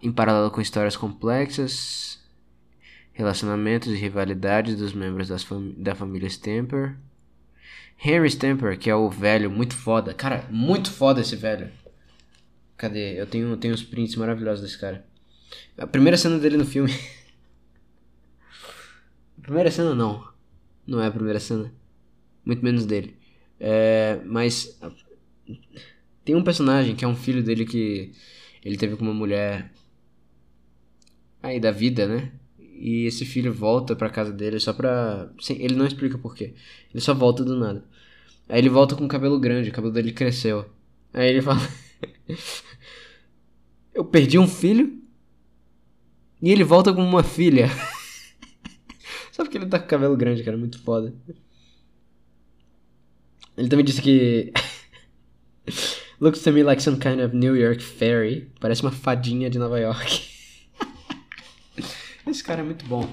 em 0.02 0.12
paralelo 0.12 0.49
com 0.49 0.60
histórias 0.60 0.97
complexas, 0.97 2.20
relacionamentos 3.22 3.88
e 3.88 3.95
rivalidades 3.95 4.76
dos 4.76 4.93
membros 4.93 5.30
da 5.78 5.95
família 5.95 6.28
Stamper. 6.28 6.97
Henry 8.03 8.28
Stamper, 8.28 8.78
que 8.78 8.89
é 8.89 8.95
o 8.95 9.09
velho 9.09 9.49
muito 9.49 9.76
foda. 9.76 10.13
Cara, 10.13 10.45
muito 10.49 10.91
foda 10.91 11.22
esse 11.22 11.36
velho. 11.36 11.69
Cadê? 12.76 13.22
Eu 13.22 13.28
tenho, 13.28 13.55
tenho 13.57 13.74
uns 13.74 13.84
prints 13.84 14.15
maravilhosos 14.15 14.63
desse 14.63 14.78
cara. 14.78 15.05
A 15.78 15.86
primeira 15.86 16.17
cena 16.17 16.39
dele 16.39 16.57
no 16.57 16.65
filme 16.65 16.91
Primeira 19.41 19.69
cena 19.69 19.93
não. 19.93 20.28
Não 20.86 21.01
é 21.01 21.07
a 21.07 21.11
primeira 21.11 21.39
cena. 21.39 21.72
Muito 22.43 22.63
menos 22.63 22.86
dele. 22.86 23.15
É, 23.59 24.19
mas 24.26 24.80
tem 26.26 26.36
um 26.36 26.43
personagem 26.43 26.95
que 26.95 27.05
é 27.05 27.07
um 27.07 27.15
filho 27.15 27.43
dele 27.43 27.65
que 27.65 28.11
ele 28.63 28.78
teve 28.78 28.95
com 28.95 29.03
uma 29.03 29.13
mulher 29.13 29.72
aí 31.43 31.59
da 31.59 31.72
vida, 31.72 32.07
né? 32.07 32.32
E 32.84 33.06
esse 33.06 33.26
filho 33.26 33.54
volta 33.54 33.96
pra 33.96 34.10
casa 34.10 34.34
dele 34.34 34.60
só 34.60 34.74
pra. 34.74 35.32
Ele 35.52 35.76
não 35.76 35.86
explica 35.86 36.18
porquê. 36.18 36.56
Ele 36.92 37.00
só 37.00 37.14
volta 37.14 37.44
do 37.44 37.56
nada. 37.56 37.86
Aí 38.50 38.58
ele 38.58 38.70
volta 38.70 38.96
com 38.96 39.06
o 39.06 39.08
cabelo 39.08 39.40
grande, 39.40 39.70
o 39.70 39.72
cabelo 39.72 39.94
dele 39.94 40.12
cresceu. 40.12 40.66
Aí 41.14 41.30
ele 41.30 41.44
fala: 41.44 41.62
Eu 43.94 44.04
perdi 44.04 44.40
um 44.40 44.48
filho? 44.48 45.00
E 46.42 46.52
ele 46.52 46.64
volta 46.64 46.92
com 46.92 47.04
uma 47.04 47.22
filha. 47.22 47.70
Só 49.32 49.44
porque 49.44 49.60
ele 49.60 49.68
tá 49.68 49.78
com 49.78 49.86
cabelo 49.86 50.18
grande, 50.18 50.44
cara, 50.44 50.58
muito 50.58 50.80
foda. 50.80 51.14
Ele 53.56 53.70
também 53.70 53.86
disse 53.86 54.02
que. 54.02 54.52
Looks 56.20 56.42
to 56.42 56.52
me 56.52 56.64
like 56.64 56.82
some 56.82 56.98
kind 56.98 57.20
of 57.22 57.36
New 57.36 57.56
York 57.56 57.84
fairy. 57.84 58.52
Parece 58.60 58.82
uma 58.82 58.92
fadinha 58.92 59.52
de 59.52 59.60
Nova 59.60 59.80
York. 59.80 60.31
Esse 62.28 62.43
cara 62.43 62.61
é 62.61 62.63
muito 62.63 62.86
bom. 62.86 63.09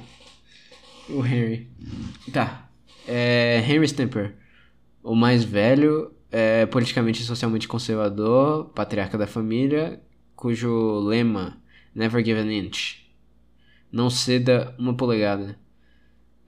O 1.08 1.24
Henry. 1.24 1.68
Tá. 2.32 2.68
É, 3.06 3.64
Henry 3.66 3.86
Stamper. 3.86 4.34
O 5.02 5.14
mais 5.14 5.42
velho, 5.44 6.12
é 6.30 6.66
politicamente 6.66 7.22
e 7.22 7.24
socialmente 7.24 7.66
conservador, 7.66 8.66
patriarca 8.74 9.16
da 9.16 9.26
família, 9.26 10.02
cujo 10.36 11.00
lema 11.00 11.60
Never 11.94 12.24
give 12.24 12.38
an 12.38 12.52
inch. 12.52 13.08
Não 13.90 14.10
ceda 14.10 14.74
uma 14.78 14.94
polegada 14.94 15.58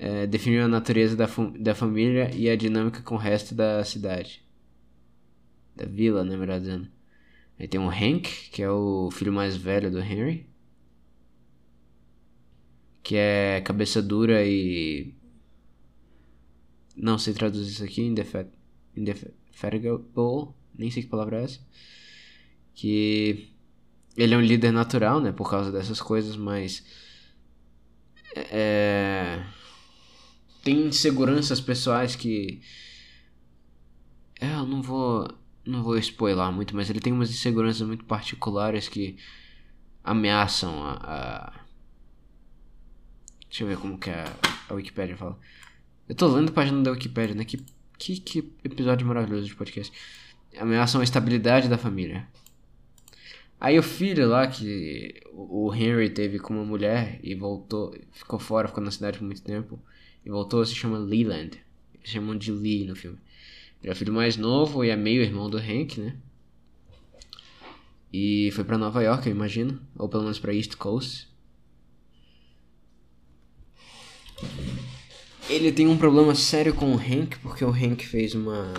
é, 0.00 0.26
definiu 0.26 0.64
a 0.64 0.68
natureza 0.68 1.14
da, 1.14 1.28
da 1.58 1.74
família 1.74 2.30
e 2.34 2.48
a 2.48 2.56
dinâmica 2.56 3.02
com 3.02 3.16
o 3.16 3.18
resto 3.18 3.54
da 3.54 3.84
cidade. 3.84 4.42
Da 5.76 5.84
vila, 5.84 6.24
né, 6.24 6.38
melhor 6.38 6.58
dizendo. 6.58 6.88
Aí 7.58 7.68
tem 7.68 7.78
o 7.78 7.90
Hank, 7.90 8.48
que 8.50 8.62
é 8.62 8.70
o 8.70 9.11
filho 9.12 9.30
mais 9.30 9.54
velho 9.54 9.90
do 9.90 10.00
Henry. 10.00 10.48
Que 13.03 13.16
é 13.16 13.61
cabeça 13.62 14.03
dura 14.03 14.44
e. 14.44 15.14
Não 16.96 17.18
sei 17.18 17.34
traduzir 17.34 17.72
isso 17.72 17.84
aqui. 17.84 18.03
Indefatigable. 18.96 20.55
Nem 20.76 20.90
sei 20.90 21.03
que 21.03 21.09
palavra 21.09 21.40
é 21.40 21.44
essa. 21.44 21.61
Que. 22.74 23.48
Ele 24.16 24.34
é 24.34 24.36
um 24.36 24.42
líder 24.42 24.72
natural, 24.72 25.20
né? 25.20 25.32
Por 25.32 25.48
causa 25.51 25.72
dessas 25.72 26.01
coisas, 26.01 26.36
mas. 26.36 26.84
É 28.34 29.42
tem 30.62 30.86
inseguranças 30.86 31.61
pessoais 31.61 32.14
que. 32.16 32.61
É, 34.40 34.55
eu 34.55 34.66
não 34.66 34.82
vou. 34.82 35.28
Não 35.64 35.82
vou 35.82 35.96
spoiler 35.98 36.51
muito, 36.51 36.74
mas 36.74 36.88
ele 36.88 37.01
tem 37.01 37.12
umas 37.12 37.30
inseguranças 37.30 37.86
muito 37.86 38.05
particulares 38.05 38.88
que 38.88 39.16
ameaçam 40.03 40.82
a. 40.82 40.92
a... 40.92 41.59
Deixa 43.51 43.64
eu 43.64 43.68
ver 43.68 43.78
como 43.78 43.98
que 43.98 44.09
a, 44.09 44.32
a 44.68 44.74
Wikipedia 44.74 45.16
fala. 45.16 45.36
Eu 46.09 46.14
tô 46.14 46.28
lendo 46.28 46.51
a 46.51 46.53
página 46.53 46.80
da 46.82 46.92
Wikipedia, 46.92 47.34
né? 47.34 47.44
Que, 47.44 47.59
que, 47.98 48.20
que 48.20 48.53
episódio 48.62 49.05
maravilhoso 49.05 49.48
de 49.48 49.57
podcast. 49.57 49.92
Ameaçam 50.57 51.01
a 51.01 51.05
estabilidade 51.05 51.68
da 51.68 51.76
família. 51.76 52.28
Aí 53.61 53.76
o 53.76 53.82
filho 53.82 54.28
lá, 54.28 54.46
que 54.46 55.20
o 55.32 55.74
Henry 55.74 56.09
teve 56.11 56.38
com 56.38 56.55
uma 56.55 56.64
mulher 56.64 57.18
e 57.24 57.34
voltou, 57.34 57.94
ficou 58.12 58.38
fora, 58.38 58.68
ficou 58.68 58.82
na 58.82 58.90
cidade 58.90 59.18
por 59.18 59.24
muito 59.24 59.42
tempo 59.42 59.78
e 60.24 60.30
voltou, 60.30 60.64
se 60.64 60.74
chama 60.74 60.96
Leland. 60.96 61.59
Eles 61.94 62.09
chamam 62.09 62.38
de 62.38 62.53
Lee 62.53 62.86
no 62.86 62.94
filme. 62.94 63.18
Ele 63.82 63.90
é 63.90 63.92
o 63.92 63.96
filho 63.96 64.12
mais 64.12 64.36
novo 64.36 64.84
e 64.84 64.90
é 64.90 64.96
meio 64.96 65.22
irmão 65.22 65.51
do 65.51 65.59
Hank, 65.59 65.98
né? 65.98 66.16
E 68.12 68.51
foi 68.53 68.62
para 68.62 68.78
Nova 68.78 69.03
York, 69.03 69.28
eu 69.28 69.34
imagino, 69.34 69.80
ou 69.96 70.09
pelo 70.09 70.22
menos 70.22 70.38
para 70.38 70.55
East 70.55 70.76
Coast. 70.76 71.30
Ele 75.51 75.72
tem 75.72 75.88
um 75.88 75.99
problema 75.99 76.32
sério 76.34 76.72
com 76.72 76.95
o 76.95 76.97
Hank, 76.97 77.38
porque 77.43 77.64
o 77.64 77.70
Hank 77.70 78.07
fez 78.07 78.34
uma. 78.36 78.72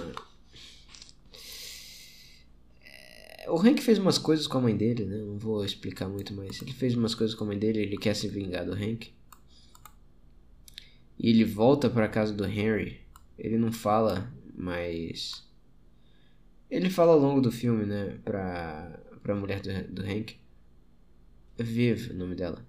É, 2.82 3.50
o 3.50 3.58
Hank 3.58 3.82
fez 3.82 3.98
umas 4.00 4.18
coisas 4.18 4.48
com 4.48 4.58
a 4.58 4.62
mãe 4.62 4.78
dele, 4.78 5.06
né? 5.06 5.18
Não 5.18 5.38
vou 5.38 5.66
explicar 5.66 6.08
muito 6.08 6.34
mais. 6.34 6.62
Ele 6.62 6.72
fez 6.72 6.96
umas 6.96 7.14
coisas 7.14 7.36
com 7.36 7.44
a 7.44 7.48
mãe 7.48 7.60
dele, 7.60 7.82
ele 7.82 7.98
quer 7.98 8.16
se 8.16 8.30
vingar 8.30 8.66
do 8.66 8.74
Hank. 8.74 9.12
E 11.20 11.30
ele 11.30 11.44
volta 11.44 11.90
pra 11.90 12.08
casa 12.08 12.34
do 12.34 12.46
Henry. 12.46 13.02
Ele 13.38 13.58
não 13.58 13.72
fala, 13.72 14.32
mas. 14.56 15.46
Ele 16.70 16.90
fala 16.90 17.12
ao 17.12 17.20
longo 17.20 17.42
do 17.42 17.52
filme, 17.52 17.86
né? 17.86 18.18
Pra, 18.24 18.98
pra 19.22 19.36
mulher 19.36 19.60
do, 19.60 19.94
do 19.94 20.02
Hank. 20.04 20.38
Viv, 21.58 22.12
o 22.12 22.14
nome 22.14 22.34
dela. 22.34 22.66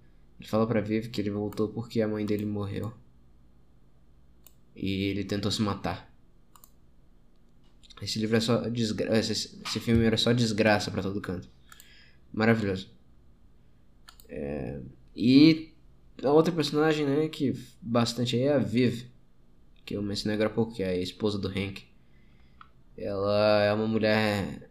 Fala 0.47 0.67
pra 0.67 0.81
Viv 0.81 1.09
que 1.09 1.21
ele 1.21 1.31
voltou 1.31 1.69
porque 1.69 2.01
a 2.01 2.09
mãe 2.09 2.27
dele 2.27 2.45
morreu. 2.45 2.93
E 4.75 5.05
ele 5.05 5.25
tentou 5.25 5.51
se 5.51 5.63
matar. 5.63 6.11
Esse 8.01 8.19
livro 8.19 8.37
é 8.37 8.41
só 8.41 8.69
desgraça. 8.69 9.33
Esse, 9.33 9.63
esse 9.65 9.81
filme 9.81 10.05
era 10.05 10.17
só 10.17 10.33
desgraça 10.33 10.91
para 10.91 11.03
todo 11.03 11.21
canto. 11.21 11.49
Maravilhoso. 12.33 12.91
É... 14.29 14.81
E 15.15 15.73
a 16.23 16.33
outra 16.33 16.53
personagem, 16.53 17.07
né, 17.07 17.29
que 17.29 17.55
bastante 17.81 18.37
aí 18.37 18.43
é 18.43 18.55
a 18.55 18.59
Viv, 18.59 19.05
que 19.85 19.97
eu 19.97 20.03
mencionei 20.03 20.35
agora 20.35 20.51
há 20.51 20.53
pouco, 20.53 20.75
que 20.75 20.83
é 20.83 20.89
a 20.89 20.97
esposa 20.97 21.39
do 21.39 21.49
Hank. 21.49 21.85
Ela 22.97 23.63
é 23.63 23.73
uma 23.73 23.87
mulher. 23.87 24.71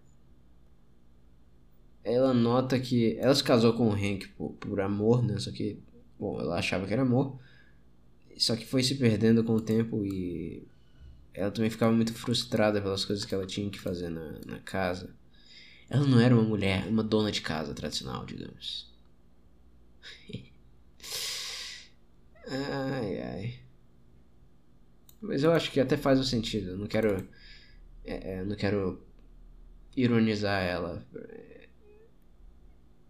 Ela 2.04 2.34
nota 2.34 2.80
que. 2.80 3.18
Ela 3.18 3.36
se 3.36 3.44
casou 3.44 3.74
com 3.74 3.90
o 3.90 3.94
Hank 3.94 4.28
por, 4.30 4.54
por 4.54 4.82
amor, 4.82 5.24
né? 5.24 5.38
Só 5.40 5.52
que. 5.52 5.80
Bom, 6.20 6.40
ela 6.40 6.58
achava 6.58 6.86
que 6.86 6.94
era 6.94 7.02
amor. 7.04 7.40
Só 8.38 8.56
que 8.56 8.66
foi 8.66 8.84
se 8.84 8.96
perdendo 8.96 9.44
com 9.44 9.54
o 9.54 9.62
tempo 9.62 10.06
e. 10.06 10.68
Ela 11.34 11.52
também 11.52 11.70
ficava 11.70 11.94
muito 11.94 12.14
frustrada 12.14 12.82
pelas 12.82 13.06
coisas 13.06 13.24
que 13.24 13.34
ela 13.34 13.46
tinha 13.46 13.70
que 13.70 13.80
fazer 13.80 14.10
na, 14.10 14.40
na 14.46 14.60
casa. 14.60 15.16
Ela 15.90 16.06
não 16.08 16.20
era 16.20 16.34
uma 16.36 16.44
mulher, 16.44 16.88
uma 16.88 17.04
dona 17.04 17.32
de 17.32 17.42
casa 17.42 17.74
tradicional, 17.74 18.26
digamos. 18.26 18.90
ai, 22.48 23.22
ai. 23.22 23.60
Mas 25.22 25.44
eu 25.44 25.52
acho 25.52 25.72
que 25.72 25.80
até 25.80 25.96
faz 25.96 26.20
um 26.20 26.24
sentido. 26.24 26.72
Eu 26.72 26.78
não 26.78 26.88
quero. 26.88 27.28
É, 28.04 28.36
é, 28.36 28.44
não 28.44 28.56
quero 28.56 29.06
ironizar 29.96 30.64
ela. 30.64 31.06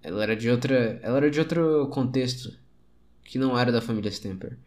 Ela 0.03 0.23
era 0.23 0.35
de 0.35 0.49
outra. 0.49 0.99
Ela 1.03 1.17
era 1.17 1.31
de 1.31 1.39
outro 1.39 1.87
contexto. 1.89 2.57
Que 3.23 3.37
não 3.39 3.57
era 3.57 3.71
da 3.71 3.81
família 3.81 4.09
Stamper. 4.11 4.57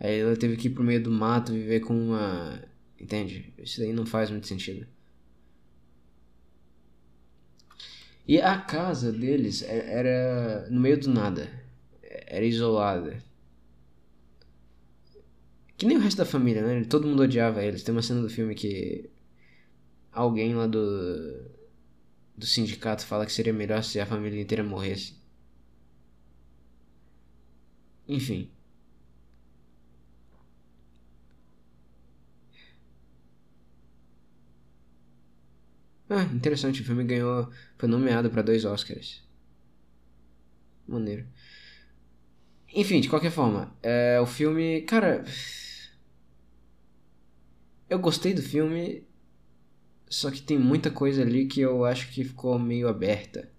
Aí 0.00 0.20
ela 0.20 0.36
teve 0.36 0.56
que 0.56 0.68
ir 0.68 0.70
pro 0.70 0.84
meio 0.84 1.02
do 1.02 1.10
mato 1.10 1.52
viver 1.52 1.80
com 1.80 1.94
uma. 1.94 2.62
Entende? 3.00 3.52
Isso 3.58 3.80
daí 3.80 3.92
não 3.92 4.06
faz 4.06 4.30
muito 4.30 4.46
sentido. 4.46 4.86
E 8.26 8.40
a 8.40 8.58
casa 8.58 9.10
deles 9.10 9.62
é, 9.62 9.98
era 9.98 10.68
no 10.70 10.80
meio 10.80 11.00
do 11.00 11.08
nada. 11.10 11.48
Era 12.02 12.44
isolada. 12.44 13.22
Que 15.76 15.86
nem 15.86 15.96
o 15.96 16.00
resto 16.00 16.18
da 16.18 16.24
família, 16.26 16.62
né? 16.62 16.84
Todo 16.84 17.06
mundo 17.06 17.22
odiava 17.22 17.62
eles. 17.64 17.82
Tem 17.82 17.94
uma 17.94 18.02
cena 18.02 18.20
do 18.20 18.28
filme 18.28 18.54
que 18.54 19.08
alguém 20.12 20.54
lá 20.54 20.66
do 20.66 21.57
do 22.38 22.46
sindicato 22.46 23.04
fala 23.04 23.26
que 23.26 23.32
seria 23.32 23.52
melhor 23.52 23.82
se 23.84 24.00
a 24.00 24.06
família 24.06 24.40
inteira 24.40 24.62
morresse. 24.64 25.14
Enfim. 28.08 28.50
Ah, 36.10 36.22
interessante, 36.34 36.80
o 36.82 36.84
filme 36.84 37.04
ganhou. 37.04 37.50
Foi 37.76 37.88
nomeado 37.88 38.30
para 38.30 38.42
dois 38.42 38.64
Oscars. 38.64 39.22
Maneiro. 40.86 41.26
Enfim, 42.74 43.00
de 43.00 43.08
qualquer 43.08 43.30
forma, 43.30 43.74
é, 43.82 44.20
o 44.20 44.26
filme. 44.26 44.82
Cara. 44.82 45.24
Eu 47.88 47.98
gostei 47.98 48.34
do 48.34 48.42
filme, 48.42 49.06
só 50.08 50.30
que 50.30 50.42
tem 50.42 50.58
muita 50.58 50.90
coisa 50.90 51.22
ali 51.22 51.46
que 51.46 51.60
eu 51.60 51.84
acho 51.84 52.10
que 52.10 52.24
ficou 52.24 52.58
meio 52.58 52.88
aberta. 52.88 53.50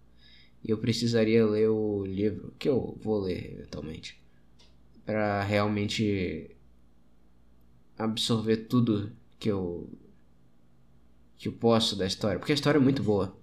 E 0.63 0.71
eu 0.71 0.77
precisaria 0.77 1.45
ler 1.45 1.69
o 1.69 2.05
livro, 2.05 2.53
que 2.59 2.67
eu 2.67 2.97
vou 3.01 3.21
ler 3.21 3.53
eventualmente, 3.53 4.21
para 5.05 5.43
realmente 5.43 6.55
absorver 7.97 8.57
tudo 8.57 9.11
que 9.39 9.49
eu 9.49 9.89
que 11.37 11.47
eu 11.47 11.53
posso 11.53 11.95
da 11.95 12.05
história, 12.05 12.37
porque 12.37 12.51
a 12.51 12.55
história 12.55 12.77
é 12.77 12.81
muito 12.81 13.01
boa. 13.01 13.37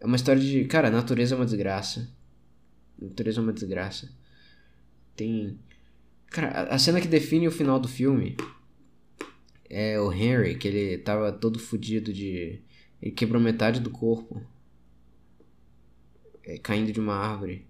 É 0.00 0.06
uma 0.06 0.16
história 0.16 0.42
de, 0.42 0.64
cara, 0.64 0.88
a 0.88 0.90
natureza 0.90 1.34
é 1.34 1.36
uma 1.36 1.44
desgraça. 1.44 2.12
A 3.00 3.04
natureza 3.04 3.38
é 3.38 3.42
uma 3.42 3.52
desgraça. 3.52 4.10
Tem 5.14 5.58
Cara, 6.30 6.64
a 6.64 6.78
cena 6.78 7.00
que 7.00 7.08
define 7.08 7.48
o 7.48 7.52
final 7.52 7.80
do 7.80 7.88
filme 7.88 8.36
é 9.70 10.00
o 10.00 10.12
Henry, 10.12 10.56
que 10.56 10.68
ele 10.68 10.98
tava 10.98 11.32
todo 11.32 11.58
fudido 11.58 12.12
de. 12.12 12.60
Ele 13.00 13.12
quebrou 13.12 13.40
metade 13.40 13.80
do 13.80 13.90
corpo. 13.90 14.42
É, 16.44 16.58
caindo 16.58 16.92
de 16.92 17.00
uma 17.00 17.14
árvore. 17.14 17.66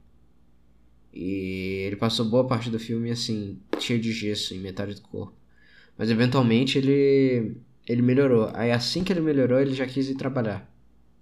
E 1.12 1.84
ele 1.86 1.96
passou 1.96 2.26
boa 2.26 2.46
parte 2.46 2.70
do 2.70 2.78
filme 2.78 3.10
assim, 3.10 3.60
cheio 3.80 4.00
de 4.00 4.12
gesso 4.12 4.54
em 4.54 4.58
metade 4.60 4.94
do 4.94 5.02
corpo. 5.02 5.34
Mas 5.96 6.10
eventualmente 6.10 6.78
ele 6.78 7.56
ele 7.88 8.02
melhorou. 8.02 8.50
Aí 8.54 8.70
assim 8.70 9.02
que 9.04 9.12
ele 9.12 9.20
melhorou, 9.20 9.60
ele 9.60 9.74
já 9.74 9.86
quis 9.86 10.08
ir 10.08 10.16
trabalhar. 10.16 10.70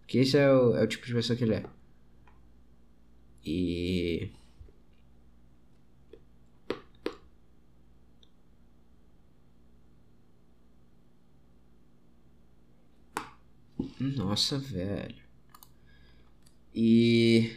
Porque 0.01 0.19
esse 0.19 0.37
é 0.37 0.51
o, 0.53 0.77
é 0.77 0.83
o 0.85 0.87
tipo 0.87 1.07
de 1.07 1.15
pessoa 1.15 1.37
que 1.37 1.45
ele 1.45 1.55
é. 1.55 1.65
E. 3.45 4.31
Nossa, 13.99 14.59
velho. 14.59 15.17
E. 16.75 17.57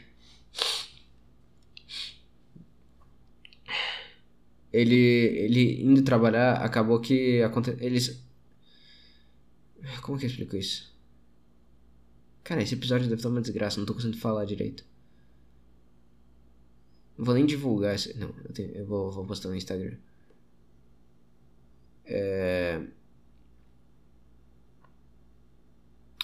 Ele, 4.72 4.96
ele 4.96 5.84
indo 5.84 6.04
trabalhar, 6.04 6.64
acabou 6.64 7.00
que 7.02 7.42
aconte... 7.42 7.72
eles 7.80 8.22
como 10.02 10.18
que 10.18 10.26
eu 10.26 10.30
explico 10.30 10.56
isso? 10.56 10.92
Cara, 12.44 12.62
esse 12.64 12.74
episódio 12.74 13.08
deve 13.08 13.20
estar 13.20 13.30
uma 13.30 13.42
desgraça, 13.42 13.80
não 13.80 13.86
tô 13.86 13.94
conseguindo 13.94 14.18
falar 14.18 14.46
direito. 14.46 14.84
Não 17.18 17.26
vou 17.26 17.36
nem 17.36 17.46
divulgar 17.46 17.96
esse. 17.96 18.18
Não, 18.18 18.34
eu, 18.46 18.54
tenho, 18.54 18.72
eu 18.72 18.86
vou, 18.86 19.12
vou 19.12 19.26
postar 19.26 19.50
no 19.50 19.56
Instagram. 19.56 19.98
É... 22.06 22.82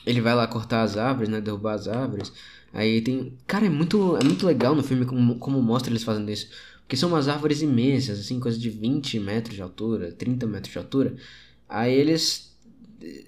Ele 0.06 0.22
vai 0.22 0.36
lá 0.36 0.48
cortar 0.48 0.84
as 0.84 0.98
árvores, 0.98 1.30
né? 1.30 1.42
Derrubar 1.42 1.74
as 1.74 1.88
árvores. 1.88 2.32
Aí 2.74 3.02
tem. 3.02 3.38
Cara, 3.48 3.66
é 3.66 3.70
muito, 3.70 4.18
é 4.18 4.24
muito 4.24 4.46
legal 4.46 4.76
no 4.76 4.84
filme 4.84 5.06
como, 5.06 5.38
como 5.38 5.62
mostra 5.62 5.92
eles 5.92 6.04
fazendo 6.04 6.30
isso. 6.30 6.50
Porque 6.82 6.96
são 6.98 7.10
umas 7.10 7.28
árvores 7.28 7.62
imensas, 7.62 8.20
assim, 8.20 8.40
coisa 8.40 8.60
de 8.60 8.70
20 8.70 9.20
metros 9.20 9.56
de 9.56 9.62
altura, 9.62 10.12
30 10.12 10.46
metros 10.46 10.72
de 10.72 10.78
altura. 10.78 11.16
Aí 11.68 11.94
eles 11.94 12.56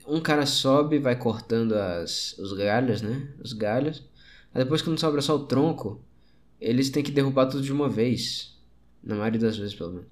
um 0.08 0.20
cara 0.20 0.46
sobe, 0.46 1.00
vai 1.00 1.16
cortando 1.16 1.74
as, 1.74 2.38
os 2.38 2.54
galhos, 2.54 3.02
né? 3.02 3.28
Os 3.44 3.54
galhos. 3.54 4.04
Aí 4.54 4.64
depois, 4.64 4.82
quando 4.82 5.00
sobra 5.00 5.22
só 5.22 5.36
o 5.36 5.46
tronco, 5.46 6.02
eles 6.60 6.90
têm 6.90 7.04
que 7.04 7.12
derrubar 7.12 7.48
tudo 7.48 7.64
de 7.64 7.72
uma 7.72 7.90
vez. 7.90 8.58
Na 9.04 9.16
maioria 9.16 9.40
das 9.40 9.58
vezes, 9.58 9.76
pelo 9.76 9.92
menos. 9.92 10.08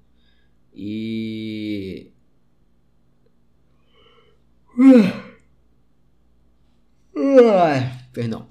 E. 0.74 2.10
Perdão. 8.12 8.46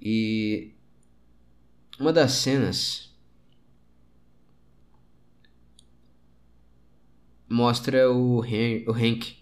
E. 0.00 0.72
Uma 1.98 2.12
das 2.12 2.32
cenas. 2.32 3.10
Mostra 7.48 8.10
o, 8.10 8.44
Hen 8.44 8.84
o 8.86 8.92
Hank 8.92 9.36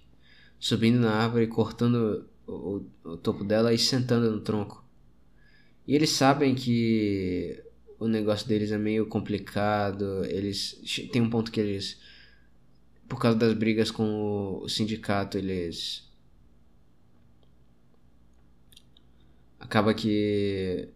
subindo 0.58 0.98
na 0.98 1.12
árvore, 1.12 1.46
cortando 1.46 2.26
o, 2.46 2.82
o, 3.04 3.16
topo 3.18 3.44
dela 3.44 3.72
e 3.72 3.78
sentando 3.78 4.30
no 4.30 4.40
tronco. 4.40 4.82
E 5.86 5.94
eles 5.94 6.10
sabem 6.10 6.54
que 6.54 7.62
o 7.98 8.08
negócio 8.08 8.48
deles 8.48 8.72
é 8.72 8.78
meio 8.78 9.06
complicado. 9.06 10.24
Eles 10.24 10.80
tem 11.12 11.20
um 11.20 11.30
ponto 11.30 11.52
que 11.52 11.60
eles, 11.60 12.00
por 13.08 13.20
causa 13.20 13.38
das 13.38 13.52
brigas 13.54 13.90
com 13.90 14.60
o 14.62 14.68
sindicato, 14.68 15.36
eles 15.38 16.07
acaba 19.68 19.92
que 19.92 20.88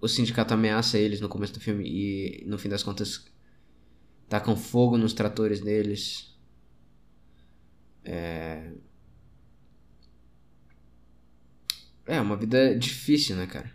o 0.00 0.08
sindicato 0.08 0.54
ameaça 0.54 0.98
eles 0.98 1.20
no 1.20 1.28
começo 1.28 1.52
do 1.52 1.60
filme 1.60 1.84
e 1.86 2.44
no 2.46 2.58
fim 2.58 2.68
das 2.70 2.82
contas 2.82 3.26
tacam 4.28 4.56
fogo 4.56 4.96
nos 4.96 5.12
tratores 5.12 5.60
deles 5.60 6.34
é... 8.04 8.72
É 12.06 12.18
uma 12.20 12.36
vida 12.36 12.74
difícil, 12.74 13.36
né, 13.36 13.46
cara? 13.46 13.70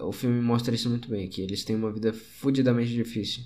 O 0.00 0.10
filme 0.10 0.40
mostra 0.40 0.74
isso 0.74 0.88
muito 0.88 1.08
bem, 1.10 1.28
que 1.28 1.42
eles 1.42 1.62
têm 1.64 1.76
uma 1.76 1.92
vida 1.92 2.12
fudidamente 2.14 2.90
difícil. 2.94 3.44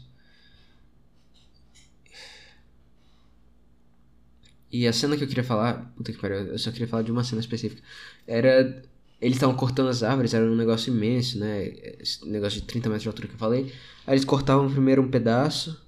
E 4.70 4.86
a 4.86 4.92
cena 4.92 5.16
que 5.16 5.24
eu 5.24 5.28
queria 5.28 5.42
falar, 5.42 5.92
puta 5.96 6.12
que 6.12 6.18
pariu, 6.18 6.38
eu 6.38 6.58
só 6.58 6.70
queria 6.70 6.86
falar 6.86 7.02
de 7.02 7.10
uma 7.10 7.24
cena 7.24 7.40
específica. 7.40 7.82
Era. 8.26 8.82
Eles 9.20 9.36
estavam 9.36 9.54
cortando 9.54 9.88
as 9.88 10.02
árvores, 10.02 10.32
era 10.34 10.44
um 10.44 10.56
negócio 10.56 10.92
imenso, 10.92 11.38
né? 11.38 11.64
Esse 12.00 12.26
negócio 12.28 12.60
de 12.60 12.66
30 12.66 12.88
metros 12.88 13.02
de 13.02 13.08
altura 13.08 13.28
que 13.28 13.34
eu 13.34 13.38
falei. 13.38 13.72
Aí 14.06 14.14
eles 14.14 14.24
cortavam 14.24 14.70
primeiro 14.70 15.02
um 15.02 15.10
pedaço, 15.10 15.80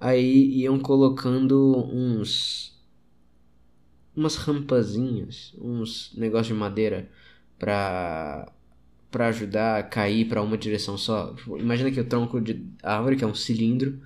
aí 0.00 0.60
iam 0.62 0.78
colocando 0.78 1.76
uns. 1.92 2.76
umas 4.16 4.36
rampazinhas, 4.36 5.54
uns 5.58 6.12
negócios 6.16 6.48
de 6.48 6.54
madeira 6.54 7.08
pra. 7.58 8.50
pra 9.10 9.28
ajudar 9.28 9.78
a 9.78 9.82
cair 9.82 10.26
pra 10.28 10.42
uma 10.42 10.58
direção 10.58 10.98
só. 10.98 11.34
Imagina 11.58 11.90
que 11.90 12.00
o 12.00 12.04
tronco 12.04 12.40
de 12.40 12.66
árvore, 12.82 13.16
que 13.16 13.24
é 13.24 13.26
um 13.26 13.34
cilindro, 13.34 14.00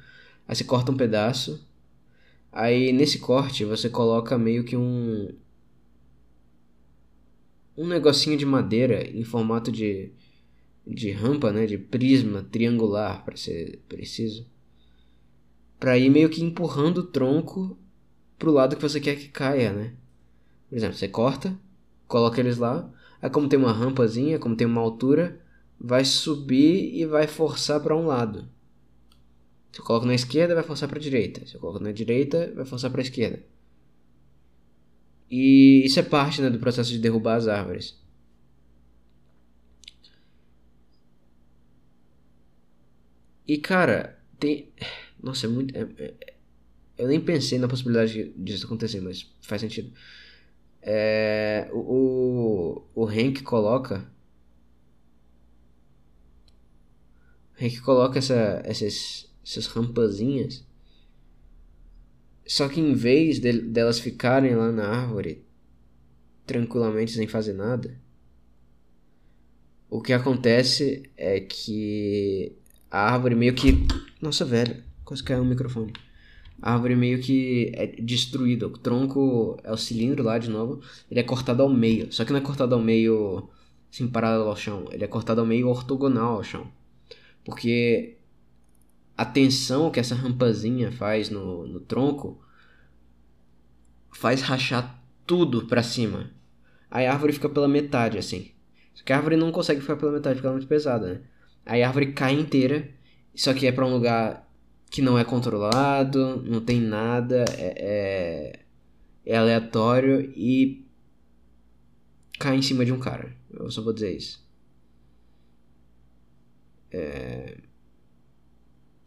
aí 0.46 0.54
você 0.54 0.64
corta 0.64 0.92
um 0.92 0.96
pedaço 0.96 1.66
Aí 2.56 2.90
nesse 2.90 3.18
corte 3.18 3.66
você 3.66 3.90
coloca 3.90 4.38
meio 4.38 4.64
que 4.64 4.74
um 4.74 5.28
um 7.76 7.86
negocinho 7.86 8.36
de 8.36 8.46
madeira 8.46 9.08
em 9.08 9.24
formato 9.24 9.70
de 9.70 10.12
de 10.86 11.10
rampa, 11.10 11.52
né, 11.52 11.66
de 11.66 11.76
prisma 11.76 12.46
triangular 12.50 13.24
para 13.24 13.36
ser 13.36 13.80
preciso. 13.88 14.46
Para 15.80 15.98
ir 15.98 16.08
meio 16.08 16.30
que 16.30 16.42
empurrando 16.42 16.98
o 16.98 17.06
tronco 17.06 17.76
pro 18.38 18.52
lado 18.52 18.76
que 18.76 18.82
você 18.82 19.00
quer 19.00 19.16
que 19.16 19.28
caia, 19.28 19.72
né? 19.72 19.94
Por 20.68 20.76
exemplo, 20.76 20.96
você 20.96 21.08
corta, 21.08 21.58
coloca 22.06 22.40
eles 22.40 22.56
lá, 22.56 22.88
aí 23.20 23.28
como 23.28 23.48
tem 23.48 23.58
uma 23.58 23.72
rampazinha, 23.72 24.38
como 24.38 24.56
tem 24.56 24.66
uma 24.66 24.80
altura, 24.80 25.40
vai 25.78 26.04
subir 26.04 26.94
e 26.94 27.04
vai 27.04 27.26
forçar 27.26 27.80
para 27.80 27.96
um 27.96 28.06
lado. 28.06 28.48
Se 29.72 29.80
eu 29.80 29.84
coloco 29.84 30.06
na 30.06 30.14
esquerda, 30.14 30.54
vai 30.54 30.64
forçar 30.64 30.88
para 30.88 30.98
a 30.98 31.02
direita. 31.02 31.44
Se 31.46 31.56
eu 31.56 31.60
coloco 31.60 31.82
na 31.82 31.92
direita, 31.92 32.52
vai 32.54 32.64
forçar 32.64 32.90
para 32.90 33.00
a 33.00 33.04
esquerda. 33.04 33.42
E 35.30 35.82
isso 35.84 35.98
é 35.98 36.02
parte 36.02 36.40
né, 36.40 36.50
do 36.50 36.58
processo 36.58 36.90
de 36.90 36.98
derrubar 36.98 37.36
as 37.36 37.48
árvores. 37.48 37.96
E 43.46 43.58
cara, 43.58 44.18
tem. 44.38 44.72
Nossa, 45.22 45.46
é 45.46 45.48
muito. 45.48 45.76
É, 45.76 45.82
é... 45.98 46.34
Eu 46.98 47.08
nem 47.08 47.20
pensei 47.20 47.58
na 47.58 47.68
possibilidade 47.68 48.32
disso 48.36 48.66
acontecer, 48.66 49.00
mas 49.00 49.30
faz 49.40 49.60
sentido. 49.60 49.92
É... 50.82 51.68
O, 51.72 52.82
o, 52.94 53.06
Hank 53.06 53.42
coloca. 53.42 54.10
O 57.58 57.64
Hank 57.64 57.80
coloca 57.80 58.18
essa, 58.18 58.62
essas, 58.64 59.28
essas 59.44 59.66
rampazinhas. 59.66 60.64
Só 62.46 62.68
que 62.68 62.80
em 62.80 62.94
vez 62.94 63.40
de, 63.40 63.52
delas 63.52 63.98
ficarem 63.98 64.54
lá 64.54 64.70
na 64.70 64.86
árvore 64.86 65.44
tranquilamente 66.46 67.12
sem 67.12 67.26
fazer 67.26 67.52
nada, 67.52 68.00
o 69.90 70.00
que 70.00 70.12
acontece 70.12 71.10
é 71.16 71.40
que 71.40 72.52
a 72.90 73.12
árvore 73.12 73.34
meio 73.34 73.54
que. 73.54 73.86
Nossa, 74.20 74.44
velho, 74.44 74.82
quase 75.04 75.22
caiu 75.22 75.42
o 75.42 75.44
microfone. 75.44 75.92
A 76.60 76.72
árvore 76.74 76.96
meio 76.96 77.20
que 77.20 77.70
é 77.74 77.86
destruída. 77.86 78.66
O 78.66 78.78
tronco 78.78 79.58
é 79.62 79.72
o 79.72 79.76
cilindro 79.76 80.24
lá 80.24 80.38
de 80.38 80.48
novo. 80.48 80.80
Ele 81.10 81.20
é 81.20 81.22
cortado 81.22 81.62
ao 81.62 81.68
meio. 81.68 82.12
Só 82.12 82.24
que 82.24 82.32
não 82.32 82.38
é 82.38 82.42
cortado 82.42 82.74
ao 82.74 82.80
meio 82.80 83.48
assim, 83.92 84.08
paralelo 84.08 84.48
ao 84.48 84.56
chão. 84.56 84.86
Ele 84.90 85.04
é 85.04 85.06
cortado 85.06 85.40
ao 85.40 85.46
meio 85.46 85.68
ortogonal 85.68 86.36
ao 86.36 86.44
chão. 86.44 86.66
Porque 87.44 88.15
a 89.16 89.24
tensão 89.24 89.90
que 89.90 89.98
essa 89.98 90.14
rampazinha 90.14 90.92
faz 90.92 91.30
no, 91.30 91.66
no 91.66 91.80
tronco 91.80 92.38
faz 94.12 94.42
rachar 94.42 95.02
tudo 95.26 95.66
para 95.66 95.82
cima. 95.82 96.30
Aí 96.90 97.06
a 97.06 97.12
árvore 97.12 97.32
fica 97.32 97.48
pela 97.48 97.66
metade, 97.66 98.18
assim. 98.18 98.50
Só 98.94 99.02
que 99.04 99.12
a 99.12 99.16
árvore 99.16 99.36
não 99.36 99.50
consegue 99.50 99.80
ficar 99.80 99.96
pela 99.96 100.12
metade 100.12 100.38
ela 100.40 100.50
é 100.50 100.52
muito 100.52 100.66
pesada, 100.66 101.14
né? 101.14 101.20
Aí 101.64 101.82
a 101.82 101.88
árvore 101.88 102.12
cai 102.12 102.34
inteira, 102.34 102.88
só 103.34 103.52
que 103.54 103.66
é 103.66 103.72
pra 103.72 103.86
um 103.86 103.92
lugar 103.92 104.46
que 104.90 105.02
não 105.02 105.18
é 105.18 105.24
controlado, 105.24 106.42
não 106.44 106.60
tem 106.60 106.80
nada, 106.80 107.44
é, 107.56 108.60
é, 109.24 109.32
é 109.32 109.36
aleatório 109.36 110.20
e 110.36 110.86
cai 112.38 112.56
em 112.56 112.62
cima 112.62 112.84
de 112.84 112.92
um 112.92 113.00
cara. 113.00 113.34
Eu 113.50 113.70
só 113.70 113.82
vou 113.82 113.92
dizer 113.92 114.16
isso. 114.16 114.46
É 116.90 117.65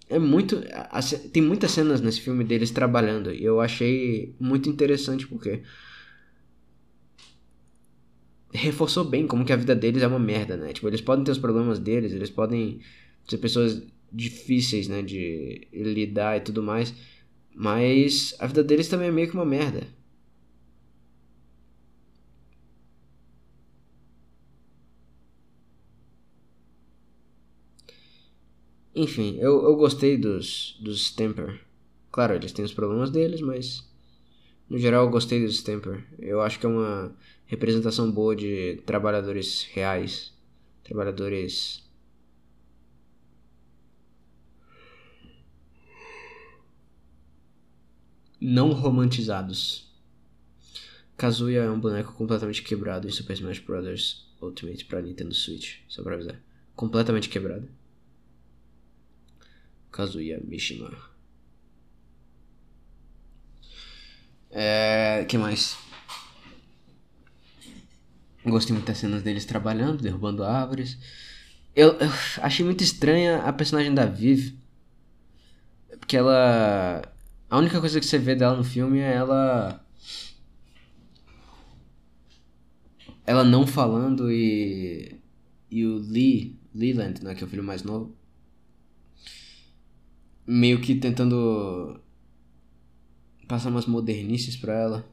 é 0.09 0.17
muito. 0.17 0.61
Tem 1.31 1.41
muitas 1.41 1.71
cenas 1.71 2.01
nesse 2.01 2.19
filme 2.21 2.43
deles 2.43 2.71
trabalhando 2.71 3.31
e 3.31 3.43
eu 3.43 3.61
achei 3.61 4.35
muito 4.39 4.67
interessante 4.69 5.27
porque. 5.27 5.61
Reforçou 8.51 9.05
bem 9.05 9.27
como 9.27 9.45
que 9.45 9.53
a 9.53 9.55
vida 9.55 9.75
deles 9.75 10.01
é 10.01 10.07
uma 10.07 10.17
merda, 10.17 10.57
né? 10.57 10.73
Tipo, 10.73 10.87
eles 10.87 11.01
podem 11.01 11.23
ter 11.23 11.31
os 11.31 11.37
problemas 11.37 11.77
deles, 11.77 12.11
eles 12.11 12.31
podem 12.31 12.79
ser 13.27 13.37
pessoas 13.37 13.83
difíceis, 14.11 14.87
né? 14.87 15.03
De 15.03 15.67
lidar 15.71 16.37
e 16.37 16.41
tudo 16.41 16.63
mais, 16.63 16.91
mas 17.53 18.33
a 18.39 18.47
vida 18.47 18.63
deles 18.63 18.87
também 18.87 19.09
é 19.09 19.11
meio 19.11 19.27
que 19.29 19.35
uma 19.35 19.45
merda. 19.45 19.87
Enfim, 28.99 29.37
eu, 29.39 29.63
eu 29.63 29.77
gostei 29.77 30.17
dos, 30.17 30.77
dos 30.81 30.99
Stamper. 31.03 31.61
Claro, 32.11 32.33
eles 32.35 32.51
têm 32.51 32.65
os 32.65 32.73
problemas 32.73 33.09
deles, 33.09 33.39
mas 33.39 33.89
no 34.69 34.77
geral 34.77 35.05
eu 35.05 35.09
gostei 35.09 35.41
dos 35.41 35.55
Stamper. 35.55 36.05
Eu 36.19 36.41
acho 36.41 36.59
que 36.59 36.65
é 36.65 36.69
uma 36.69 37.15
representação 37.45 38.11
boa 38.11 38.35
de 38.35 38.81
trabalhadores 38.85 39.63
reais, 39.71 40.33
trabalhadores 40.83 41.81
não 48.41 48.73
romantizados. 48.73 49.89
Kazuya 51.15 51.61
é 51.61 51.71
um 51.71 51.79
boneco 51.79 52.11
completamente 52.15 52.63
quebrado 52.63 53.07
em 53.07 53.11
Super 53.11 53.31
Smash 53.31 53.59
Bros. 53.59 54.27
Ultimate 54.41 54.83
para 54.83 55.01
Nintendo 55.01 55.33
Switch, 55.33 55.77
só 55.87 56.03
pra 56.03 56.15
avisar. 56.15 56.41
Completamente 56.75 57.29
quebrado. 57.29 57.78
Kazuya 59.91 60.39
Mishima. 60.43 60.91
É. 64.51 65.25
que 65.27 65.37
mais? 65.37 65.77
Gostei 68.45 68.73
muito 68.73 68.87
das 68.87 68.97
cenas 68.97 69.21
deles 69.21 69.45
trabalhando, 69.45 70.01
derrubando 70.01 70.43
árvores. 70.43 70.97
Eu, 71.75 71.93
eu 71.99 72.09
achei 72.41 72.65
muito 72.65 72.83
estranha 72.83 73.39
a 73.43 73.53
personagem 73.53 73.93
da 73.93 74.05
Viv. 74.05 74.57
Porque 75.99 76.17
ela. 76.17 77.01
A 77.49 77.57
única 77.57 77.79
coisa 77.79 77.99
que 77.99 78.05
você 78.05 78.17
vê 78.17 78.35
dela 78.35 78.55
no 78.55 78.63
filme 78.63 78.99
é 78.99 79.13
ela. 79.13 79.83
Ela 83.25 83.43
não 83.43 83.67
falando 83.67 84.31
e. 84.31 85.19
E 85.69 85.85
o 85.85 85.97
Lee. 85.97 86.57
Leland, 86.73 87.23
né? 87.23 87.33
Que 87.35 87.43
é 87.43 87.47
o 87.47 87.49
filho 87.49 87.63
mais 87.63 87.83
novo 87.83 88.18
meio 90.49 90.81
que 90.81 90.95
tentando 90.95 92.01
passar 93.47 93.69
umas 93.69 93.85
modernices 93.85 94.55
pra 94.57 94.73
ela. 94.73 95.05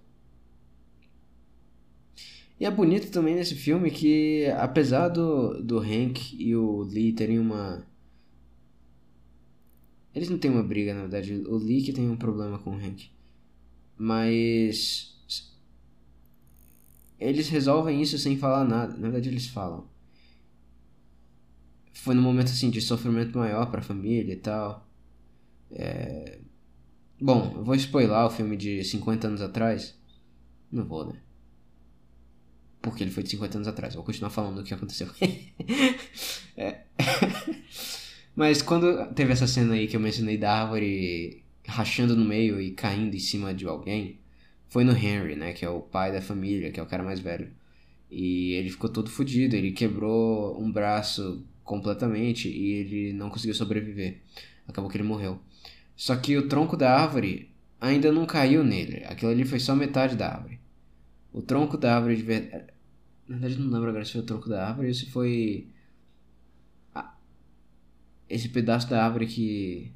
E 2.58 2.64
é 2.64 2.70
bonito 2.70 3.10
também 3.10 3.34
nesse 3.34 3.54
filme 3.54 3.90
que, 3.90 4.46
apesar 4.56 5.08
do, 5.08 5.62
do 5.62 5.78
Hank 5.78 6.34
e 6.38 6.56
o 6.56 6.80
Lee 6.80 7.12
terem 7.12 7.38
uma. 7.38 7.86
Eles 10.14 10.30
não 10.30 10.38
têm 10.38 10.50
uma 10.50 10.62
briga, 10.62 10.94
na 10.94 11.02
verdade. 11.02 11.34
O 11.34 11.56
Lee 11.58 11.82
que 11.82 11.92
tem 11.92 12.08
um 12.08 12.16
problema 12.16 12.58
com 12.58 12.70
o 12.70 12.78
Hank. 12.78 13.10
Mas. 13.98 15.14
Eles 17.20 17.48
resolvem 17.50 18.00
isso 18.00 18.18
sem 18.18 18.38
falar 18.38 18.64
nada. 18.64 18.94
Na 18.94 19.10
verdade, 19.10 19.28
eles 19.28 19.46
falam. 19.46 19.86
Foi 21.92 22.14
num 22.14 22.22
momento 22.22 22.46
assim 22.48 22.70
de 22.70 22.80
sofrimento 22.80 23.36
maior 23.36 23.70
pra 23.70 23.82
família 23.82 24.32
e 24.32 24.36
tal. 24.36 24.85
É... 25.70 26.38
Bom, 27.20 27.52
eu 27.56 27.64
vou 27.64 27.74
spoiler 27.74 28.16
o 28.16 28.30
filme 28.30 28.56
de 28.56 28.84
50 28.84 29.26
anos 29.26 29.40
atrás. 29.40 29.96
Não 30.70 30.84
vou, 30.84 31.06
né? 31.06 31.20
Porque 32.82 33.02
ele 33.02 33.10
foi 33.10 33.22
de 33.22 33.30
50 33.30 33.58
anos 33.58 33.68
atrás. 33.68 33.94
vou 33.94 34.04
continuar 34.04 34.30
falando 34.30 34.58
o 34.60 34.64
que 34.64 34.74
aconteceu. 34.74 35.08
é. 36.56 36.82
Mas 38.36 38.60
quando 38.60 39.12
teve 39.14 39.32
essa 39.32 39.46
cena 39.46 39.74
aí 39.74 39.88
que 39.88 39.96
eu 39.96 40.00
mencionei 40.00 40.36
da 40.36 40.62
árvore 40.62 41.42
rachando 41.66 42.14
no 42.14 42.24
meio 42.24 42.60
e 42.60 42.70
caindo 42.72 43.14
em 43.14 43.18
cima 43.18 43.52
de 43.54 43.66
alguém, 43.66 44.20
foi 44.68 44.84
no 44.84 44.92
Henry, 44.92 45.36
né? 45.36 45.52
Que 45.52 45.64
é 45.64 45.68
o 45.70 45.80
pai 45.80 46.12
da 46.12 46.20
família, 46.20 46.70
que 46.70 46.78
é 46.78 46.82
o 46.82 46.86
cara 46.86 47.02
mais 47.02 47.18
velho. 47.18 47.50
E 48.10 48.52
ele 48.52 48.70
ficou 48.70 48.90
todo 48.90 49.10
fodido, 49.10 49.56
ele 49.56 49.72
quebrou 49.72 50.60
um 50.60 50.70
braço 50.70 51.44
completamente 51.64 52.48
e 52.48 52.72
ele 52.72 53.12
não 53.12 53.30
conseguiu 53.30 53.54
sobreviver. 53.54 54.20
Acabou 54.68 54.90
que 54.90 54.96
ele 54.96 55.04
morreu. 55.04 55.40
Só 55.96 56.14
que 56.16 56.36
o 56.36 56.48
tronco 56.48 56.76
da 56.76 56.94
árvore 56.94 57.50
ainda 57.80 58.12
não 58.12 58.26
caiu 58.26 58.62
nele. 58.62 59.04
Aquilo 59.06 59.30
ali 59.30 59.44
foi 59.44 59.58
só 59.58 59.74
metade 59.74 60.14
da 60.16 60.28
árvore. 60.34 60.60
O 61.32 61.42
tronco 61.42 61.76
da 61.78 61.96
árvore 61.96 62.16
de 62.16 62.22
verdade. 62.22 62.66
Na 63.28 63.38
verdade, 63.38 63.60
não 63.60 63.72
lembro 63.72 63.88
agora 63.88 64.04
se 64.04 64.12
foi 64.12 64.20
o 64.20 64.24
tronco 64.24 64.48
da 64.48 64.68
árvore 64.68 64.88
ou 64.88 64.94
se 64.94 65.06
foi. 65.10 65.68
Esse 68.28 68.48
pedaço 68.48 68.88
da 68.90 69.04
árvore 69.04 69.26
que. 69.26 69.92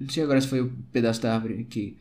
Não 0.00 0.08
sei 0.08 0.22
agora 0.22 0.40
se 0.40 0.48
foi 0.48 0.60
o 0.60 0.70
pedaço 0.92 1.20
da 1.20 1.34
árvore 1.34 1.64
que. 1.64 1.98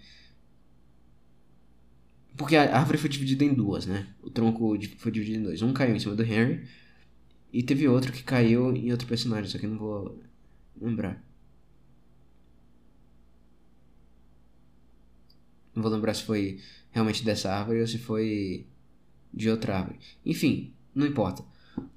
Porque 2.39 2.55
a 2.55 2.73
árvore 2.73 2.97
foi 2.97 3.09
dividida 3.09 3.43
em 3.43 3.53
duas, 3.53 3.85
né? 3.85 4.07
O 4.23 4.29
tronco 4.29 4.73
foi 4.97 5.11
dividido 5.11 5.39
em 5.39 5.43
dois. 5.43 5.61
Um 5.61 5.73
caiu 5.73 5.93
em 5.93 5.99
cima 5.99 6.15
do 6.15 6.23
Henry 6.23 6.65
e 7.51 7.61
teve 7.61 7.85
outro 7.85 8.13
que 8.13 8.23
caiu 8.23 8.73
em 8.73 8.89
outro 8.93 9.05
personagem, 9.05 9.51
só 9.51 9.57
que 9.57 9.65
eu 9.65 9.69
não 9.69 9.77
vou 9.77 10.17
lembrar. 10.81 11.21
Não 15.75 15.83
vou 15.83 15.91
lembrar 15.91 16.13
se 16.13 16.23
foi 16.23 16.61
realmente 16.91 17.25
dessa 17.25 17.51
árvore 17.53 17.81
ou 17.81 17.87
se 17.87 17.97
foi 17.97 18.65
de 19.33 19.49
outra 19.49 19.77
árvore. 19.77 19.99
Enfim, 20.25 20.73
não 20.95 21.05
importa. 21.05 21.43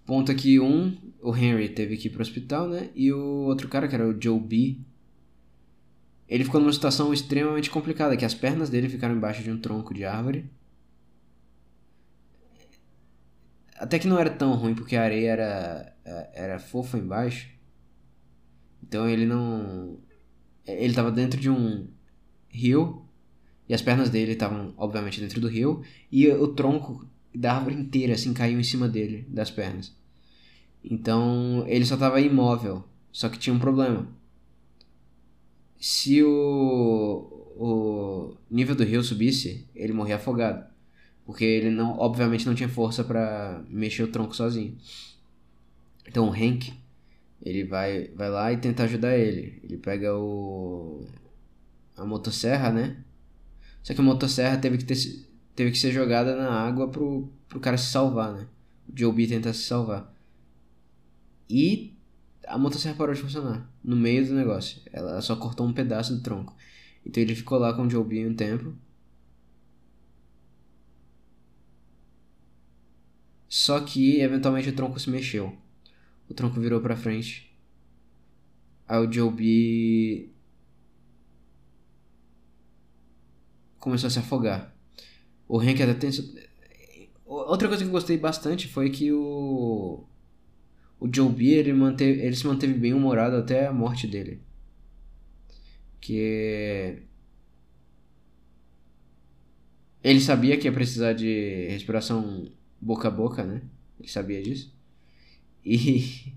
Ponto 0.04 0.34
que 0.34 0.58
um, 0.58 0.96
o 1.22 1.36
Henry 1.36 1.68
teve 1.68 1.96
que 1.96 2.08
ir 2.08 2.10
pro 2.10 2.20
hospital, 2.20 2.68
né? 2.68 2.90
E 2.96 3.12
o 3.12 3.44
outro 3.44 3.68
cara, 3.68 3.86
que 3.86 3.94
era 3.94 4.08
o 4.08 4.20
Joe 4.20 4.40
B, 4.40 4.78
ele 6.32 6.44
ficou 6.44 6.58
numa 6.58 6.72
situação 6.72 7.12
extremamente 7.12 7.68
complicada, 7.68 8.16
que 8.16 8.24
as 8.24 8.32
pernas 8.32 8.70
dele 8.70 8.88
ficaram 8.88 9.14
embaixo 9.14 9.42
de 9.42 9.50
um 9.50 9.60
tronco 9.60 9.92
de 9.92 10.02
árvore. 10.02 10.50
Até 13.76 13.98
que 13.98 14.08
não 14.08 14.18
era 14.18 14.30
tão 14.30 14.54
ruim, 14.54 14.74
porque 14.74 14.96
a 14.96 15.02
areia 15.02 15.30
era, 15.30 15.96
era 16.32 16.58
fofa 16.58 16.96
embaixo. 16.96 17.50
Então 18.82 19.06
ele 19.06 19.26
não... 19.26 19.98
Ele 20.66 20.86
estava 20.86 21.12
dentro 21.12 21.38
de 21.38 21.50
um 21.50 21.86
rio, 22.48 23.06
e 23.68 23.74
as 23.74 23.82
pernas 23.82 24.08
dele 24.08 24.32
estavam, 24.32 24.72
obviamente, 24.78 25.20
dentro 25.20 25.38
do 25.38 25.48
rio, 25.48 25.84
e 26.10 26.26
o 26.28 26.48
tronco 26.48 27.06
da 27.34 27.56
árvore 27.56 27.74
inteira, 27.74 28.14
assim, 28.14 28.32
caiu 28.32 28.58
em 28.58 28.64
cima 28.64 28.88
dele, 28.88 29.26
das 29.28 29.50
pernas. 29.50 29.94
Então 30.82 31.62
ele 31.68 31.84
só 31.84 31.92
estava 31.92 32.22
imóvel, 32.22 32.88
só 33.12 33.28
que 33.28 33.38
tinha 33.38 33.54
um 33.54 33.58
problema 33.58 34.08
se 35.82 36.22
o, 36.22 36.28
o 37.56 38.36
nível 38.48 38.76
do 38.76 38.84
rio 38.84 39.02
subisse, 39.02 39.66
ele 39.74 39.92
morria 39.92 40.14
afogado. 40.14 40.64
Porque 41.26 41.44
ele 41.44 41.70
não, 41.70 41.98
obviamente 41.98 42.46
não 42.46 42.54
tinha 42.54 42.68
força 42.68 43.02
para 43.02 43.64
mexer 43.68 44.04
o 44.04 44.08
tronco 44.08 44.34
sozinho. 44.36 44.78
Então 46.06 46.28
o 46.28 46.32
Hank, 46.32 46.72
ele 47.44 47.64
vai, 47.64 48.06
vai 48.14 48.30
lá 48.30 48.52
e 48.52 48.58
tenta 48.58 48.84
ajudar 48.84 49.18
ele. 49.18 49.60
Ele 49.64 49.76
pega 49.76 50.16
o 50.16 51.04
a 51.96 52.04
motosserra, 52.04 52.70
né? 52.70 53.02
Só 53.82 53.92
que 53.92 54.00
a 54.00 54.04
motosserra 54.04 54.58
teve 54.58 54.78
que 54.78 54.84
ter 54.84 54.94
teve 55.56 55.72
que 55.72 55.78
ser 55.78 55.90
jogada 55.90 56.36
na 56.36 56.48
água 56.48 56.88
pro, 56.88 57.28
pro 57.48 57.58
cara 57.58 57.76
se 57.76 57.90
salvar, 57.90 58.32
né? 58.32 58.46
O 58.88 58.96
Joe 58.96 59.12
B 59.12 59.26
tenta 59.26 59.52
se 59.52 59.62
salvar. 59.62 60.14
E 61.50 61.92
a 62.46 62.58
motosserra 62.58 62.94
parou 62.94 63.14
de 63.14 63.20
funcionar 63.20 63.68
no 63.82 63.96
meio 63.96 64.26
do 64.26 64.34
negócio. 64.34 64.80
Ela 64.92 65.20
só 65.20 65.36
cortou 65.36 65.66
um 65.66 65.72
pedaço 65.72 66.14
do 66.14 66.22
tronco. 66.22 66.54
Então 67.04 67.22
ele 67.22 67.34
ficou 67.34 67.58
lá 67.58 67.72
com 67.74 67.82
o 67.86 67.90
Joe 67.90 68.04
B 68.04 68.26
um 68.26 68.34
tempo. 68.34 68.74
Só 73.48 73.80
que 73.80 74.20
eventualmente 74.20 74.68
o 74.70 74.74
tronco 74.74 74.98
se 74.98 75.10
mexeu. 75.10 75.56
O 76.28 76.34
tronco 76.34 76.60
virou 76.60 76.80
para 76.80 76.96
frente. 76.96 77.54
Aí 78.88 78.98
o 78.98 79.12
Joe 79.12 79.30
B 79.30 80.30
começou 83.78 84.06
a 84.08 84.10
se 84.10 84.18
afogar. 84.18 84.74
O 85.46 85.60
Hank 85.60 85.82
até 85.82 85.94
tem 85.94 86.10
Outra 87.24 87.68
coisa 87.68 87.82
que 87.82 87.88
eu 87.88 87.92
gostei 87.92 88.16
bastante 88.18 88.68
foi 88.68 88.90
que 88.90 89.10
o 89.10 90.04
o 91.02 91.10
Joe 91.12 91.28
B, 91.32 91.46
ele, 91.46 91.72
manteve, 91.72 92.20
ele 92.22 92.36
se 92.36 92.46
manteve 92.46 92.74
bem 92.74 92.94
humorado 92.94 93.36
até 93.36 93.66
a 93.66 93.72
morte 93.72 94.06
dele. 94.06 94.40
Que 96.00 97.02
ele 100.02 100.20
sabia 100.20 100.56
que 100.56 100.68
ia 100.68 100.72
precisar 100.72 101.12
de 101.12 101.66
respiração 101.68 102.48
boca 102.80 103.08
a 103.08 103.10
boca, 103.10 103.44
né? 103.44 103.62
Ele 103.98 104.08
sabia 104.08 104.40
disso. 104.42 104.72
E 105.64 106.32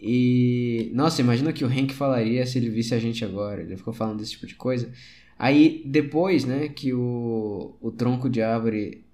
e 0.00 0.90
nossa, 0.94 1.20
imagina 1.20 1.52
que 1.52 1.64
o 1.64 1.68
Hank 1.68 1.92
falaria 1.92 2.44
se 2.46 2.58
ele 2.58 2.70
visse 2.70 2.94
a 2.94 2.98
gente 2.98 3.24
agora. 3.24 3.62
Ele 3.62 3.76
ficou 3.76 3.94
falando 3.94 4.18
desse 4.18 4.32
tipo 4.32 4.46
de 4.46 4.56
coisa. 4.56 4.92
Aí 5.38 5.82
depois, 5.86 6.44
né, 6.44 6.68
que 6.68 6.92
o, 6.92 7.76
o 7.80 7.92
tronco 7.92 8.28
de 8.28 8.42
árvore 8.42 9.04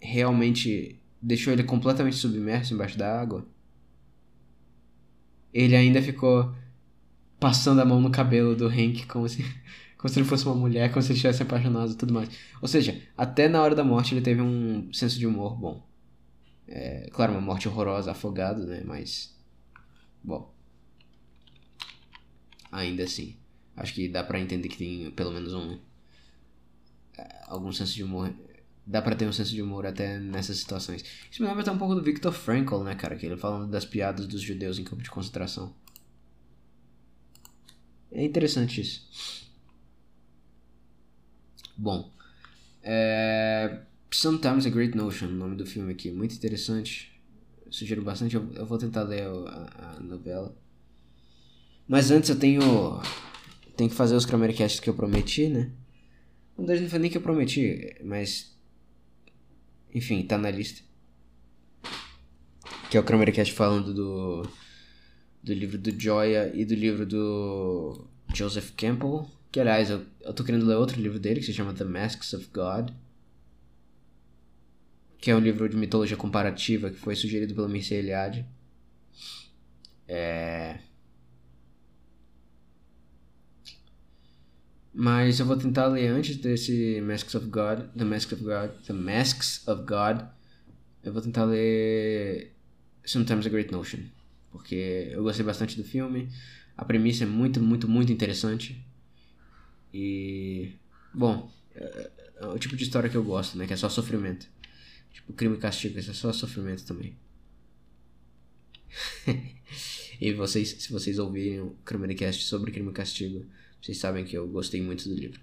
realmente 0.00 0.99
deixou 1.20 1.52
ele 1.52 1.64
completamente 1.64 2.16
submerso 2.16 2.74
embaixo 2.74 2.98
da 2.98 3.20
água, 3.20 3.46
ele 5.52 5.76
ainda 5.76 6.00
ficou 6.00 6.54
passando 7.38 7.80
a 7.80 7.84
mão 7.84 8.00
no 8.00 8.10
cabelo 8.10 8.54
do 8.54 8.66
Hank 8.68 9.06
como 9.06 9.28
se, 9.28 9.44
como 9.98 10.08
se 10.08 10.18
ele 10.18 10.28
fosse 10.28 10.44
uma 10.46 10.54
mulher, 10.54 10.90
como 10.90 11.02
se 11.02 11.08
ele 11.08 11.16
estivesse 11.16 11.42
apaixonado 11.42 11.92
e 11.92 11.96
tudo 11.96 12.12
mais. 12.14 12.28
Ou 12.60 12.68
seja, 12.68 13.02
até 13.16 13.48
na 13.48 13.62
hora 13.62 13.74
da 13.74 13.84
morte 13.84 14.14
ele 14.14 14.22
teve 14.22 14.40
um 14.40 14.92
senso 14.92 15.18
de 15.18 15.26
humor 15.26 15.56
bom. 15.56 15.90
É, 16.68 17.08
claro, 17.12 17.32
uma 17.32 17.40
morte 17.40 17.68
horrorosa, 17.68 18.12
afogado, 18.12 18.64
né? 18.64 18.82
Mas. 18.84 19.36
Bom. 20.22 20.54
Ainda 22.70 23.02
assim. 23.02 23.36
Acho 23.76 23.92
que 23.94 24.08
dá 24.08 24.22
pra 24.22 24.38
entender 24.38 24.68
que 24.68 24.76
tem 24.76 25.10
pelo 25.10 25.32
menos 25.32 25.52
um. 25.52 25.80
É, 27.18 27.42
algum 27.48 27.72
senso 27.72 27.94
de 27.94 28.04
humor 28.04 28.32
dá 28.90 29.00
para 29.00 29.14
ter 29.14 29.26
um 29.26 29.32
senso 29.32 29.52
de 29.52 29.62
humor 29.62 29.86
até 29.86 30.18
nessas 30.18 30.56
situações. 30.58 31.04
Isso 31.30 31.40
me 31.40 31.48
lembra 31.48 31.62
até 31.62 31.70
um 31.70 31.78
pouco 31.78 31.94
do 31.94 32.02
Viktor 32.02 32.32
Frankl, 32.32 32.82
né, 32.82 32.96
cara? 32.96 33.14
Que 33.14 33.24
ele 33.24 33.36
falando 33.36 33.70
das 33.70 33.84
piadas 33.84 34.26
dos 34.26 34.40
judeus 34.40 34.80
em 34.80 34.84
campo 34.84 35.00
de 35.00 35.10
concentração. 35.10 35.72
É 38.10 38.24
interessante 38.24 38.80
isso. 38.80 39.48
Bom. 41.76 42.10
É... 42.82 43.82
Sometimes 44.10 44.66
a 44.66 44.70
Great 44.70 44.96
Notion, 44.96 45.28
o 45.28 45.30
nome 45.30 45.54
do 45.54 45.64
filme 45.64 45.92
aqui. 45.92 46.10
Muito 46.10 46.34
interessante. 46.34 47.12
Eu 47.64 47.72
sugiro 47.72 48.02
bastante. 48.02 48.34
Eu, 48.34 48.66
vou 48.66 48.76
tentar 48.76 49.04
ler 49.04 49.22
a, 49.22 50.00
novela. 50.00 50.52
Mas 51.86 52.10
antes 52.10 52.28
eu 52.28 52.36
tenho. 52.36 52.60
Tenho 53.76 53.88
que 53.88 53.96
fazer 53.96 54.16
os 54.16 54.26
Kramercasts 54.26 54.80
que 54.80 54.90
eu 54.90 54.94
prometi, 54.94 55.48
né? 55.48 55.70
Na 56.58 56.66
verdade, 56.66 56.82
não 56.82 56.90
foi 56.90 56.98
nem 56.98 57.10
que 57.10 57.16
eu 57.16 57.22
prometi, 57.22 57.96
mas 58.04 58.50
enfim, 59.94 60.22
tá 60.22 60.38
na 60.38 60.50
lista. 60.50 60.82
Que 62.90 62.96
é 62.96 63.00
o 63.00 63.04
Kramercast 63.04 63.52
falando 63.52 63.94
do. 63.94 64.48
Do 65.42 65.54
livro 65.54 65.78
do 65.78 65.90
Joya 65.98 66.52
e 66.54 66.64
do 66.66 66.74
livro 66.74 67.06
do 67.06 68.06
Joseph 68.34 68.72
Campbell. 68.76 69.26
Que 69.50 69.58
aliás, 69.58 69.88
eu, 69.88 70.04
eu 70.20 70.34
tô 70.34 70.44
querendo 70.44 70.66
ler 70.66 70.76
outro 70.76 71.00
livro 71.00 71.18
dele 71.18 71.40
que 71.40 71.46
se 71.46 71.54
chama 71.54 71.72
The 71.72 71.84
Masks 71.84 72.34
of 72.34 72.48
God. 72.52 72.90
Que 75.18 75.30
é 75.30 75.36
um 75.36 75.40
livro 75.40 75.68
de 75.68 75.76
mitologia 75.76 76.16
comparativa 76.16 76.90
que 76.90 76.98
foi 76.98 77.14
sugerido 77.16 77.54
pelo 77.54 77.68
Mircea 77.68 77.98
Eliade. 77.98 78.46
É. 80.06 80.78
Mas 84.92 85.38
eu 85.38 85.46
vou 85.46 85.56
tentar 85.56 85.86
ler 85.86 86.08
antes 86.08 86.36
desse 86.36 87.00
Masks 87.00 87.34
of 87.34 87.46
God, 87.46 87.86
The 87.96 88.04
Masks 88.04 88.32
of 88.32 88.42
God, 88.42 88.70
The 88.86 88.92
Masks 88.92 89.68
of 89.68 89.82
God. 89.82 90.26
Eu 91.02 91.12
vou 91.12 91.22
tentar 91.22 91.44
ler 91.44 92.52
Sometimes 93.04 93.46
a 93.46 93.48
Great 93.48 93.70
Notion, 93.72 94.00
porque 94.50 95.08
eu 95.12 95.22
gostei 95.22 95.44
bastante 95.44 95.76
do 95.76 95.84
filme. 95.84 96.28
A 96.76 96.84
premissa 96.84 97.24
é 97.24 97.26
muito, 97.26 97.62
muito, 97.62 97.88
muito 97.88 98.12
interessante. 98.12 98.84
E 99.94 100.72
bom, 101.14 101.52
é, 101.74 102.10
é 102.40 102.46
o 102.46 102.58
tipo 102.58 102.76
de 102.76 102.82
história 102.82 103.08
que 103.08 103.16
eu 103.16 103.24
gosto, 103.24 103.56
né, 103.56 103.66
que 103.66 103.72
é 103.72 103.76
só 103.76 103.88
sofrimento. 103.88 104.46
Tipo, 105.12 105.32
crime 105.32 105.56
e 105.56 105.58
castigo, 105.58 105.98
isso 105.98 106.10
é 106.10 106.14
só 106.14 106.32
sofrimento 106.32 106.84
também. 106.84 107.16
e 110.20 110.32
vocês, 110.32 110.68
se 110.68 110.92
vocês 110.92 111.18
ouvirem 111.18 111.60
o 111.60 111.76
Criminecast 111.84 112.44
sobre 112.44 112.72
crime 112.72 112.90
e 112.90 112.94
castigo, 112.94 113.46
vocês 113.80 113.98
sabem 113.98 114.24
que 114.24 114.36
eu 114.36 114.46
gostei 114.48 114.82
muito 114.82 115.08
do 115.08 115.14
livro. 115.14 115.40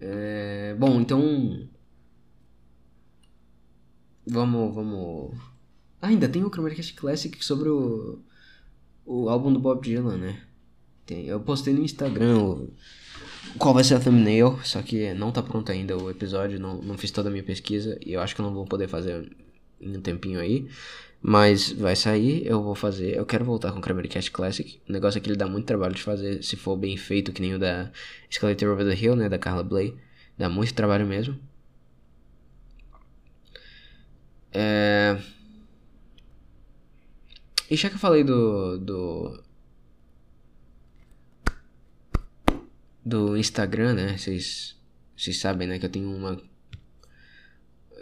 É, 0.00 0.74
bom, 0.78 1.00
então. 1.00 1.68
Vamos. 4.26 4.74
vamos... 4.74 5.38
Ah, 6.00 6.08
ainda 6.08 6.28
tem 6.28 6.42
o 6.42 6.50
Chromaticast 6.50 6.94
Classic 6.94 7.44
sobre 7.44 7.68
o, 7.68 8.20
o 9.04 9.28
álbum 9.28 9.52
do 9.52 9.60
Bob 9.60 9.82
Dylan, 9.82 10.16
né? 10.16 10.42
Tem, 11.04 11.26
eu 11.26 11.40
postei 11.40 11.74
no 11.74 11.82
Instagram 11.82 12.38
o, 12.38 12.72
qual 13.58 13.74
vai 13.74 13.84
ser 13.84 13.94
a 13.94 14.00
thumbnail, 14.00 14.58
só 14.62 14.80
que 14.82 15.12
não 15.14 15.32
tá 15.32 15.42
pronto 15.42 15.70
ainda 15.72 15.96
o 15.96 16.10
episódio, 16.10 16.58
não, 16.58 16.80
não 16.80 16.96
fiz 16.96 17.10
toda 17.10 17.28
a 17.28 17.32
minha 17.32 17.42
pesquisa 17.42 17.98
e 18.04 18.12
eu 18.12 18.20
acho 18.20 18.34
que 18.34 18.42
não 18.42 18.54
vou 18.54 18.64
poder 18.64 18.88
fazer 18.88 19.30
em 19.80 19.96
um 19.96 20.00
tempinho 20.00 20.38
aí. 20.38 20.68
Mas 21.22 21.72
vai 21.72 21.94
sair, 21.94 22.46
eu 22.46 22.62
vou 22.62 22.74
fazer. 22.74 23.16
Eu 23.16 23.26
quero 23.26 23.44
voltar 23.44 23.72
com 23.72 23.78
o 23.78 23.82
Cranberry 23.82 24.08
Cast 24.08 24.30
Classic. 24.30 24.80
O 24.88 24.92
negócio 24.92 25.18
é 25.18 25.20
que 25.20 25.28
ele 25.28 25.36
dá 25.36 25.46
muito 25.46 25.66
trabalho 25.66 25.94
de 25.94 26.02
fazer, 26.02 26.42
se 26.42 26.56
for 26.56 26.76
bem 26.76 26.96
feito, 26.96 27.32
que 27.32 27.42
nem 27.42 27.54
o 27.54 27.58
da 27.58 27.90
Escalator 28.30 28.70
Over 28.70 28.86
the 28.86 28.94
Hill, 28.94 29.16
né? 29.16 29.28
Da 29.28 29.38
Carla 29.38 29.62
Bley. 29.62 29.96
Dá 30.38 30.48
muito 30.48 30.72
trabalho 30.74 31.06
mesmo. 31.06 31.38
É... 34.52 35.18
E 37.70 37.76
já 37.76 37.88
que 37.88 37.96
eu 37.96 38.00
falei 38.00 38.24
do. 38.24 38.78
do. 38.78 39.42
do 43.04 43.36
Instagram, 43.36 43.94
né? 43.94 44.18
Vocês. 44.18 44.76
Vocês 45.16 45.38
sabem, 45.38 45.68
né? 45.68 45.78
Que 45.78 45.86
eu 45.86 45.90
tenho 45.90 46.10
uma 46.10 46.40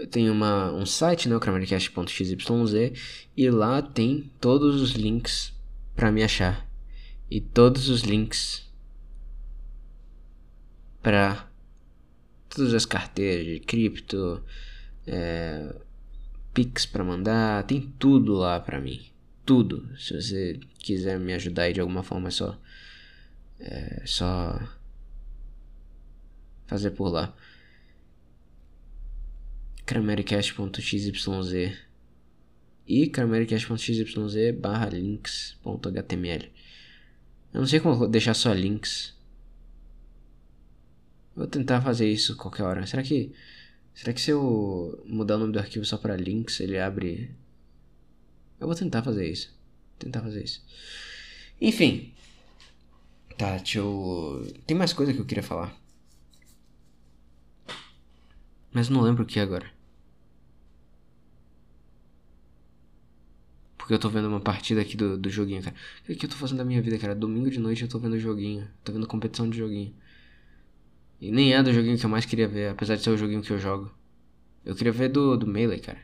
tenho 0.07 0.33
uma, 0.33 0.73
um 0.73 0.87
site, 0.87 1.29
né, 1.29 1.37
o 1.37 1.41
cramercast.xyz, 1.41 2.37
e 3.37 3.51
lá 3.51 3.83
tem 3.83 4.31
todos 4.41 4.81
os 4.81 4.93
links 4.93 5.53
para 5.97 6.13
me 6.13 6.23
achar. 6.23 6.67
E 7.31 7.41
todos 7.41 7.89
os 7.89 8.03
links 8.03 8.67
para 11.03 11.49
todas 12.49 12.73
as 12.75 12.87
carteiras 12.87 13.45
de 13.45 13.61
cripto, 13.61 14.43
é, 15.07 15.75
Pix 16.55 16.87
para 16.87 17.05
mandar, 17.05 17.65
tem 17.65 17.81
tudo 17.99 18.35
lá 18.35 18.59
para 18.59 18.81
mim. 18.81 19.07
Tudo. 19.45 19.89
Se 19.99 20.15
você 20.15 20.61
quiser 20.79 21.19
me 21.19 21.33
ajudar 21.35 21.65
aí 21.65 21.73
de 21.73 21.81
alguma 21.81 22.03
forma, 22.03 22.29
é 22.29 22.31
só. 22.31 22.59
É 23.59 24.03
só. 24.07 24.61
Fazer 26.67 26.91
por 26.91 27.09
lá 27.09 27.35
cramericast.xyz 29.89 31.79
e 32.87 33.09
cramericast.xyz 33.09 34.55
barra 34.61 34.91
links.html. 34.91 36.45
Eu 37.55 37.61
não 37.61 37.67
sei 37.67 37.81
como 37.81 38.07
deixar 38.07 38.35
só 38.35 38.53
links. 38.53 39.17
Vou 41.35 41.47
tentar 41.47 41.81
fazer 41.81 42.07
isso 42.07 42.37
qualquer 42.37 42.65
hora. 42.65 42.87
Será 42.87 43.03
que 43.03 43.33
será 43.95 44.13
que 44.13 44.21
se 44.21 44.31
eu 44.31 45.03
mudar 45.07 45.37
o 45.37 45.39
nome 45.39 45.55
do 45.55 45.59
arquivo 45.59 45.87
só 45.87 45.97
para 45.97 46.17
links, 46.17 46.61
ele 46.61 46.79
abre 46.79 47.31
Eu 48.61 48.67
vou 48.67 48.77
tentar 48.77 49.03
fazer 49.03 49.27
isso. 49.27 49.57
Tentar 49.99 50.21
fazer 50.21 50.45
isso. 50.45 50.63
Enfim. 51.59 52.13
Tá, 53.39 53.57
deixa 53.57 53.79
eu 53.79 54.47
Tem 54.67 54.77
mais 54.77 54.93
coisa 54.93 55.15
que 55.15 55.19
eu 55.21 55.25
queria 55.25 55.43
falar. 55.43 55.75
Mas 58.71 58.91
não 58.91 59.01
lembro 59.01 59.23
o 59.23 59.27
que 59.27 59.41
agora. 59.41 59.78
Porque 63.89 63.95
eu 63.95 63.99
tô 63.99 64.11
vendo 64.11 64.29
uma 64.29 64.39
partida 64.39 64.83
aqui 64.83 64.99
do, 64.99 65.17
do 65.17 65.31
joguinho, 65.31 65.63
cara. 65.63 65.75
O 66.07 66.15
que 66.15 66.27
eu 66.27 66.29
tô 66.29 66.37
fazendo 66.37 66.59
da 66.59 66.65
minha 66.67 66.83
vida, 66.83 66.99
cara? 66.99 67.15
Domingo 67.15 67.49
de 67.49 67.59
noite 67.59 67.85
eu 67.85 67.89
tô 67.89 67.99
vendo 67.99 68.19
joguinho. 68.19 68.69
Tô 68.85 68.93
vendo 68.93 69.07
competição 69.07 69.49
de 69.49 69.57
joguinho. 69.57 69.95
E 71.19 71.31
nem 71.33 71.55
é 71.55 71.63
do 71.63 71.73
joguinho 71.73 71.97
que 71.97 72.05
eu 72.05 72.11
mais 72.11 72.27
queria 72.27 72.47
ver, 72.47 72.69
apesar 72.69 72.97
de 72.97 73.03
ser 73.03 73.09
o 73.09 73.17
joguinho 73.17 73.41
que 73.41 73.51
eu 73.51 73.59
jogo. 73.59 73.91
Eu 74.63 74.75
queria 74.75 74.93
ver 74.93 75.09
do, 75.09 75.39
do 75.39 75.47
Melee, 75.47 75.81
cara. 75.81 76.01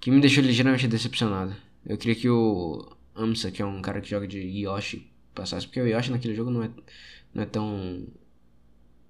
Que 0.00 0.10
me 0.10 0.20
deixou 0.20 0.42
ligeiramente 0.42 0.88
decepcionado. 0.88 1.54
Eu 1.86 1.96
queria 1.96 2.16
que 2.16 2.28
o 2.28 2.84
Amsa, 3.14 3.52
que 3.52 3.62
é 3.62 3.64
um 3.64 3.80
cara 3.80 4.00
que 4.00 4.10
joga 4.10 4.26
de 4.26 4.40
Yoshi, 4.40 5.08
passasse. 5.32 5.64
Porque 5.64 5.80
o 5.80 5.86
Yoshi 5.86 6.10
naquele 6.10 6.34
jogo 6.34 6.50
não 6.50 6.64
é, 6.64 6.70
não 7.32 7.42
é 7.44 7.46
tão. 7.46 8.04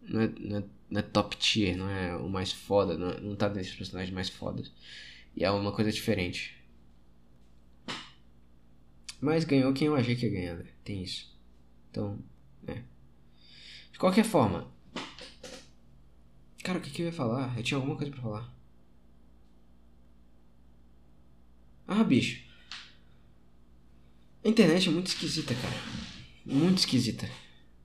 Não 0.03 0.21
é, 0.21 0.29
não 0.39 0.59
é, 0.59 0.65
não 0.91 1.01
é 1.01 1.03
top 1.03 1.35
tier, 1.39 1.79
não 1.79 1.89
é 1.89 2.15
o 2.15 2.29
mais 2.29 2.53
foda, 2.53 2.99
não, 2.99 3.09
é, 3.09 3.21
não 3.23 3.35
tá 3.35 3.49
nesses 3.49 3.75
personagens 3.75 4.13
mais 4.13 4.29
fodas. 4.29 4.71
E 5.35 5.45
é 5.45 5.51
uma 5.51 5.73
coisa 5.73 5.91
diferente. 5.91 6.58
Mas 9.21 9.45
ganhou 9.45 9.73
quem 9.73 9.89
eu 9.89 9.97
achei 9.97 10.15
que 10.15 10.27
ia 10.27 10.33
ganhar, 10.33 10.57
né? 10.57 10.67
Tem 10.85 11.03
isso. 11.03 11.37
Então, 11.91 12.19
né? 12.63 12.85
De 13.93 13.99
qualquer 13.99 14.25
forma. 14.25 14.71
Cara, 16.63 16.79
o 16.79 16.83
que, 16.83 16.91
que 16.91 17.03
eu 17.03 17.07
ia 17.07 17.13
falar? 17.13 17.57
Eu 17.57 17.63
tinha 17.63 17.79
alguma 17.79 17.97
coisa 17.97 18.13
pra 18.13 18.23
falar. 18.23 18.55
Ah, 21.87 22.05
bicho. 22.05 22.47
A 24.45 24.49
internet 24.49 24.89
é 24.89 24.93
muito 24.93 25.07
esquisita, 25.07 25.55
cara. 25.55 25.75
Muito 26.45 26.79
esquisita. 26.79 27.29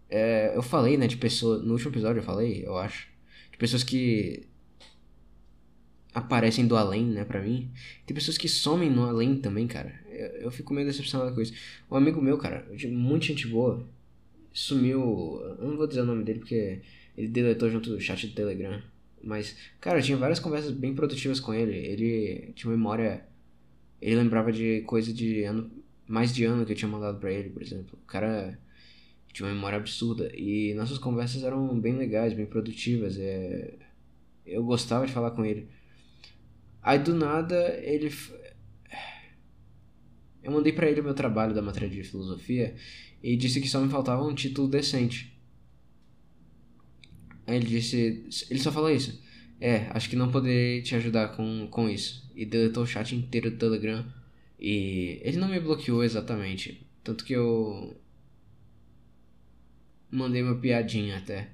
É, 0.09 0.55
eu 0.55 0.61
falei, 0.61 0.97
né, 0.97 1.07
de 1.07 1.17
pessoas. 1.17 1.63
No 1.63 1.73
último 1.73 1.91
episódio 1.91 2.19
eu 2.19 2.23
falei, 2.23 2.65
eu 2.65 2.77
acho. 2.77 3.07
De 3.51 3.57
pessoas 3.57 3.84
que 3.84 4.47
aparecem 6.13 6.67
do 6.67 6.75
além, 6.75 7.05
né, 7.05 7.25
pra 7.25 7.41
mim. 7.41 7.71
Tem 8.05 8.13
pessoas 8.13 8.38
que 8.38 8.47
somem 8.47 8.89
no 8.89 9.03
além 9.07 9.39
também, 9.39 9.65
cara. 9.67 10.03
Eu, 10.14 10.41
eu 10.43 10.51
fico 10.51 10.74
meio 10.74 10.88
decepcionado 10.88 11.34
com 11.34 11.41
isso. 11.41 11.53
Um 11.89 11.95
amigo 11.95 12.22
meu, 12.22 12.38
cara, 12.38 12.66
muita 12.89 13.26
gente 13.26 13.47
boa, 13.47 13.86
sumiu. 14.53 15.41
Eu 15.59 15.68
não 15.68 15.78
vou 15.78 15.88
dizer 15.88 16.01
o 16.01 16.05
nome 16.05 16.24
dele 16.24 16.39
porque 16.39 16.82
ele 17.18 17.28
deletou 17.28 17.70
junto 17.70 17.89
do 17.89 17.99
chat 17.99 18.28
do 18.28 18.34
Telegram. 18.34 18.82
Mas, 19.24 19.55
cara, 19.80 20.01
tinha 20.01 20.18
várias 20.18 20.39
conversas 20.39 20.72
bem 20.72 20.93
produtivas 20.93 21.39
com 21.39 21.53
ele. 21.53 21.76
Ele 21.76 22.51
tinha 22.53 22.70
memória. 22.70 23.26
Ele 24.01 24.18
lembrava 24.18 24.51
de 24.51 24.82
coisa 24.82 25.14
de 25.14 25.43
ano. 25.43 25.72
Mais 26.07 26.34
de 26.34 26.43
ano 26.43 26.66
que 26.66 26.74
eu 26.74 26.76
tinha 26.76 26.89
mandado 26.89 27.20
pra 27.20 27.32
ele, 27.32 27.49
por 27.49 27.61
exemplo. 27.61 27.97
O 28.03 28.05
cara 28.05 28.59
tinha 29.32 29.47
uma 29.47 29.55
memória 29.55 29.78
absurda. 29.78 30.30
E 30.36 30.74
nossas 30.74 30.97
conversas 30.97 31.43
eram 31.43 31.80
bem 31.80 31.95
legais, 31.95 32.34
bem 32.34 32.45
produtivas. 32.45 33.18
É... 33.18 33.74
Eu 34.45 34.64
gostava 34.64 35.07
de 35.07 35.14
falar 35.14 35.32
com 35.32 35.45
ele. 35.45 35.68
Aí 36.82 36.99
do 36.99 37.16
nada 37.16 37.55
ele. 37.82 38.11
Eu 40.43 40.51
mandei 40.51 40.73
para 40.73 40.89
ele 40.89 41.01
o 41.01 41.03
meu 41.03 41.13
trabalho 41.13 41.53
da 41.53 41.61
matéria 41.61 41.89
de 41.89 42.03
filosofia 42.03 42.75
e 43.21 43.35
disse 43.37 43.61
que 43.61 43.69
só 43.69 43.79
me 43.79 43.89
faltava 43.89 44.23
um 44.23 44.35
título 44.35 44.67
decente. 44.67 45.33
Aí 47.47 47.55
ele 47.55 47.65
disse. 47.65 48.25
Ele 48.49 48.59
só 48.59 48.71
falou 48.71 48.91
isso. 48.91 49.21
É, 49.59 49.87
acho 49.91 50.09
que 50.09 50.15
não 50.15 50.31
poderei 50.31 50.81
te 50.81 50.95
ajudar 50.95 51.29
com, 51.29 51.67
com 51.67 51.89
isso. 51.89 52.29
E 52.35 52.45
deletou 52.45 52.83
o 52.83 52.87
chat 52.87 53.15
inteiro 53.15 53.51
do 53.51 53.57
Telegram. 53.57 54.05
E 54.59 55.19
ele 55.23 55.37
não 55.37 55.47
me 55.47 55.59
bloqueou 55.59 56.03
exatamente. 56.03 56.85
Tanto 57.03 57.23
que 57.23 57.33
eu. 57.33 57.95
Mandei 60.11 60.43
uma 60.43 60.55
piadinha 60.55 61.17
até 61.17 61.49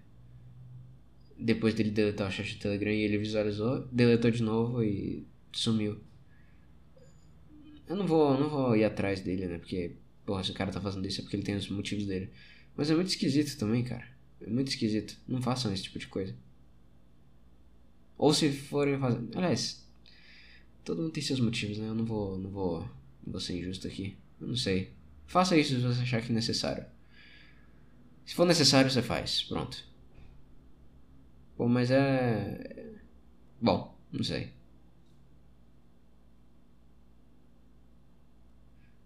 depois 1.40 1.74
dele 1.74 1.92
deletar 1.92 2.28
o 2.28 2.32
chat 2.32 2.56
do 2.56 2.60
Telegram 2.60 2.92
e 2.92 3.02
ele 3.02 3.18
visualizou, 3.18 3.88
deletou 3.92 4.30
de 4.30 4.44
novo 4.44 4.84
e 4.84 5.26
sumiu. 5.54 5.98
Eu 7.90 7.96
não 7.96 8.06
vou, 8.06 8.40
não 8.40 8.48
vou 8.48 8.76
ir 8.76 8.86
atrás 8.86 9.20
dele, 9.20 9.48
né? 9.48 9.58
Porque, 9.58 9.96
porra, 10.24 10.44
se 10.44 10.52
o 10.52 10.54
cara 10.54 10.72
tá 10.72 10.80
fazendo 10.80 11.08
isso 11.08 11.22
é 11.22 11.24
porque 11.24 11.36
ele 11.36 11.44
tem 11.44 11.56
os 11.56 11.68
motivos 11.70 12.06
dele. 12.06 12.30
Mas 12.78 12.92
é 12.92 12.96
muito 12.96 13.08
esquisito 13.08 13.58
também, 13.58 13.84
cara. 13.84 14.08
É 14.40 14.48
muito 14.48 14.68
esquisito. 14.68 15.18
Não 15.28 15.42
façam 15.42 15.74
esse 15.74 15.84
tipo 15.84 15.98
de 15.98 16.08
coisa. 16.08 16.36
Ou 18.16 18.32
se 18.32 18.52
forem 18.52 19.00
fazer. 19.00 19.28
Aliás, 19.36 19.84
todo 20.86 21.02
mundo 21.02 21.12
tem 21.12 21.24
seus 21.24 21.40
motivos, 21.40 21.80
né? 21.80 21.88
Eu 21.88 21.96
não 21.96 22.06
vou, 22.06 22.38
não 22.38 22.52
vou, 22.52 22.82
não 23.26 23.32
vou 23.32 23.42
ser 23.42 23.58
injusto 23.58 23.88
aqui. 23.88 24.16
Eu 24.40 24.48
não 24.48 24.56
sei. 24.56 24.94
Faça 25.26 25.58
isso 25.58 25.74
se 25.76 25.82
você 25.82 26.02
achar 26.02 26.22
que 26.22 26.32
é 26.32 26.36
necessário. 26.36 26.86
Se 28.24 28.36
for 28.36 28.46
necessário, 28.46 28.92
você 28.92 29.02
faz. 29.02 29.42
Pronto. 29.44 29.84
Bom, 31.58 31.68
mas 31.68 31.90
é. 31.90 32.94
Bom, 33.60 33.98
não 34.12 34.24
sei. 34.24 34.59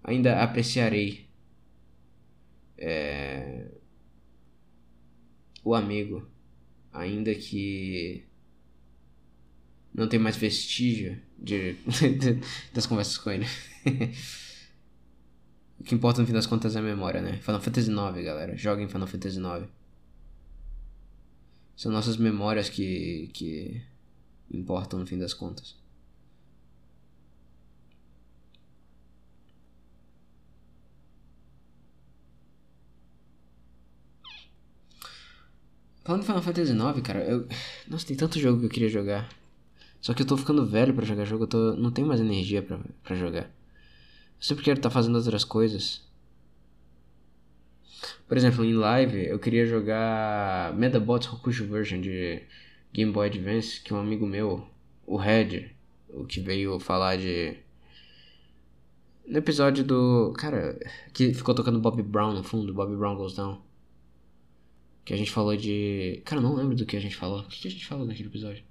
Ainda 0.04 0.41
apreciarei 0.43 1.26
é... 2.78 3.68
o 5.64 5.74
amigo, 5.74 6.28
ainda 6.91 7.34
que 7.34 8.26
não 9.93 10.08
tem 10.08 10.20
mais 10.20 10.36
vestígio 10.36 11.22
de, 11.38 11.78
das 12.74 12.86
conversas 12.86 13.18
com 13.18 13.32
ele. 13.32 13.45
o 15.80 15.84
que 15.84 15.95
importa 15.95 16.20
no 16.20 16.28
fim 16.28 16.34
das 16.34 16.47
contas 16.47 16.76
é 16.76 16.80
a 16.80 16.82
memória, 16.82 17.22
né? 17.22 17.39
Final 17.41 17.62
Fantasy 17.62 17.89
IX, 17.89 18.26
galera. 18.26 18.58
Joguem 18.58 18.89
Final 18.89 19.08
Fantasy 19.08 19.38
IX. 19.38 19.70
São 21.76 21.91
nossas 21.91 22.18
memórias 22.18 22.70
que, 22.70 23.30
que 23.34 23.82
importam 24.51 24.99
no 24.99 25.06
fim 25.06 25.18
das 25.18 25.34
contas. 25.34 25.76
Falando 36.04 36.22
de 36.22 36.28
Final 36.28 36.41
Fantasy 36.41 36.74
IX, 36.74 37.01
cara, 37.01 37.24
eu. 37.24 37.47
Nossa, 37.88 38.06
tem 38.06 38.18
tanto 38.18 38.39
jogo 38.39 38.60
que 38.60 38.66
eu 38.66 38.70
queria 38.70 38.89
jogar. 38.89 39.30
Só 40.01 40.14
que 40.14 40.22
eu 40.22 40.28
tô 40.28 40.36
ficando 40.36 40.66
velho 40.66 40.93
para 40.93 41.06
jogar 41.06 41.24
jogo, 41.24 41.43
eu 41.43 41.47
tô... 41.47 41.76
não 41.76 41.91
tenho 41.91 42.08
mais 42.08 42.20
energia 42.20 42.62
para 42.62 43.16
jogar. 43.16 43.43
Eu 43.43 43.49
sempre 44.41 44.64
quero 44.64 44.80
estar 44.80 44.89
tá 44.89 44.93
fazendo 44.93 45.16
outras 45.16 45.45
coisas. 45.45 46.01
Por 48.28 48.36
exemplo, 48.36 48.66
em 48.66 48.74
live 48.74 49.28
eu 49.28 49.39
queria 49.39 49.66
jogar 49.66 50.74
Medabots 50.76 51.28
Rokushu 51.28 51.66
Version 51.68 52.01
de 52.01 52.43
Game 52.91 53.12
Boy 53.14 53.28
Advance, 53.28 53.80
que 53.82 53.93
um 53.93 53.97
amigo 53.97 54.28
meu, 54.28 54.68
o 55.06 55.16
Red, 55.16 55.70
o 56.10 56.26
que 56.26 56.41
veio 56.41 56.80
falar 56.80 57.18
de. 57.18 57.58
No 59.26 59.38
episódio 59.38 59.86
do. 59.86 60.34
Cara, 60.38 60.78
que 61.14 61.34
ficou 61.34 61.56
tocando 61.56 61.80
Bob 61.80 62.01
Brown 62.04 62.34
no 62.34 62.43
fundo, 62.43 62.74
Bob 62.74 62.93
Brown 62.95 63.16
Goes 63.16 63.36
Down. 63.36 63.62
Que 65.06 65.14
a 65.14 65.18
gente 65.18 65.32
falou 65.32 65.56
de. 65.56 66.22
Cara, 66.26 66.41
não 66.41 66.56
lembro 66.56 66.76
do 66.76 66.86
que 66.86 66.95
a 66.95 66.99
gente 66.99 67.16
falou. 67.16 67.41
O 67.41 67.47
que 67.47 67.68
a 67.68 67.72
gente 67.72 67.86
falou 67.86 68.06
naquele 68.06 68.30
episódio? 68.30 68.64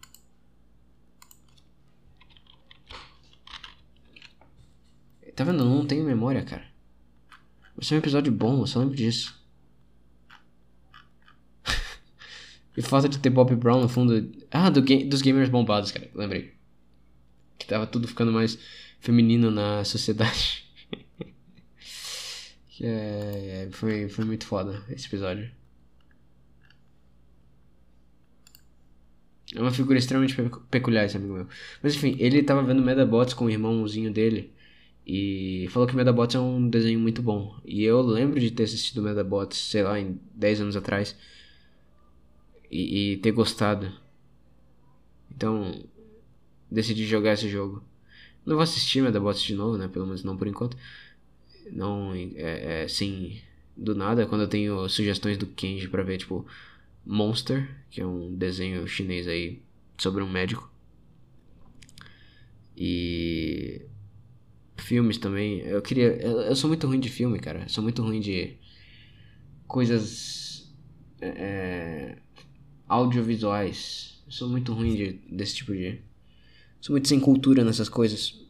Tá 5.35 5.45
vendo? 5.45 5.61
Eu 5.63 5.69
não 5.69 5.87
tenho 5.87 6.05
memória, 6.05 6.43
cara. 6.43 6.65
Vai 7.77 7.85
ser 7.85 7.95
um 7.95 7.99
episódio 7.99 8.33
bom, 8.33 8.61
eu 8.61 8.67
só 8.67 8.81
lembro 8.81 8.95
disso. 8.95 9.39
e 12.77 12.83
falta 12.83 13.09
de 13.09 13.19
ter 13.19 13.31
Bob 13.31 13.55
Brown 13.57 13.81
no 13.81 13.89
fundo. 13.89 14.31
Ah, 14.51 14.71
do 14.71 14.83
ga 14.83 15.05
dos 15.07 15.23
gamers 15.23 15.49
bombados, 15.49 15.91
cara. 15.91 16.11
Lembrei. 16.15 16.55
Que 17.59 17.67
tava 17.67 17.87
tudo 17.87 18.09
ficando 18.09 18.33
mais 18.33 18.59
feminino 19.01 19.51
na 19.51 19.85
sociedade. 19.85 20.67
é, 22.81 23.69
foi, 23.73 24.09
foi 24.09 24.25
muito 24.25 24.47
foda 24.47 24.85
esse 24.91 25.07
episódio. 25.07 25.51
É 29.55 29.61
uma 29.61 29.71
figura 29.71 29.99
extremamente 29.99 30.35
peculiar 30.71 31.05
esse 31.05 31.17
amigo 31.17 31.35
meu. 31.35 31.47
Mas 31.83 31.95
enfim, 31.95 32.17
ele 32.19 32.43
tava 32.43 32.63
vendo 32.63 32.83
Medabots 32.83 33.35
com 33.35 33.45
o 33.47 33.51
irmãozinho 33.51 34.13
dele. 34.13 34.53
E 35.07 35.67
falou 35.71 35.87
que 35.89 35.97
Medabots 35.97 36.35
é 36.37 36.41
um 36.41 36.69
desenho 36.69 36.99
muito 37.01 37.23
bom. 37.23 37.57
E 37.65 37.85
eu 37.85 38.01
lembro 38.01 38.41
de 38.41 38.51
ter 38.51 38.65
assistido 38.65 39.03
Medabots, 39.03 39.59
sei 39.59 39.83
lá, 39.83 39.99
em 39.99 40.19
10 40.35 40.63
anos 40.63 40.77
atrás. 40.77 41.17
E, 42.71 43.13
e 43.13 43.17
ter 43.19 43.33
gostado. 43.33 43.93
Então, 45.31 45.85
decidi 46.71 47.05
jogar 47.07 47.35
esse 47.35 47.49
jogo. 47.49 47.83
Não 48.47 48.57
vou 48.57 48.63
assistir 48.63 49.03
Medabots 49.03 49.43
de 49.43 49.55
novo, 49.55 49.77
né? 49.77 49.89
Pelo 49.89 50.07
menos 50.07 50.25
não 50.25 50.37
por 50.37 50.47
enquanto. 50.47 50.77
Não, 51.71 52.15
é, 52.15 52.85
é 52.85 52.89
sim, 52.89 53.41
do 53.77 53.95
nada, 53.95 54.27
quando 54.27 54.43
eu 54.43 54.49
tenho 54.49 54.89
sugestões 54.89 55.37
do 55.39 55.47
Kenji 55.47 55.89
pra 55.89 56.03
ver, 56.03 56.19
tipo, 56.19 56.47
Monster, 57.05 57.69
que 57.91 58.01
é 58.01 58.07
um 58.07 58.35
desenho 58.35 58.87
chinês 58.87 59.27
aí 59.27 59.63
sobre 59.99 60.23
um 60.23 60.31
médico. 60.31 60.73
E 62.77 63.87
filmes 64.79 65.19
também. 65.19 65.61
Eu 65.61 65.81
queria. 65.81 66.17
Eu, 66.21 66.41
eu, 66.43 66.57
sou 66.57 66.69
muito 66.69 66.87
ruim 66.87 67.01
de 67.01 67.09
filme, 67.09 67.39
cara. 67.39 67.63
Eu 67.63 67.69
sou 67.69 67.83
muito 67.83 68.03
ruim 68.03 68.21
de 68.21 68.57
coisas 69.67 70.73
é, 71.21 71.29
é, 71.29 72.19
audiovisuais. 72.89 74.23
Eu 74.27 74.33
sou 74.33 74.49
muito 74.49 74.73
ruim 74.73 74.95
de, 74.95 75.13
desse 75.31 75.57
tipo 75.57 75.73
de. 75.73 76.01
Sou 76.81 76.95
muito 76.95 77.09
sem 77.09 77.21
cultura 77.21 77.65
nessas 77.65 77.89
coisas. 77.89 78.41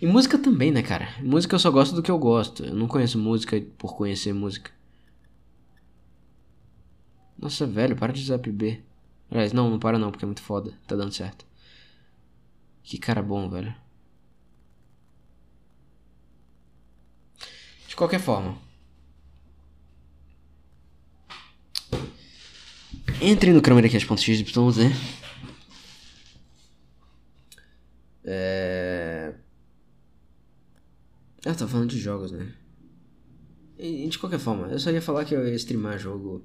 E 0.00 0.06
música 0.06 0.38
também, 0.38 0.70
né, 0.70 0.82
cara? 0.82 1.14
Música 1.22 1.54
eu 1.54 1.58
só 1.58 1.70
gosto 1.70 1.94
do 1.94 2.02
que 2.02 2.10
eu 2.10 2.18
gosto. 2.18 2.64
Eu 2.64 2.74
não 2.74 2.88
conheço 2.88 3.18
música 3.18 3.60
por 3.78 3.94
conhecer 3.96 4.32
música. 4.32 4.70
Nossa, 7.44 7.66
velho, 7.66 7.94
para 7.94 8.10
de 8.10 8.24
zap 8.24 8.50
B. 8.50 8.80
Aliás, 9.30 9.52
não, 9.52 9.68
não 9.68 9.78
para 9.78 9.98
não, 9.98 10.10
porque 10.10 10.24
é 10.24 10.26
muito 10.26 10.40
foda. 10.40 10.72
Tá 10.86 10.96
dando 10.96 11.12
certo. 11.12 11.44
Que 12.82 12.96
cara 12.96 13.22
bom, 13.22 13.50
velho. 13.50 13.74
De 17.86 17.94
qualquer 17.94 18.18
forma. 18.18 18.56
Entre 23.20 23.52
no 23.52 23.60
crameracast.xyz. 23.60 24.42
É... 28.24 29.34
Ah, 31.44 31.54
tô 31.54 31.68
falando 31.68 31.90
de 31.90 32.00
jogos, 32.00 32.32
né? 32.32 32.54
E, 33.78 34.08
de 34.08 34.18
qualquer 34.18 34.38
forma, 34.38 34.68
eu 34.68 34.78
só 34.78 34.90
ia 34.90 35.02
falar 35.02 35.26
que 35.26 35.34
eu 35.34 35.46
ia 35.46 35.54
streamar 35.56 35.98
jogo 35.98 36.42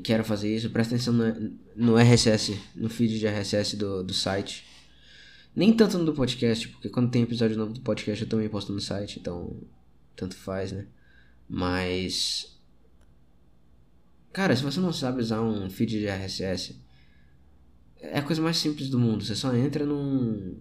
quero 0.00 0.24
fazer 0.24 0.54
isso. 0.54 0.70
Presta 0.70 0.94
atenção 0.94 1.14
no, 1.14 1.58
no 1.76 1.98
RSS, 1.98 2.58
no 2.74 2.88
feed 2.88 3.18
de 3.18 3.26
RSS 3.26 3.76
do, 3.76 4.02
do 4.02 4.14
site. 4.14 4.64
Nem 5.54 5.72
tanto 5.74 5.98
no 5.98 6.04
do 6.04 6.14
podcast, 6.14 6.68
porque 6.68 6.88
quando 6.88 7.10
tem 7.10 7.22
episódio 7.22 7.56
novo 7.56 7.72
do 7.72 7.80
podcast 7.80 8.22
eu 8.22 8.28
também 8.28 8.48
posto 8.48 8.72
no 8.72 8.80
site, 8.80 9.18
então 9.20 9.60
tanto 10.16 10.34
faz, 10.34 10.72
né? 10.72 10.86
Mas. 11.48 12.58
Cara, 14.32 14.56
se 14.56 14.62
você 14.62 14.80
não 14.80 14.92
sabe 14.92 15.20
usar 15.20 15.42
um 15.42 15.68
feed 15.68 16.00
de 16.00 16.06
RSS, 16.06 16.80
é 17.98 18.18
a 18.18 18.22
coisa 18.22 18.40
mais 18.40 18.56
simples 18.56 18.88
do 18.88 18.98
mundo. 18.98 19.24
Você 19.24 19.36
só 19.36 19.54
entra 19.54 19.84
num. 19.84 20.58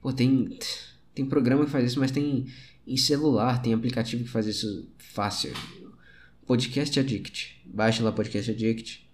Pô, 0.00 0.12
tem. 0.12 0.56
Tem 1.12 1.26
programa 1.26 1.64
que 1.64 1.70
faz 1.70 1.86
isso, 1.90 1.98
mas 1.98 2.10
tem 2.10 2.46
em 2.86 2.96
celular, 2.96 3.60
tem 3.60 3.74
aplicativo 3.74 4.22
que 4.22 4.30
faz 4.30 4.46
isso 4.46 4.88
fácil. 4.98 5.52
Podcast 6.46 6.98
Addict. 6.98 7.60
Baixa 7.64 8.02
lá 8.02 8.12
Podcast 8.12 8.50
Addict. 8.50 9.06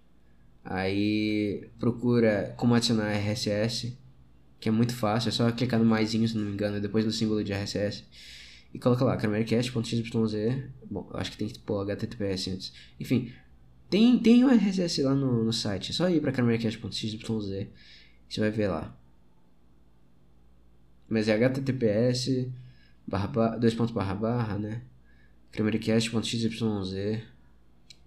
Aí 0.63 1.69
procura 1.79 2.53
como 2.57 2.73
adicionar 2.73 3.11
RSS 3.11 3.97
que 4.63 4.69
é 4.69 4.71
muito 4.71 4.95
fácil, 4.95 5.27
é 5.27 5.31
só 5.33 5.51
clicar 5.51 5.77
no 5.77 5.85
maisinho, 5.85 6.25
se 6.25 6.37
não 6.37 6.45
me 6.45 6.53
engano, 6.53 6.79
depois 6.79 7.03
no 7.03 7.11
símbolo 7.11 7.43
de 7.43 7.51
RSS. 7.51 8.05
E 8.73 8.79
coloca 8.79 9.03
lá, 9.03 9.17
cramercast.xyz. 9.17 10.09
Bom, 10.89 11.09
acho 11.15 11.31
que 11.31 11.37
tem 11.37 11.49
que 11.49 11.59
pôr 11.59 11.81
HTTPS 11.81 12.49
antes. 12.49 12.73
Enfim, 12.97 13.33
tem, 13.89 14.17
tem 14.17 14.45
o 14.45 14.49
RSS 14.49 15.03
lá 15.03 15.13
no, 15.13 15.43
no 15.43 15.51
site. 15.51 15.91
É 15.91 15.93
só 15.93 16.09
ir 16.09 16.21
pra 16.21 16.31
cramercast.xyz. 16.31 17.19
Você 18.29 18.39
vai 18.39 18.51
ver 18.51 18.69
lá. 18.69 18.97
Mas 21.09 21.27
é 21.27 21.37
https 21.37 22.47
barra, 23.05 23.57
dois 23.57 23.73
pontos 23.73 23.93
barra 23.93 24.15
barra, 24.15 24.57
né? 24.57 24.81
cramercast.xyz 25.53 27.23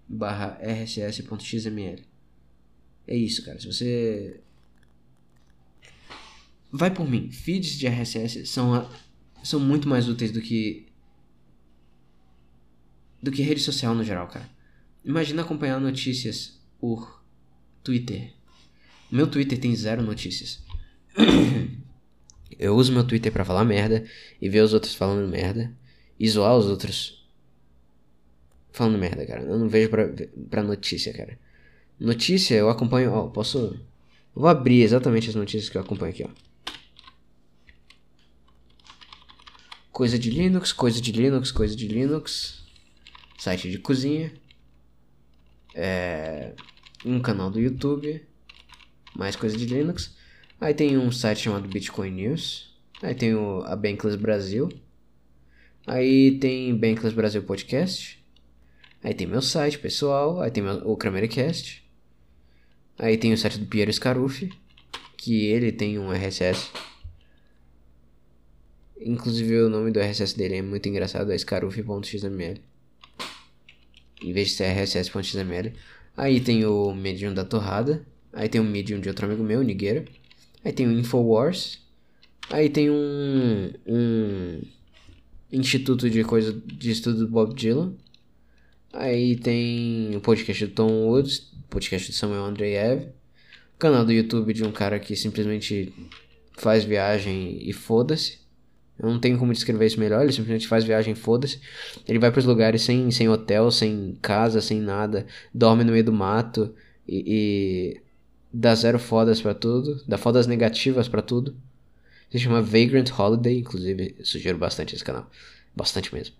barra 0.07 0.59
rss.xml. 0.61 2.03
É 3.09 3.17
isso, 3.17 3.45
cara. 3.45 3.59
Se 3.59 3.67
você 3.67 4.41
Vai 6.71 6.93
por 6.93 7.09
mim, 7.09 7.31
feeds 7.31 7.79
de 7.79 7.87
RSS 7.87 8.47
são, 8.47 8.91
são 9.43 9.59
muito 9.59 9.89
mais 9.89 10.09
úteis 10.09 10.31
do 10.31 10.43
que. 10.43 10.87
do 13.23 13.31
que 13.31 13.43
rede 13.43 13.61
social 13.61 13.95
no 13.95 14.05
geral, 14.05 14.29
cara. 14.29 14.49
Imagina 15.03 15.41
acompanhar 15.41 15.81
notícias 15.81 16.61
por 16.79 17.25
Twitter. 17.83 18.33
Meu 19.11 19.27
Twitter 19.27 19.59
tem 19.59 19.75
zero 19.75 20.03
notícias. 20.03 20.63
Eu 22.59 22.75
uso 22.75 22.93
meu 22.93 23.05
Twitter 23.05 23.33
para 23.33 23.45
falar 23.45 23.65
merda 23.65 24.07
e 24.41 24.49
ver 24.49 24.63
os 24.63 24.73
outros 24.73 24.95
falando 24.95 25.29
merda 25.29 25.77
e 26.19 26.29
zoar 26.29 26.57
os 26.57 26.67
outros 26.67 27.26
falando 28.77 28.99
merda, 28.99 29.25
cara. 29.27 29.43
Eu 29.43 29.59
não 29.59 29.69
vejo 29.69 29.89
pra, 29.89 30.07
pra 30.51 30.63
notícia, 30.63 31.11
cara. 31.13 31.39
Notícia 31.99 32.55
eu 32.55 32.69
acompanho, 32.69 33.11
ó, 33.11 33.27
posso. 33.29 33.81
Vou 34.35 34.47
abrir 34.47 34.83
exatamente 34.83 35.31
as 35.31 35.35
notícias 35.35 35.71
que 35.71 35.79
eu 35.79 35.81
acompanho 35.81 36.13
aqui, 36.13 36.25
ó. 36.25 36.29
Coisa 39.91 40.19
de 40.19 40.29
Linux, 40.31 40.75
coisa 40.75 41.01
de 41.01 41.11
Linux, 41.11 41.51
coisa 41.51 41.75
de 41.75 41.89
Linux. 41.89 42.67
Site 43.39 43.71
de 43.71 43.79
cozinha. 43.79 44.31
É, 45.75 46.53
um 47.03 47.19
canal 47.19 47.51
do 47.51 47.59
YouTube. 47.59 48.23
Mais 49.17 49.37
coisa 49.37 49.57
de 49.57 49.65
Linux. 49.65 50.15
Aí 50.61 50.75
tem 50.75 50.99
um 50.99 51.11
site 51.11 51.45
chamado 51.45 51.67
Bitcoin 51.67 52.11
News. 52.11 52.77
Aí 53.03 53.15
tem 53.15 53.35
o, 53.35 53.63
a 53.63 53.75
Bankless 53.75 54.19
Brasil. 54.19 54.69
Aí 55.87 56.39
tem 56.39 56.77
Bankless 56.77 57.15
Brasil 57.15 57.43
Podcast. 57.43 58.16
Aí 59.07 59.15
tem 59.15 59.25
meu 59.25 59.41
site 59.41 59.79
pessoal. 59.79 60.41
Aí 60.41 60.51
tem 60.51 60.65
meu, 60.65 60.79
o 60.79 60.97
Kramercast. 60.97 61.81
Aí 62.99 63.17
tem 63.17 63.33
o 63.33 63.39
site 63.39 63.57
do 63.57 63.67
Piero 63.67 63.93
Scaruffi. 63.93 64.51
Que 65.17 65.47
ele 65.47 65.71
tem 65.71 65.97
um 65.97 66.11
RSS 66.11 66.73
Inclusive 69.01 69.61
o 69.61 69.69
nome 69.69 69.93
do 69.93 70.01
RSS 70.01 70.37
dele 70.37 70.57
é 70.57 70.63
muito 70.63 70.89
engraçado, 70.89 71.31
é 71.31 71.39
scaruf.xml. 71.39 72.61
Em 74.21 74.33
vez 74.33 74.49
de 74.49 74.55
ser 74.55 74.73
rss.xml. 74.73 75.71
Aí 76.17 76.41
tem 76.41 76.67
o 76.67 76.93
Medium 76.93 77.33
da 77.33 77.45
Torrada. 77.45 78.05
Aí 78.33 78.49
tem 78.49 78.61
o 78.61 78.65
Medium 78.65 78.99
de 78.99 79.09
outro 79.09 79.25
amigo 79.25 79.45
meu, 79.45 79.63
Nigueira. 79.63 80.05
Aí 80.65 80.73
tem 80.73 80.85
o 80.85 80.99
Infowars. 80.99 81.81
Aí 82.51 82.69
tem 82.69 82.91
um, 82.91 83.73
um 83.87 84.61
Instituto 85.53 86.11
de 86.11 86.25
Coisa 86.25 86.53
de 86.53 86.91
Estudo 86.91 87.19
do 87.19 87.29
Bob 87.29 87.55
Dylan. 87.55 87.95
Aí 88.99 89.37
tem 89.37 90.17
o 90.17 90.21
podcast 90.23 90.67
do 90.67 90.73
Tom 90.73 90.91
Woods, 90.91 91.53
podcast 91.69 92.11
do 92.11 92.15
Samuel 92.15 92.47
Andreev. 92.47 93.09
Canal 93.79 94.07
do 94.07 94.13
YouTube 94.13 94.55
de 94.55 94.65
um 94.65 94.73
cara 94.73 94.99
que 94.99 95.15
simplesmente 95.15 95.93
faz 96.57 96.83
viagem 96.83 97.59
e 97.61 97.75
foda-se. 97.75 98.39
Eu 98.99 99.11
não 99.11 99.21
tenho 99.21 99.39
como 99.39 99.53
descrever 99.53 99.85
isso 99.85 100.01
melhor, 100.01 100.23
ele 100.23 100.33
simplesmente 100.33 100.67
faz 100.67 100.83
viagem, 100.83 101.15
foda-se. 101.15 101.61
Ele 102.09 102.19
vai 102.19 102.31
para 102.31 102.39
os 102.39 102.47
lugares 102.47 102.81
sem, 102.81 103.11
sem 103.11 103.29
hotel, 103.29 103.71
sem 103.71 104.17
casa, 104.23 104.63
sem 104.63 104.81
nada, 104.81 105.27
dorme 105.53 105.85
no 105.85 105.93
meio 105.93 106.05
do 106.05 106.13
mato 106.13 106.75
e, 107.07 107.23
e 107.27 108.01
dá 108.51 108.75
zero 108.75 108.99
fodas 108.99 109.43
pra 109.43 109.53
tudo, 109.53 110.03
dá 110.09 110.17
fodas 110.17 110.47
negativas 110.47 111.07
pra 111.07 111.21
tudo. 111.21 111.55
Se 112.31 112.39
chama 112.39 112.63
Vagrant 112.63 113.11
Holiday, 113.11 113.59
inclusive 113.59 114.17
sugiro 114.23 114.57
bastante 114.57 114.95
esse 114.95 115.05
canal. 115.05 115.31
Bastante 115.77 116.15
mesmo. 116.15 116.35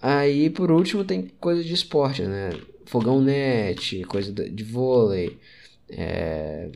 Aí 0.00 0.50
por 0.50 0.70
último 0.70 1.04
tem 1.04 1.28
coisa 1.40 1.62
de 1.62 1.74
esporte, 1.74 2.22
né? 2.22 2.50
Fogão 2.86 3.20
net, 3.20 4.04
coisa 4.04 4.32
de 4.32 4.64
vôlei. 4.64 5.38
É... 5.88 6.70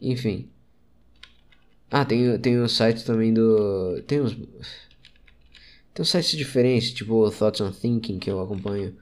Enfim. 0.00 0.48
Ah, 1.90 2.04
tem, 2.04 2.38
tem 2.38 2.58
o 2.60 2.68
site 2.68 3.04
também 3.04 3.32
do. 3.32 4.02
Tem 4.06 4.20
uns. 4.20 4.34
Tem 4.34 6.02
uns 6.02 6.08
sites 6.10 6.36
diferentes, 6.36 6.92
tipo 6.92 7.14
o 7.14 7.30
Thoughts 7.30 7.60
on 7.60 7.70
Thinking, 7.70 8.18
que 8.18 8.30
eu 8.30 8.40
acompanho. 8.40 8.96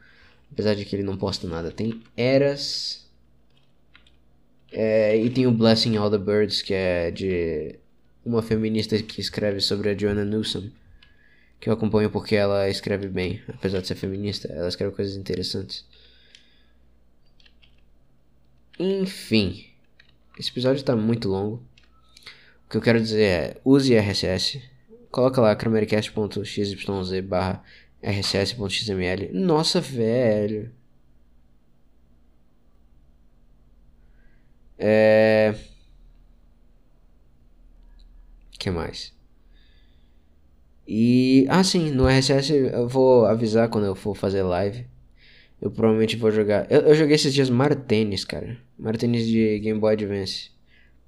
Apesar 0.53 0.75
de 0.75 0.85
que 0.85 0.95
ele 0.95 1.03
não 1.03 1.17
posta 1.17 1.49
nada. 1.49 1.71
Tem 1.73 2.03
Eras. 2.17 3.09
É, 4.71 5.17
e 5.17 5.31
tem 5.31 5.47
o 5.47 5.53
Blessing 5.53 5.97
All 5.97 6.11
the 6.11 6.19
Birds, 6.19 6.63
que 6.63 6.75
é 6.75 7.11
de 7.11 7.77
uma 8.25 8.43
feminista 8.43 9.01
que 9.03 9.21
escreve 9.21 9.61
sobre 9.61 9.91
a 9.91 9.97
Joanna 9.97 10.25
Newsom. 10.25 10.71
Que 11.63 11.69
eu 11.69 11.75
acompanho 11.75 12.11
porque 12.11 12.35
ela 12.35 12.69
escreve 12.69 13.07
bem. 13.07 13.41
Apesar 13.47 13.81
de 13.81 13.87
ser 13.87 13.95
feminista, 13.95 14.53
ela 14.53 14.69
escreve 14.69 14.97
coisas 14.97 15.17
interessantes. 15.17 15.87
Enfim. 18.77 19.67
Esse 20.37 20.51
episódio 20.51 20.83
tá 20.83 20.97
muito 20.97 21.29
longo. 21.29 21.63
O 22.67 22.69
que 22.69 22.77
eu 22.77 22.81
quero 22.83 23.01
dizer 23.01 23.23
é, 23.23 23.61
use 23.65 23.95
RSS. 23.95 24.61
Coloca 25.09 25.41
lá 25.41 25.55
cramericast.xyz 25.55 26.75
barra 27.23 27.63
rss.xml. 28.03 29.31
Nossa, 29.33 29.81
velho. 29.81 30.73
É... 34.77 35.55
que 38.59 38.69
mais? 38.69 39.15
E... 40.87 41.47
Ah, 41.49 41.65
sim, 41.65 41.91
no 41.91 42.09
RSS 42.09 42.53
eu 42.55 42.89
vou 42.89 43.27
avisar 43.27 43.69
quando 43.69 43.87
eu 43.87 43.95
for 43.95 44.15
fazer 44.17 44.43
live. 44.43 44.87
Eu 45.61 45.71
provavelmente 45.71 46.17
vou 46.17 46.31
jogar. 46.31 46.71
Eu, 46.71 46.81
eu 46.83 46.95
joguei 46.95 47.15
esses 47.15 47.33
dias 47.33 47.49
Mario 47.49 47.77
cara. 48.27 48.59
Mario 48.79 48.99
de 48.99 49.59
Game 49.61 49.79
Boy 49.79 49.95
Advance. 49.95 50.51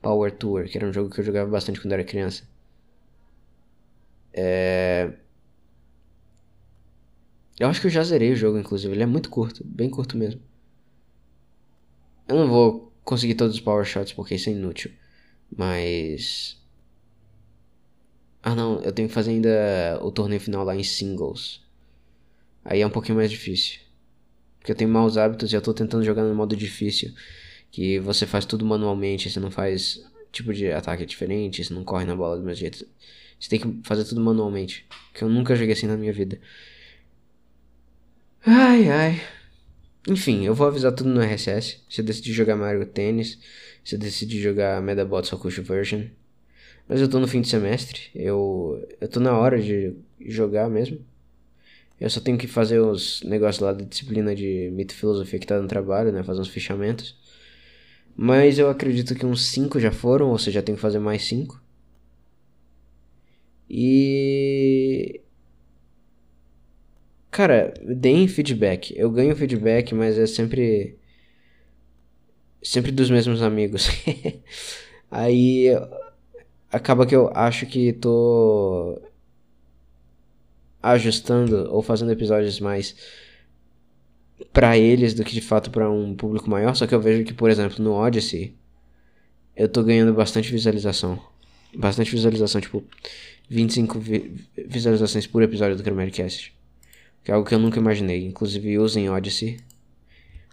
Power 0.01 0.31
Tour, 0.33 0.65
que 0.67 0.77
era 0.79 0.87
um 0.87 0.93
jogo 0.93 1.11
que 1.11 1.21
eu 1.21 1.25
jogava 1.25 1.51
bastante 1.51 1.81
quando 1.81 1.93
era 1.93 2.05
criança. 2.05 2.45
É. 4.33 5.13
Eu 7.59 7.69
acho 7.69 7.81
que 7.81 7.87
eu 7.87 7.91
já 7.91 8.03
zerei 8.03 8.33
o 8.33 8.37
jogo, 8.37 8.59
inclusive. 8.59 8.93
Ele 8.95 9.03
é 9.03 9.07
muito 9.07 9.31
curto, 9.31 9.65
bem 9.65 9.89
curto 9.89 10.17
mesmo. 10.17 10.41
Eu 12.29 12.37
não 12.37 12.49
vou 12.49 12.93
conseguir 13.05 13.35
todos 13.35 13.55
os 13.55 13.61
power 13.61 13.85
shots 13.85 14.13
porque 14.13 14.35
isso 14.35 14.51
é 14.51 14.53
inútil. 14.53 14.91
Mas. 15.57 16.63
Ah 18.47 18.55
não, 18.55 18.79
eu 18.83 18.93
tenho 18.93 19.09
que 19.09 19.15
fazer 19.15 19.31
ainda 19.31 19.99
o 20.03 20.13
torneio 20.13 20.39
final 20.39 20.63
lá 20.65 20.77
em 20.77 20.85
singles. 20.85 21.63
Aí 22.63 22.83
é 22.83 22.87
um 22.87 22.91
pouquinho 22.91 23.17
mais 23.17 23.31
difícil. 23.31 23.81
Porque 24.59 24.71
eu 24.71 24.77
tenho 24.77 24.91
maus 24.91 25.17
hábitos 25.17 25.51
e 25.51 25.57
eu 25.57 25.63
tô 25.63 25.73
tentando 25.73 26.05
jogar 26.05 26.25
no 26.25 26.35
modo 26.35 26.55
difícil. 26.55 27.15
Que 27.71 27.99
você 28.01 28.27
faz 28.27 28.45
tudo 28.45 28.63
manualmente, 28.67 29.31
você 29.31 29.41
não 29.41 29.51
faz 29.51 30.05
tipo 30.31 30.53
de 30.53 30.71
ataque 30.71 31.07
diferente, 31.07 31.65
você 31.65 31.73
não 31.73 31.85
corre 31.85 32.05
na 32.05 32.15
bola 32.15 32.37
do 32.37 32.43
mesmo 32.43 32.61
jeito. 32.61 32.87
Você 33.41 33.49
tem 33.49 33.59
que 33.59 33.81
fazer 33.83 34.05
tudo 34.05 34.21
manualmente. 34.21 34.87
Que 35.15 35.25
eu 35.25 35.29
nunca 35.31 35.57
joguei 35.57 35.73
assim 35.73 35.87
na 35.87 35.97
minha 35.97 36.13
vida. 36.13 36.39
Ai, 38.45 38.91
ai. 38.91 39.23
Enfim, 40.07 40.45
eu 40.45 40.55
vou 40.55 40.67
avisar 40.67 40.93
tudo 40.93 41.09
no 41.09 41.23
RSS. 41.23 41.81
Se 41.89 42.03
eu 42.03 42.05
decidir 42.05 42.35
jogar 42.35 42.57
Mario 42.57 42.85
Tennis, 42.85 43.39
se 43.83 43.95
eu 43.95 43.99
decidir 43.99 44.43
jogar 44.43 44.83
Medabot 44.83 45.27
Sokushu 45.27 45.63
Version. 45.63 46.09
Mas 46.89 47.01
eu 47.01 47.09
tô 47.09 47.19
no 47.19 47.29
fim 47.29 47.41
de 47.41 47.49
semestre. 47.49 48.11
Eu, 48.15 48.87
eu 49.01 49.09
tô 49.09 49.21
na 49.21 49.37
hora 49.39 49.61
de 49.61 49.95
jogar 50.21 50.69
mesmo. 50.69 50.99
Eu 52.01 52.11
só 52.11 52.21
tenho 52.21 52.37
que 52.39 52.47
fazer 52.47 52.81
os 52.81 53.23
negócios 53.23 53.63
lá 53.63 53.73
da 53.73 53.85
disciplina 53.85 54.35
de 54.35 54.71
mito 54.73 54.95
e 54.95 54.97
filosofia 54.97 55.39
que 55.39 55.47
tá 55.47 55.61
no 55.61 55.69
trabalho, 55.69 56.13
né? 56.13 56.23
Fazer 56.23 56.41
uns 56.41 56.49
fechamentos. 56.49 57.17
Mas 58.17 58.59
eu 58.59 58.69
acredito 58.71 59.15
que 59.15 59.27
uns 59.27 59.47
5 59.47 59.81
já 59.81 59.91
foram, 59.93 60.31
ou 60.31 60.39
seja, 60.39 60.63
tenho 60.63 60.77
que 60.77 60.83
fazer 60.83 60.99
mais 60.99 61.25
5. 61.25 61.61
E. 63.69 65.21
Cara, 67.31 67.75
deem 67.83 68.29
feedback. 68.29 68.95
Eu 68.97 69.11
ganho 69.11 69.35
feedback, 69.37 69.95
mas 69.95 70.19
é 70.19 70.27
sempre. 70.27 70.97
Sempre 72.63 72.91
dos 72.93 73.11
mesmos 73.11 73.43
amigos. 73.43 73.89
Aí. 75.11 75.69
Acaba 76.75 77.07
que 77.07 77.15
eu 77.15 77.31
acho 77.33 77.67
que 77.67 77.93
tô 77.93 79.01
ajustando 80.83 81.73
ou 81.73 81.81
fazendo 81.81 82.11
episódios 82.11 82.59
mais 82.59 82.97
para 84.53 84.77
eles 84.77 85.15
do 85.15 85.23
que 85.23 85.33
de 85.33 85.41
fato 85.41 85.71
para 85.71 85.89
um 85.89 86.17
público 86.17 86.51
maior. 86.51 86.75
Só 86.75 86.85
que 86.85 86.93
eu 86.93 87.01
vejo 87.01 87.23
que, 87.23 87.33
por 87.33 87.49
exemplo, 87.49 87.83
no 87.83 87.93
Odyssey, 87.93 88.57
eu 89.55 89.69
tô 89.69 89.85
ganhando 89.85 90.13
bastante 90.13 90.51
visualização. 90.51 91.23
Bastante 91.77 92.11
visualização, 92.11 92.61
tipo, 92.61 92.83
25 93.49 94.01
vi 94.01 94.45
visualizações 94.67 95.29
por 95.29 95.45
episódio 95.45 95.77
do 95.77 95.83
Cramericast. 95.85 96.53
Que 97.23 97.31
é 97.31 97.35
algo 97.35 97.49
que 97.49 97.55
eu 97.55 97.61
nunca 97.61 97.79
imaginei. 97.79 98.27
Inclusive, 98.27 98.81
usem 98.81 99.09
Odyssey. 99.09 99.61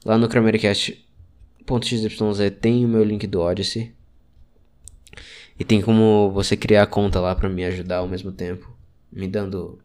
Lá 0.06 0.20
no 0.20 0.30
Cramericast.xyz 0.30 2.18
tem 2.62 2.86
o 2.86 2.88
meu 2.88 3.04
link 3.04 3.26
do 3.26 3.42
Odyssey. 3.42 3.92
E 5.62 5.64
tem 5.64 5.80
como 5.80 6.32
você 6.32 6.58
criar 6.58 6.82
a 6.82 6.88
conta 6.88 7.20
lá 7.20 7.36
para 7.36 7.48
me 7.48 7.64
ajudar 7.64 7.98
ao 7.98 8.08
mesmo 8.08 8.32
tempo. 8.32 8.68
Me 9.12 9.28
dando 9.28 9.78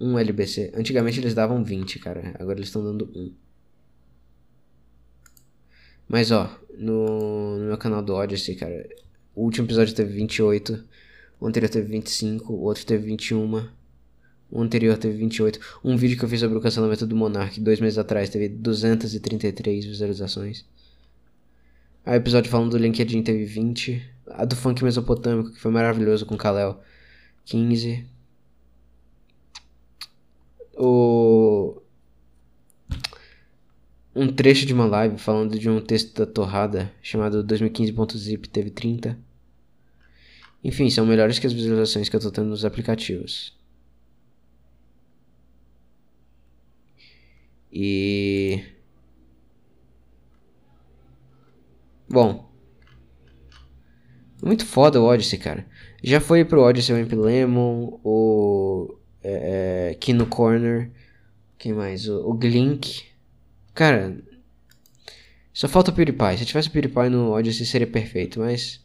um 0.00 0.18
LBC. 0.18 0.72
Antigamente 0.74 1.20
eles 1.20 1.32
davam 1.32 1.62
20, 1.62 2.00
cara. 2.00 2.34
Agora 2.40 2.58
eles 2.58 2.70
estão 2.70 2.82
dando 2.82 3.08
1. 3.14 3.32
Mas 6.08 6.32
ó, 6.32 6.50
no, 6.76 7.56
no 7.56 7.66
meu 7.66 7.78
canal 7.78 8.02
do 8.02 8.12
Odyssey, 8.12 8.56
cara, 8.56 8.84
o 9.32 9.44
último 9.44 9.64
episódio 9.64 9.94
teve 9.94 10.12
28, 10.12 10.84
o 11.38 11.46
anterior 11.46 11.68
teve 11.68 11.86
25, 11.86 12.52
o 12.52 12.62
outro 12.62 12.84
teve 12.84 13.06
21, 13.06 13.68
o 14.50 14.60
anterior 14.60 14.98
teve 14.98 15.16
28. 15.18 15.60
Um 15.84 15.96
vídeo 15.96 16.18
que 16.18 16.24
eu 16.24 16.28
fiz 16.28 16.40
sobre 16.40 16.58
o 16.58 16.60
cancelamento 16.60 17.06
do 17.06 17.14
Monark 17.14 17.60
dois 17.60 17.78
meses 17.78 17.96
atrás 17.96 18.28
teve 18.28 18.48
233 18.48 19.84
visualizações. 19.84 20.64
O 22.04 22.10
episódio 22.10 22.50
falando 22.50 22.70
do 22.70 22.78
LinkedIn 22.78 23.22
teve 23.22 23.44
20. 23.44 24.10
A 24.26 24.44
do 24.44 24.56
funk 24.56 24.82
mesopotâmico, 24.82 25.52
que 25.52 25.60
foi 25.60 25.70
maravilhoso 25.70 26.26
com 26.26 26.36
Kalel, 26.36 26.80
15 27.44 28.12
o 30.74 31.80
um 34.14 34.28
trecho 34.28 34.66
de 34.66 34.74
uma 34.74 34.86
live 34.86 35.16
falando 35.18 35.58
de 35.58 35.70
um 35.70 35.80
texto 35.80 36.14
da 36.18 36.26
Torrada 36.26 36.92
chamado 37.02 37.44
2015.zip 37.44 38.48
teve 38.48 38.70
30. 38.70 39.18
Enfim, 40.64 40.90
são 40.90 41.06
melhores 41.06 41.38
que 41.38 41.46
as 41.46 41.52
visualizações 41.52 42.08
que 42.08 42.16
eu 42.16 42.20
tô 42.20 42.30
tendo 42.30 42.48
nos 42.48 42.64
aplicativos. 42.64 43.56
E 47.72 48.62
Bom, 52.12 52.52
muito 54.42 54.66
foda 54.66 55.00
o 55.00 55.04
Odyssey, 55.04 55.38
cara. 55.38 55.66
Já 56.02 56.20
foi 56.20 56.44
pro 56.44 56.60
Odyssey 56.60 56.94
o 56.94 56.98
Imp 56.98 57.10
Lemon, 57.14 57.98
o 58.04 58.94
é, 59.22 59.92
é, 59.92 59.94
Kino 59.94 60.26
Corner. 60.26 60.90
Quem 61.56 61.72
mais? 61.72 62.06
O, 62.06 62.28
o 62.28 62.34
Glink. 62.34 63.04
Cara, 63.72 64.22
só 65.54 65.66
falta 65.66 65.90
o 65.90 65.94
PewDiePie. 65.94 66.36
Se 66.36 66.44
tivesse 66.44 66.68
o 66.68 66.70
PewDiePie 66.72 67.08
no 67.08 67.30
Odyssey 67.30 67.64
seria 67.64 67.86
perfeito, 67.86 68.40
mas. 68.40 68.84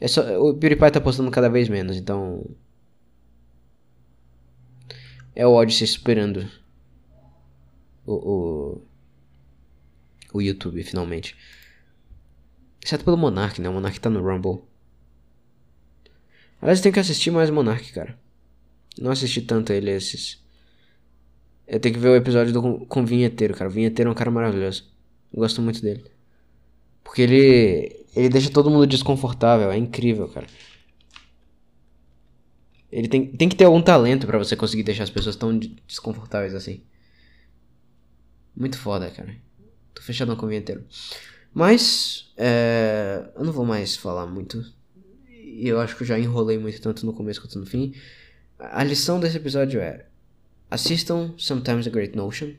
É 0.00 0.08
só, 0.08 0.22
o 0.40 0.54
PewDiePie 0.54 0.90
tá 0.90 1.02
postando 1.02 1.30
cada 1.30 1.50
vez 1.50 1.68
menos, 1.68 1.98
então. 1.98 2.42
É 5.36 5.46
o 5.46 5.52
Odyssey 5.52 5.86
superando 5.86 6.48
o, 8.06 8.14
o, 8.14 8.82
o 10.32 10.40
YouTube, 10.40 10.82
finalmente. 10.82 11.36
Exceto 12.84 13.04
pelo 13.04 13.16
Monark, 13.16 13.60
né? 13.60 13.68
O 13.68 13.72
Monark 13.72 14.00
tá 14.00 14.08
no 14.08 14.20
Rumble. 14.20 14.62
Aliás, 16.60 16.80
tem 16.80 16.92
que 16.92 17.00
assistir 17.00 17.30
mais 17.30 17.50
Monark, 17.50 17.92
cara. 17.92 18.18
Não 19.00 19.10
assisti 19.10 19.42
tanto 19.42 19.72
ele 19.72 19.90
esses. 19.90 20.42
Eu 21.66 21.78
tenho 21.78 21.94
que 21.94 22.00
ver 22.00 22.08
o 22.08 22.16
episódio 22.16 22.52
do, 22.52 22.86
com 22.86 23.02
o 23.02 23.06
Vinheteiro, 23.06 23.54
cara. 23.54 23.70
O 23.70 23.72
Vinheteiro 23.72 24.08
é 24.08 24.12
um 24.12 24.16
cara 24.16 24.30
maravilhoso. 24.30 24.90
Eu 25.32 25.40
gosto 25.40 25.60
muito 25.60 25.82
dele. 25.82 26.04
Porque 27.04 27.22
ele. 27.22 28.06
Ele 28.16 28.28
deixa 28.28 28.50
todo 28.50 28.70
mundo 28.70 28.86
desconfortável. 28.86 29.70
É 29.70 29.76
incrível, 29.76 30.28
cara. 30.28 30.46
Ele 32.90 33.06
tem, 33.06 33.26
tem 33.26 33.48
que 33.48 33.56
ter 33.56 33.64
algum 33.64 33.82
talento 33.82 34.26
para 34.26 34.38
você 34.38 34.56
conseguir 34.56 34.82
deixar 34.82 35.04
as 35.04 35.10
pessoas 35.10 35.36
tão 35.36 35.56
desconfortáveis 35.86 36.54
assim. 36.54 36.82
Muito 38.56 38.78
foda, 38.78 39.10
cara. 39.10 39.36
Tô 39.94 40.02
fechadão 40.02 40.34
com 40.36 40.46
o 40.46 40.48
vinheteiro. 40.48 40.84
Mas, 41.58 42.32
é, 42.36 43.32
eu 43.34 43.44
não 43.44 43.52
vou 43.52 43.66
mais 43.66 43.96
falar 43.96 44.26
muito. 44.26 44.64
E 45.28 45.66
eu 45.66 45.80
acho 45.80 45.96
que 45.96 46.04
eu 46.04 46.06
já 46.06 46.16
enrolei 46.16 46.56
muito, 46.56 46.80
tanto 46.80 47.04
no 47.04 47.12
começo 47.12 47.40
quanto 47.40 47.58
no 47.58 47.66
fim. 47.66 47.92
A 48.60 48.84
lição 48.84 49.18
desse 49.18 49.38
episódio 49.38 49.80
é: 49.80 50.06
assistam 50.70 51.34
Sometimes 51.36 51.88
a 51.88 51.90
Great 51.90 52.16
Notion. 52.16 52.52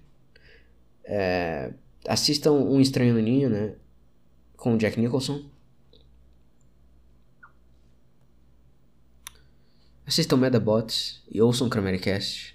É, 1.05 1.71
assistam 2.09 2.51
Um 2.51 2.81
Estranho 2.81 3.13
no 3.13 3.21
Ninho, 3.21 3.49
né? 3.49 3.75
Com 4.57 4.75
o 4.75 4.77
Jack 4.77 4.99
Nicholson. 4.99 5.49
Assistam 10.05 10.35
Medabots 10.35 11.23
e 11.31 11.41
ouçam 11.41 11.69
Cramericast. 11.69 12.53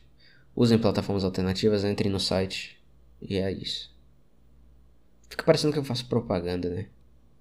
Usem 0.55 0.79
plataformas 0.79 1.25
alternativas, 1.25 1.85
entrem 1.85 2.13
no 2.13 2.21
site. 2.21 2.79
E 3.23 3.37
é 3.37 3.51
isso. 3.51 3.94
Fica 5.35 5.43
parecendo 5.43 5.73
que 5.73 5.81
eu 5.81 5.85
faço 5.85 6.07
propaganda, 6.07 6.71
né? 6.71 6.87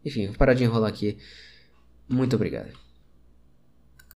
Enfim, 0.03 0.25
vou 0.25 0.35
parar 0.35 0.55
de 0.55 0.63
enrolar 0.63 0.89
aqui. 0.89 1.15
Muito 2.09 2.35
obrigado. 2.35 2.73